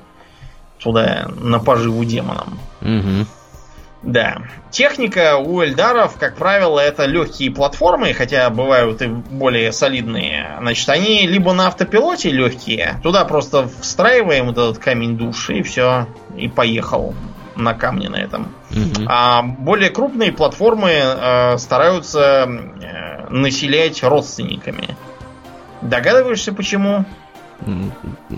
туда 0.79 1.27
на 1.39 1.59
поживу 1.59 2.03
демонам. 2.05 2.59
Угу. 2.81 3.25
Да. 4.03 4.41
Техника 4.69 5.37
у 5.37 5.61
Эльдаров, 5.61 6.17
как 6.17 6.35
правило, 6.35 6.79
это 6.79 7.05
легкие 7.05 7.51
платформы, 7.51 8.13
хотя 8.13 8.49
бывают 8.49 9.01
и 9.01 9.07
более 9.07 9.71
солидные. 9.71 10.57
Значит, 10.59 10.89
они 10.89 11.25
либо 11.25 11.53
на 11.53 11.67
автопилоте 11.67 12.29
легкие, 12.29 12.99
туда 13.01 13.23
просто 13.23 13.69
встраиваем 13.81 14.47
вот 14.47 14.57
этот 14.57 14.77
камень 14.79 15.17
души 15.17 15.59
и 15.59 15.63
все, 15.63 16.07
и 16.35 16.49
поехал 16.49 17.15
на 17.55 17.73
камне 17.73 18.09
на 18.09 18.17
этом. 18.17 18.53
Угу. 18.71 19.05
А 19.07 19.41
более 19.43 19.89
крупные 19.89 20.31
платформы 20.31 20.91
э, 20.91 21.57
стараются 21.57 22.47
э, 22.47 23.27
населять 23.29 24.03
родственниками. 24.03 24.97
Догадываешься, 25.81 26.53
почему? 26.53 27.05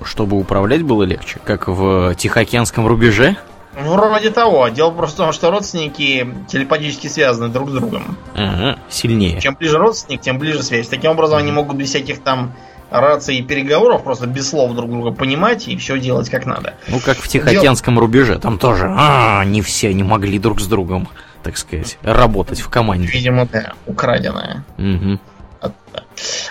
Чтобы 0.04 0.38
управлять 0.38 0.84
было 0.84 1.04
легче, 1.04 1.40
как 1.44 1.68
в 1.68 2.14
Тихоокеанском 2.16 2.86
рубеже? 2.86 3.38
Вроде 3.78 4.30
того. 4.30 4.70
Дело 4.70 4.92
просто 4.92 5.16
в 5.16 5.26
том, 5.26 5.34
что 5.34 5.52
родственники 5.52 6.28
телепатически 6.48 7.08
связаны 7.08 7.50
друг 7.50 7.70
с 7.70 7.74
другом. 7.74 8.18
Ага, 8.34 8.80
сильнее. 8.90 9.40
Чем 9.42 9.56
ближе 9.56 9.78
родственник, 9.78 10.22
тем 10.22 10.40
ближе 10.40 10.64
связь. 10.64 10.88
Таким 10.88 11.12
образом, 11.12 11.38
они 11.38 11.52
могут 11.52 11.76
без 11.78 11.90
всяких 11.90 12.22
там 12.22 12.54
раций 12.90 13.38
и 13.38 13.42
переговоров, 13.42 14.04
просто 14.04 14.28
без 14.28 14.50
слов 14.50 14.74
друг 14.76 14.90
друга 14.90 15.12
понимать 15.12 15.68
и 15.68 15.76
все 15.78 16.00
делать 16.00 16.30
как 16.30 16.46
надо. 16.46 16.76
Ну, 16.88 17.00
как 17.00 17.18
в 17.18 17.28
Тихоокеанском 17.28 17.96
Дел... 17.96 18.02
рубеже, 18.02 18.40
там 18.40 18.58
тоже 18.58 18.88
а, 18.96 19.44
не 19.44 19.62
все 19.62 19.94
не 19.94 20.04
могли 20.04 20.40
друг 20.40 20.62
с 20.62 20.68
другом, 20.68 21.08
так 21.44 21.58
сказать, 21.58 21.98
работать 22.04 22.60
в 22.60 22.70
команде. 22.70 23.08
Видимо, 23.08 23.48
да, 23.52 23.74
украденное. 23.86 24.64
Угу. 24.78 25.20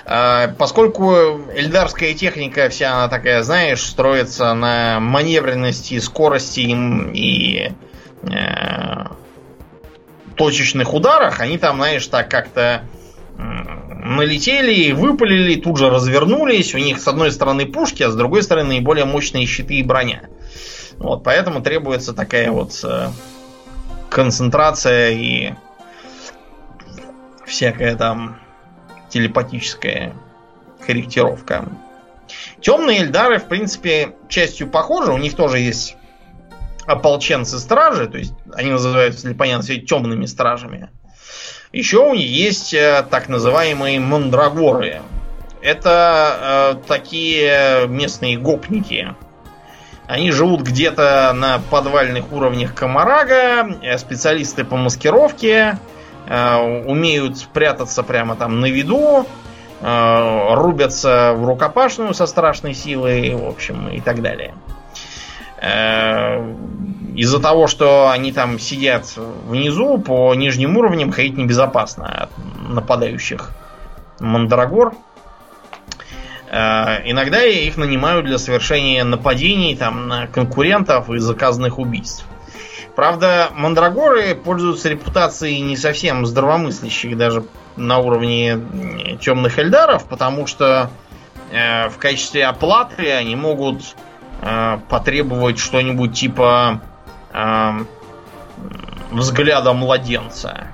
А, 0.05 0.49
поскольку 0.59 1.15
эльдарская 1.55 2.15
техника 2.15 2.69
вся 2.69 2.95
она 2.95 3.09
такая, 3.09 3.43
знаешь, 3.43 3.83
строится 3.83 4.53
на 4.55 5.01
маневренности, 5.01 5.99
скорости 5.99 6.61
и 7.15 7.73
э, 8.23 9.05
точечных 10.37 10.93
ударах, 10.93 11.41
они 11.41 11.59
там, 11.59 11.77
знаешь, 11.77 12.07
так 12.07 12.31
как-то 12.31 12.83
налетели, 13.37 14.93
выпалили, 14.93 15.59
тут 15.61 15.79
же 15.79 15.89
развернулись. 15.89 16.75
У 16.75 16.79
них 16.79 17.01
с 17.01 17.09
одной 17.09 17.33
стороны 17.33 17.67
пушки, 17.67 18.03
а 18.03 18.11
с 18.11 18.15
другой 18.15 18.43
стороны 18.43 18.69
наиболее 18.69 19.07
мощные 19.07 19.47
щиты 19.47 19.77
и 19.77 19.83
броня. 19.83 20.29
Вот, 20.99 21.25
поэтому 21.25 21.63
требуется 21.63 22.13
такая 22.13 22.51
вот 22.53 22.79
э, 22.85 23.09
концентрация 24.11 25.11
и 25.11 25.55
всякая 27.47 27.97
там 27.97 28.44
телепатическая 29.15 30.13
корректировка. 30.85 31.69
Темные 32.61 33.03
Эльдары, 33.03 33.39
в 33.39 33.45
принципе, 33.45 34.17
частью 34.29 34.69
похожи. 34.69 35.13
У 35.13 35.19
них 35.19 35.37
тоже 35.37 35.61
есть 35.61 35.97
ополченцы-стражи, 36.87 38.09
то 38.09 38.19
есть 38.19 38.35
они 38.53 38.73
называются 38.73 39.29
для 39.29 39.37
понятия 39.37 39.79
темными 39.79 40.27
стражами. 40.27 40.91
Еще 41.73 41.99
у 41.99 42.13
них 42.13 42.29
есть 42.29 42.75
э, 42.75 43.07
так 43.09 43.29
называемые 43.29 44.01
мандрагоры. 44.01 45.01
Это 45.63 46.75
э, 46.83 46.87
такие 46.89 47.87
местные 47.87 48.37
гопники. 48.37 49.15
Они 50.07 50.33
живут 50.33 50.63
где-то 50.63 51.33
на 51.35 51.61
подвальных 51.71 52.33
уровнях 52.33 52.75
Комарага, 52.75 53.79
э, 53.81 53.97
специалисты 53.97 54.65
по 54.65 54.77
маскировке, 54.77 55.79
умеют 56.27 57.47
прятаться 57.53 58.03
прямо 58.03 58.37
там 58.37 58.61
на 58.61 58.67
виду, 58.67 59.27
э, 59.81 60.55
рубятся 60.55 61.35
в 61.37 61.45
рукопашную 61.45 62.15
со 62.15 62.27
страшной 62.27 62.75
силой, 62.75 63.35
в 63.35 63.47
общем, 63.47 63.89
и 63.89 64.01
так 64.01 64.23
далее. 64.23 64.55
Э, 65.61 66.55
из-за 67.15 67.41
того, 67.41 67.67
что 67.67 68.11
они 68.11 68.33
там 68.33 68.59
сидят 68.59 69.05
внизу, 69.47 69.99
по 69.99 70.35
нижним 70.35 70.77
уровням 70.77 71.13
ходить 71.13 71.37
небезопасно 71.37 72.07
от 72.07 72.31
нападающих 72.69 73.51
мандрагор. 74.21 74.93
Иногда 76.51 77.43
их 77.45 77.77
нанимают 77.77 78.27
для 78.27 78.39
совершения 78.39 79.03
нападений 79.03 79.75
там, 79.75 80.07
на 80.07 80.29
конкурентов 80.29 81.11
и 81.11 81.19
заказанных 81.19 81.81
убийств. 81.81 82.25
Правда, 82.97 83.51
мандрагоры 83.55 84.37
пользуются 84.37 84.89
репутацией 84.89 85.61
не 85.61 85.77
совсем 85.77 86.25
здравомыслящих 86.27 87.17
даже 87.17 87.45
на 87.77 87.99
уровне 87.99 88.61
темных 89.21 89.59
эльдаров, 89.59 90.05
потому 90.05 90.47
что 90.47 90.91
э, 91.51 91.89
в 91.89 91.99
качестве 91.99 92.47
оплаты 92.47 93.11
они 93.11 93.35
могут 93.35 93.97
э, 94.43 94.79
потребовать 94.89 95.59
что-нибудь 95.59 96.15
типа 96.15 96.81
э, 97.33 97.71
взгляда 99.11 99.73
младенца. 99.73 100.69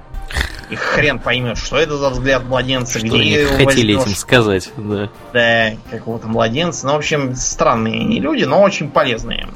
И 0.68 0.76
хрен 0.76 1.18
поймет, 1.18 1.56
что 1.56 1.78
это 1.78 1.96
за 1.96 2.10
взгляд 2.10 2.44
младенца, 2.44 2.98
что 2.98 3.08
где 3.08 3.16
они 3.16 3.64
хотели 3.64 3.98
этим 3.98 4.14
сказать, 4.14 4.70
да. 4.76 5.08
Да, 5.32 5.70
какого-то 5.90 6.28
младенца. 6.28 6.86
Ну, 6.86 6.92
в 6.92 6.96
общем, 6.96 7.34
странные 7.34 8.02
они 8.02 8.20
люди, 8.20 8.44
но 8.44 8.60
очень 8.60 8.90
полезные 8.90 9.48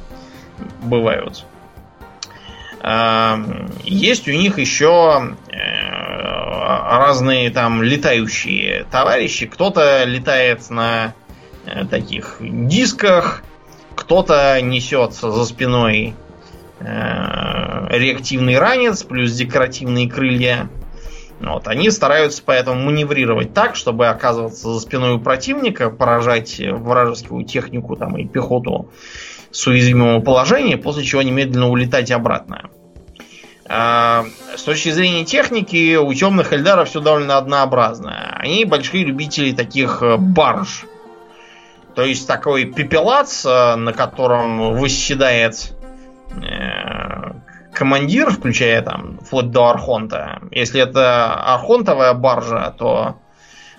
бывают. 0.83 1.45
Есть 2.85 4.29
у 4.29 4.33
них 4.33 4.59
еще 4.59 5.35
э, 5.49 5.55
разные 6.99 7.49
там 7.51 7.83
летающие 7.83 8.85
товарищи. 8.91 9.47
Кто-то 9.47 10.05
летает 10.05 10.69
на 10.69 11.15
э, 11.65 11.87
таких 11.87 12.37
дисках, 12.41 13.43
кто-то 13.95 14.61
несет 14.61 15.15
за 15.15 15.47
спиной 15.47 16.15
э, 16.81 16.85
реактивный 17.89 18.59
ранец 18.59 19.03
плюс 19.03 19.33
декоративные 19.33 20.11
крылья. 20.11 20.69
Вот, 21.41 21.67
они 21.69 21.91
стараются 21.91 22.43
поэтому 22.45 22.83
маневрировать 22.83 23.55
так, 23.55 23.77
чтобы 23.77 24.09
оказываться 24.09 24.75
за 24.75 24.81
спиной 24.81 25.15
у 25.15 25.21
противника, 25.21 25.89
поражать 25.89 26.61
вражескую 26.61 27.47
технику 27.47 27.97
там, 27.97 28.19
и 28.19 28.27
пехоту 28.27 28.91
с 29.55 29.67
уязвимого 29.69 30.21
положения, 30.21 30.77
после 30.77 31.05
чего 31.05 31.23
немедленно 31.23 31.71
улетать 31.71 32.11
обратно. 32.11 32.71
А, 33.67 34.25
с 34.57 34.63
точки 34.63 34.91
зрения 34.91 35.25
техники, 35.25 35.95
у 35.95 36.13
темных 36.13 36.53
эльдаров 36.53 36.89
все 36.89 37.01
довольно 37.01 37.39
однообразно. 37.39 38.37
Они 38.37 38.65
большие 38.65 39.05
любители 39.05 39.53
таких 39.53 40.03
э, 40.03 40.17
барж. 40.17 40.85
То 41.95 42.03
есть 42.03 42.27
такой 42.27 42.65
пепелац, 42.65 43.47
э, 43.47 43.77
на 43.77 43.93
котором 43.93 44.75
восседает 44.75 45.73
э, 46.33 47.33
командир, 47.73 48.31
включая 48.31 48.83
там 48.83 49.21
вплоть 49.21 49.53
до 49.53 49.69
Архонта. 49.71 50.41
Если 50.51 50.83
это 50.83 51.33
Архонтовая 51.35 52.13
баржа, 52.13 52.75
то 52.77 53.21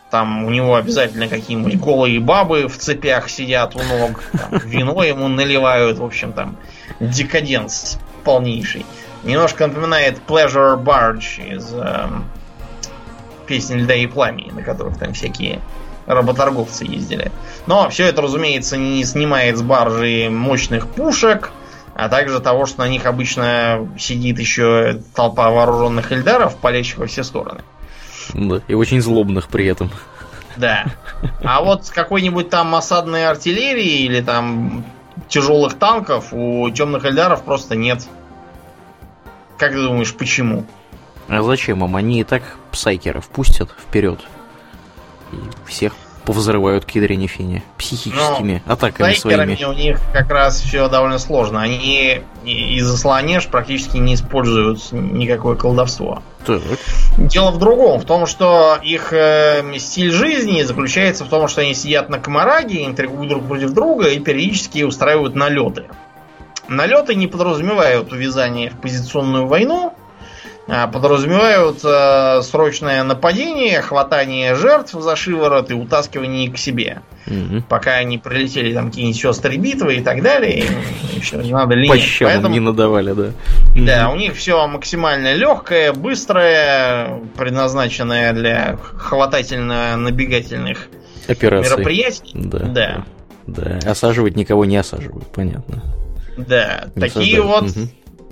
там 0.10 0.46
у 0.46 0.50
него 0.50 0.76
обязательно 0.76 1.28
какие-нибудь 1.28 1.80
голые 1.80 2.20
бабы 2.20 2.68
в 2.68 2.78
цепях 2.78 3.30
сидят 3.30 3.76
у 3.76 3.80
ног, 3.84 4.24
там, 4.32 4.60
вино 4.64 5.04
ему 5.04 5.28
наливают, 5.28 6.00
в 6.00 6.04
общем 6.04 6.34
там 6.34 6.58
декаденс 7.00 8.00
полнейший. 8.24 8.86
Немножко 9.24 9.68
напоминает 9.68 10.20
Pleasure 10.28 10.82
Barge 10.82 11.56
из 11.56 11.74
э, 11.74 12.08
песни 13.48 13.76
Льда 13.76 13.96
и 13.96 14.06
Пламени, 14.06 14.52
на 14.52 14.62
которых 14.62 14.98
там 15.00 15.14
всякие 15.14 15.62
работорговцы 16.06 16.86
ездили. 16.86 17.32
Но 17.66 17.90
все 17.90 18.06
это, 18.06 18.22
разумеется, 18.22 18.78
не 18.78 19.04
снимает 19.04 19.58
с 19.58 19.62
баржи 19.62 20.30
мощных 20.30 20.88
пушек, 20.88 21.52
а 21.96 22.10
также 22.10 22.40
того, 22.40 22.66
что 22.66 22.80
на 22.82 22.88
них 22.88 23.06
обычно 23.06 23.88
сидит 23.98 24.40
еще 24.40 25.02
толпа 25.16 25.50
вооруженных 25.50 26.12
эльдаров, 26.12 26.58
палящих 26.58 26.98
во 26.98 27.08
все 27.08 27.24
стороны. 27.24 27.62
Да, 28.34 28.62
и 28.68 28.74
очень 28.74 29.02
злобных 29.02 29.48
при 29.48 29.66
этом. 29.66 29.90
Да. 30.58 30.86
А 31.44 31.62
вот 31.62 31.90
какой-нибудь 31.90 32.50
там 32.50 32.76
осадной 32.76 33.28
артиллерии 33.28 34.04
или 34.04 34.22
там 34.22 34.86
тяжелых 35.28 35.76
танков 35.76 36.30
у 36.32 36.70
темных 36.70 37.06
эльдаров 37.06 37.44
просто 37.44 37.76
нет. 37.76 38.06
Как 39.58 39.72
ты 39.72 39.82
думаешь, 39.82 40.14
почему? 40.14 40.66
А 41.28 41.42
зачем 41.42 41.84
им? 41.84 41.96
Они 41.96 42.22
и 42.22 42.24
так 42.24 42.44
псайкеров 42.72 43.28
пустят 43.30 43.70
вперед. 43.72 44.20
И 45.32 45.38
всех 45.66 45.94
повзрывают 46.26 46.86
к 46.86 46.92
ядрене 46.92 47.28
фине. 47.28 47.64
Психическими 47.78 48.62
Но 48.66 48.74
атаками 48.74 49.14
своими. 49.14 49.64
у 49.66 49.74
них 49.74 50.00
как 50.12 50.30
раз 50.30 50.60
все 50.60 50.90
довольно 50.90 51.20
сложно. 51.20 51.62
Они 51.62 52.22
из-за 52.44 52.98
слонеж 52.98 53.48
практически 53.48 53.98
не 53.98 54.16
используют 54.16 54.92
никакое 54.92 55.56
колдовство. 55.56 56.22
Так. 56.46 56.62
Дело 57.18 57.52
в 57.52 57.58
другом, 57.58 58.00
в 58.00 58.06
том, 58.06 58.26
что 58.28 58.78
их 58.84 59.14
э, 59.14 59.64
стиль 59.80 60.12
жизни 60.12 60.62
заключается 60.62 61.26
в 61.26 61.30
том, 61.30 61.48
что 61.48 61.62
они 61.62 61.74
сидят 61.74 62.10
на 62.10 62.20
комараге, 62.20 62.86
интригуют 62.86 63.30
друг 63.30 63.48
против 63.48 63.72
друга 63.72 64.10
и 64.10 64.20
периодически 64.20 64.84
устраивают 64.84 65.36
налеты. 65.36 65.86
Налеты 66.68 67.16
не 67.16 67.28
подразумевают 67.28 68.12
увязание 68.12 68.72
в 68.72 68.80
позиционную 68.80 69.48
войну, 69.48 69.94
подразумевают 70.68 71.80
э, 71.84 72.42
срочное 72.42 73.04
нападение, 73.04 73.82
хватание 73.82 74.56
жертв 74.56 74.94
за 74.94 75.16
шиворот 75.16 75.70
и 75.70 75.76
утаскивание 75.76 76.46
их 76.46 76.56
к 76.56 76.58
себе. 76.58 77.02
Угу. 77.28 77.64
Пока 77.70 77.96
они 77.96 78.18
прилетели 78.18 78.74
там 78.74 78.90
какие-нибудь 78.90 79.20
сестры 79.20 79.58
битвы 79.58 79.98
и 79.98 80.02
так 80.02 80.24
далее, 80.24 80.66
еще 81.16 81.38
не 81.38 81.52
надо 81.52 81.76
линии. 81.76 82.20
По 82.20 82.26
Поэтому, 82.26 82.54
не 82.54 82.60
надавали, 82.60 83.14
да. 83.14 83.32
Да, 83.76 84.10
у 84.10 84.16
них 84.16 84.36
все 84.36 84.68
максимально 84.68 85.34
легкое, 85.34 85.94
быстрое, 85.94 87.22
предназначенное 87.38 88.34
для 88.34 88.78
хватательно-набегательных 88.78 90.88
мероприятий. 91.28 92.32
Да. 92.34 92.60
да. 92.60 93.06
Да, 93.48 93.78
осаживать 93.86 94.36
никого 94.36 94.66
не 94.66 94.78
осаживают, 94.78 95.28
понятно. 95.28 95.84
Да, 96.36 96.86
не 96.96 97.02
такие 97.02 97.38
создать. 97.38 97.62
вот, 97.62 97.64
угу. 97.64 97.90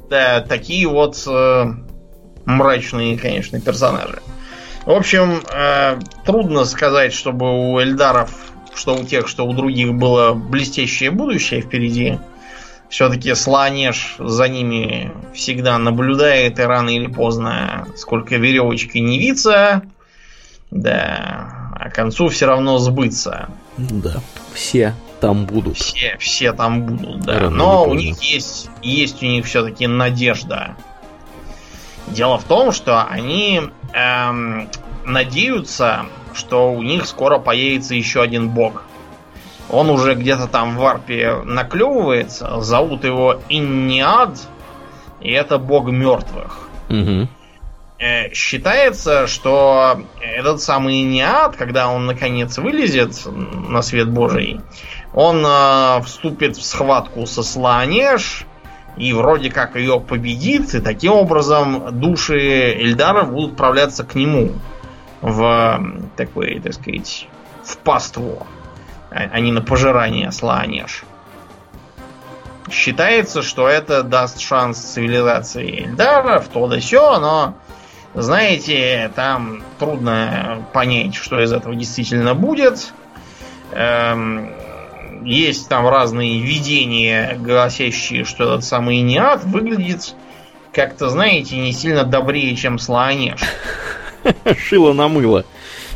да, 0.10 0.42
такие 0.42 0.88
вот 0.88 1.24
э, 1.28 1.66
мрачные, 2.46 3.18
конечно, 3.18 3.60
персонажи. 3.60 4.22
В 4.86 4.92
общем, 4.92 5.42
э, 5.50 6.00
трудно 6.26 6.66
сказать, 6.66 7.14
чтобы 7.14 7.72
у 7.72 7.80
Эльдаров, 7.80 8.32
что 8.76 8.96
у 8.96 9.04
тех, 9.04 9.28
что 9.28 9.46
у 9.46 9.54
других 9.54 9.94
было 9.94 10.34
блестящее 10.34 11.12
будущее 11.12 11.62
впереди. 11.62 12.20
Все-таки 12.90 13.34
Сланеж 13.34 14.16
за 14.20 14.48
ними 14.48 15.12
всегда 15.34 15.78
наблюдает, 15.78 16.60
и 16.60 16.64
рано 16.64 16.90
или 16.90 17.08
поздно, 17.08 17.88
сколько 17.96 18.36
веревочки 18.36 18.98
не 18.98 19.18
виться, 19.18 19.84
да, 20.70 21.72
а 21.76 21.90
к 21.90 21.96
концу 21.96 22.28
все 22.28 22.46
равно 22.46 22.78
сбыться. 22.78 23.50
Да, 23.78 24.22
все 24.54 24.94
там 25.24 25.46
будут. 25.46 25.78
Все, 25.78 26.18
все 26.20 26.52
там 26.52 26.84
будут, 26.84 27.22
да. 27.22 27.40
Рано 27.40 27.56
Но 27.56 27.86
у 27.86 27.94
них 27.94 28.22
есть, 28.22 28.70
есть 28.82 29.24
у 29.24 29.26
них 29.26 29.46
все-таки 29.46 29.88
надежда. 29.88 30.76
Дело 32.08 32.38
в 32.38 32.44
том, 32.44 32.72
что 32.72 33.04
они 33.04 33.62
эм, 33.94 34.70
надеются 35.06 36.06
что 36.36 36.72
у 36.72 36.82
них 36.82 37.06
скоро 37.06 37.40
появится 37.40 37.96
еще 37.96 38.22
один 38.22 38.50
бог. 38.50 38.84
Он 39.70 39.90
уже 39.90 40.16
где-то 40.16 40.48
там 40.48 40.76
в 40.76 40.80
варпе 40.80 41.42
наклевывается. 41.46 42.60
Зовут 42.62 43.06
его 43.06 43.40
Инниад. 43.50 44.38
И 45.22 45.32
это 45.32 45.58
бог 45.58 45.88
мертвых. 45.88 46.68
Угу. 46.90 47.28
Считается, 48.34 49.28
что 49.28 50.02
этот 50.20 50.62
самый 50.62 51.02
Инниад, 51.02 51.56
когда 51.56 51.90
он 51.90 52.06
наконец 52.06 52.58
вылезет 52.58 53.14
на 53.26 53.82
свет 53.82 54.10
Божий, 54.10 54.60
он 55.14 55.46
э, 55.46 56.02
вступит 56.04 56.58
в 56.58 56.66
схватку 56.66 57.26
со 57.26 57.44
Сланеш 57.44 58.46
и 58.98 59.14
вроде 59.14 59.50
как 59.50 59.76
ее 59.76 60.00
победит, 60.00 60.74
и 60.76 60.80
таким 60.80 61.14
образом 61.14 62.00
души 62.00 62.74
Эльдара 62.74 63.24
будут 63.24 63.52
отправляться 63.52 64.04
к 64.04 64.16
нему 64.16 64.52
в 65.22 65.82
такой, 66.16 66.60
так 66.60 66.74
сказать, 66.74 67.28
в 67.64 67.78
паству, 67.78 68.46
а 69.10 69.40
не 69.40 69.52
на 69.52 69.62
пожирание 69.62 70.32
Сланеш. 70.32 71.04
Считается, 72.72 73.42
что 73.42 73.68
это 73.68 74.04
даст 74.04 74.40
шанс 74.40 74.80
цивилизации 74.80 75.86
Эльдара 75.86 76.40
в 76.40 76.48
то 76.48 76.68
да 76.68 76.80
сё, 76.80 77.20
но, 77.20 77.56
знаете, 78.14 79.12
там 79.16 79.64
трудно 79.80 80.66
понять, 80.74 81.16
что 81.16 81.42
из 81.42 81.52
этого 81.52 81.76
действительно 81.76 82.36
будет. 82.36 82.94
Эм, 83.72 84.54
есть 85.24 85.70
там 85.70 85.88
разные 85.88 86.42
видения, 86.42 87.38
гласящие, 87.40 88.26
что 88.26 88.44
этот 88.44 88.64
самый 88.64 89.00
Иниат 89.00 89.44
выглядит 89.44 90.16
как-то, 90.72 91.10
знаете, 91.10 91.58
не 91.58 91.72
сильно 91.72 92.04
добрее, 92.04 92.56
чем 92.56 92.80
Слоанеш. 92.80 93.42
Шило 94.58 94.94
на 94.94 95.08
мыло. 95.08 95.46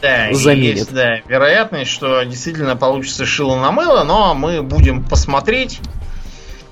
Да, 0.01 0.31
Заменит. 0.31 0.77
есть 0.77 0.93
да, 0.93 1.21
вероятность, 1.27 1.89
что 1.89 2.21
действительно 2.23 2.75
получится 2.75 3.25
шило 3.25 3.55
на 3.55 3.71
мыло, 3.71 4.03
но 4.03 4.35
мы 4.35 4.61
будем 4.61 5.03
посмотреть. 5.03 5.79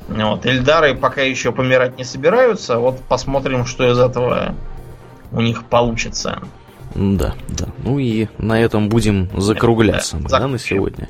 Вот, 0.07 0.45
Эльдары 0.45 0.93
пока 0.93 1.21
еще 1.23 1.51
помирать 1.51 1.97
не 1.97 2.03
собираются. 2.03 2.77
Вот 2.77 3.01
посмотрим, 3.01 3.65
что 3.65 3.91
из 3.91 3.97
этого 3.97 4.53
у 5.31 5.41
них 5.41 5.65
получится. 5.65 6.39
Да, 6.93 7.33
да. 7.49 7.67
Ну 7.83 7.97
и 7.97 8.27
на 8.37 8.61
этом 8.61 8.89
будем 8.89 9.29
закругляться 9.35 10.17
да, 10.17 10.23
мы, 10.23 10.29
да, 10.29 10.47
на 10.47 10.59
сегодня. 10.59 11.09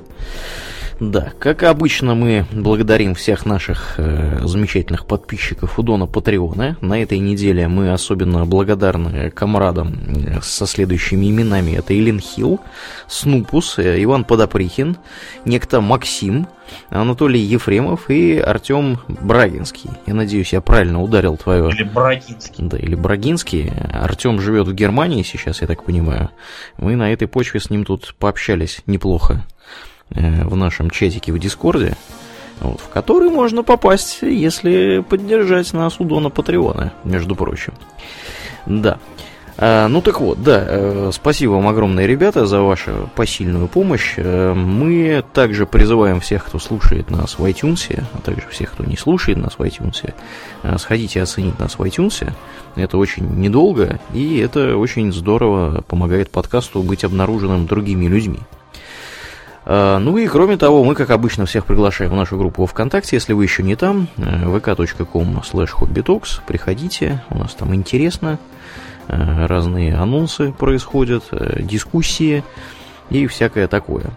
Да, 0.99 1.33
как 1.39 1.63
обычно, 1.63 2.15
мы 2.15 2.45
благодарим 2.53 3.15
всех 3.15 3.45
наших 3.45 3.95
э, 3.97 4.39
замечательных 4.45 5.05
подписчиков 5.05 5.77
у 5.77 5.83
Дона 5.83 6.07
Патреона. 6.07 6.77
На 6.79 7.01
этой 7.01 7.19
неделе 7.19 7.67
мы 7.67 7.91
особенно 7.91 8.45
благодарны 8.45 9.29
комрадам 9.29 9.93
э, 10.25 10.39
со 10.41 10.65
следующими 10.65 11.29
именами. 11.29 11.71
Это 11.71 11.93
Илин 11.93 12.21
Хилл, 12.21 12.61
Снупус, 13.07 13.77
э, 13.77 14.01
Иван 14.03 14.23
Подоприхин, 14.23 14.95
некто 15.43 15.81
Максим, 15.81 16.47
Анатолий 16.89 17.41
Ефремов 17.41 18.09
и 18.09 18.37
Артем 18.37 18.99
Брагинский. 19.07 19.89
Я 20.05 20.13
надеюсь, 20.13 20.53
я 20.53 20.61
правильно 20.61 21.01
ударил 21.01 21.35
твое... 21.35 21.69
Или 21.71 21.83
Брагинский. 21.83 22.65
Да, 22.65 22.77
или 22.77 22.95
Брагинский. 22.95 23.69
Артем 23.91 24.39
живет 24.39 24.67
в 24.67 24.73
Германии 24.73 25.23
сейчас, 25.23 25.61
я 25.61 25.67
так 25.67 25.83
понимаю. 25.83 26.29
Мы 26.77 26.95
на 26.95 27.11
этой 27.11 27.27
почве 27.27 27.59
с 27.59 27.69
ним 27.69 27.83
тут 27.83 28.15
пообщались 28.17 28.81
неплохо. 28.85 29.43
Э, 30.11 30.43
в 30.43 30.55
нашем 30.55 30.91
чатике 30.91 31.31
в 31.33 31.39
Дискорде, 31.39 31.95
вот, 32.59 32.79
в 32.79 32.89
который 32.89 33.29
можно 33.29 33.63
попасть, 33.63 34.19
если 34.21 34.99
поддержать 34.99 35.73
нас 35.73 35.99
у 35.99 36.03
Дона 36.03 36.29
Патреона, 36.29 36.93
между 37.03 37.35
прочим. 37.35 37.73
Да. 38.67 38.99
А, 39.57 39.87
ну 39.87 40.01
так 40.01 40.21
вот, 40.21 40.43
да, 40.43 40.63
э, 40.67 41.11
спасибо 41.11 41.53
вам 41.53 41.67
огромное, 41.67 42.05
ребята, 42.05 42.45
за 42.45 42.61
вашу 42.61 43.09
посильную 43.15 43.67
помощь. 43.67 44.13
Э, 44.17 44.53
мы 44.53 45.23
также 45.33 45.65
призываем 45.65 46.19
всех, 46.19 46.45
кто 46.45 46.59
слушает 46.59 47.09
нас 47.09 47.39
в 47.39 47.45
iTunes, 47.45 47.99
а 48.13 48.17
также 48.19 48.47
всех, 48.49 48.73
кто 48.73 48.83
не 48.83 48.97
слушает 48.97 49.39
нас 49.39 49.53
в 49.57 49.61
iTunes, 49.63 50.13
сходите 50.77 51.21
оценить 51.21 51.57
нас 51.57 51.79
в 51.79 51.81
iTunes. 51.81 52.31
Это 52.75 52.97
очень 52.99 53.25
недолго, 53.39 53.99
и 54.13 54.37
это 54.37 54.77
очень 54.77 55.11
здорово 55.11 55.81
помогает 55.81 56.29
подкасту 56.29 56.83
быть 56.83 57.03
обнаруженным 57.03 57.65
другими 57.65 58.05
людьми. 58.05 58.41
А, 59.65 59.97
ну 59.97 60.17
и 60.17 60.27
кроме 60.27 60.57
того, 60.57 60.83
мы, 60.83 60.93
как 60.93 61.09
обычно, 61.09 61.45
всех 61.45 61.65
приглашаем 61.65 62.11
в 62.11 62.15
нашу 62.15 62.37
группу 62.37 62.65
ВКонтакте, 62.65 63.15
если 63.15 63.33
вы 63.33 63.43
еще 63.43 63.63
не 63.63 63.75
там, 63.75 64.07
э, 64.17 64.45
vk.com 64.45 65.39
slash 65.39 65.71
hobbytalks, 65.79 66.41
приходите, 66.45 67.23
у 67.31 67.39
нас 67.39 67.55
там 67.55 67.73
интересно, 67.73 68.37
э, 69.07 69.45
разные 69.47 69.95
анонсы 69.95 70.51
происходят, 70.51 71.23
э, 71.31 71.63
дискуссии 71.63 72.43
и 73.09 73.25
всякое 73.25 73.67
такое. 73.67 74.11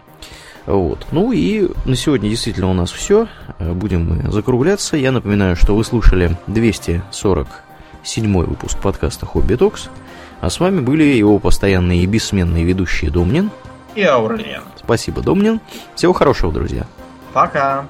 Вот. 0.67 1.07
Ну 1.11 1.31
и 1.31 1.67
на 1.85 1.95
сегодня 1.95 2.29
действительно 2.29 2.69
у 2.69 2.73
нас 2.73 2.91
все. 2.91 3.27
Будем 3.57 4.07
мы 4.07 4.31
закругляться. 4.31 4.97
Я 4.97 5.11
напоминаю, 5.11 5.55
что 5.55 5.75
вы 5.75 5.83
слушали 5.83 6.37
247 6.45 8.43
выпуск 8.43 8.77
подкаста 8.77 9.25
Хобби 9.25 9.55
Токс. 9.55 9.89
А 10.41 10.49
с 10.51 10.59
вами 10.59 10.79
были 10.81 11.03
его 11.03 11.39
постоянные 11.39 12.03
и 12.03 12.05
бессменные 12.05 12.65
ведущие 12.65 13.09
Домнин 13.09 13.49
и 13.95 14.03
Аурлиен. 14.03 14.61
Спасибо, 14.89 15.21
Домнин. 15.21 15.61
Всего 15.93 16.13
хорошего, 16.13 16.51
друзья. 16.51 16.87
Пока. 17.31 17.85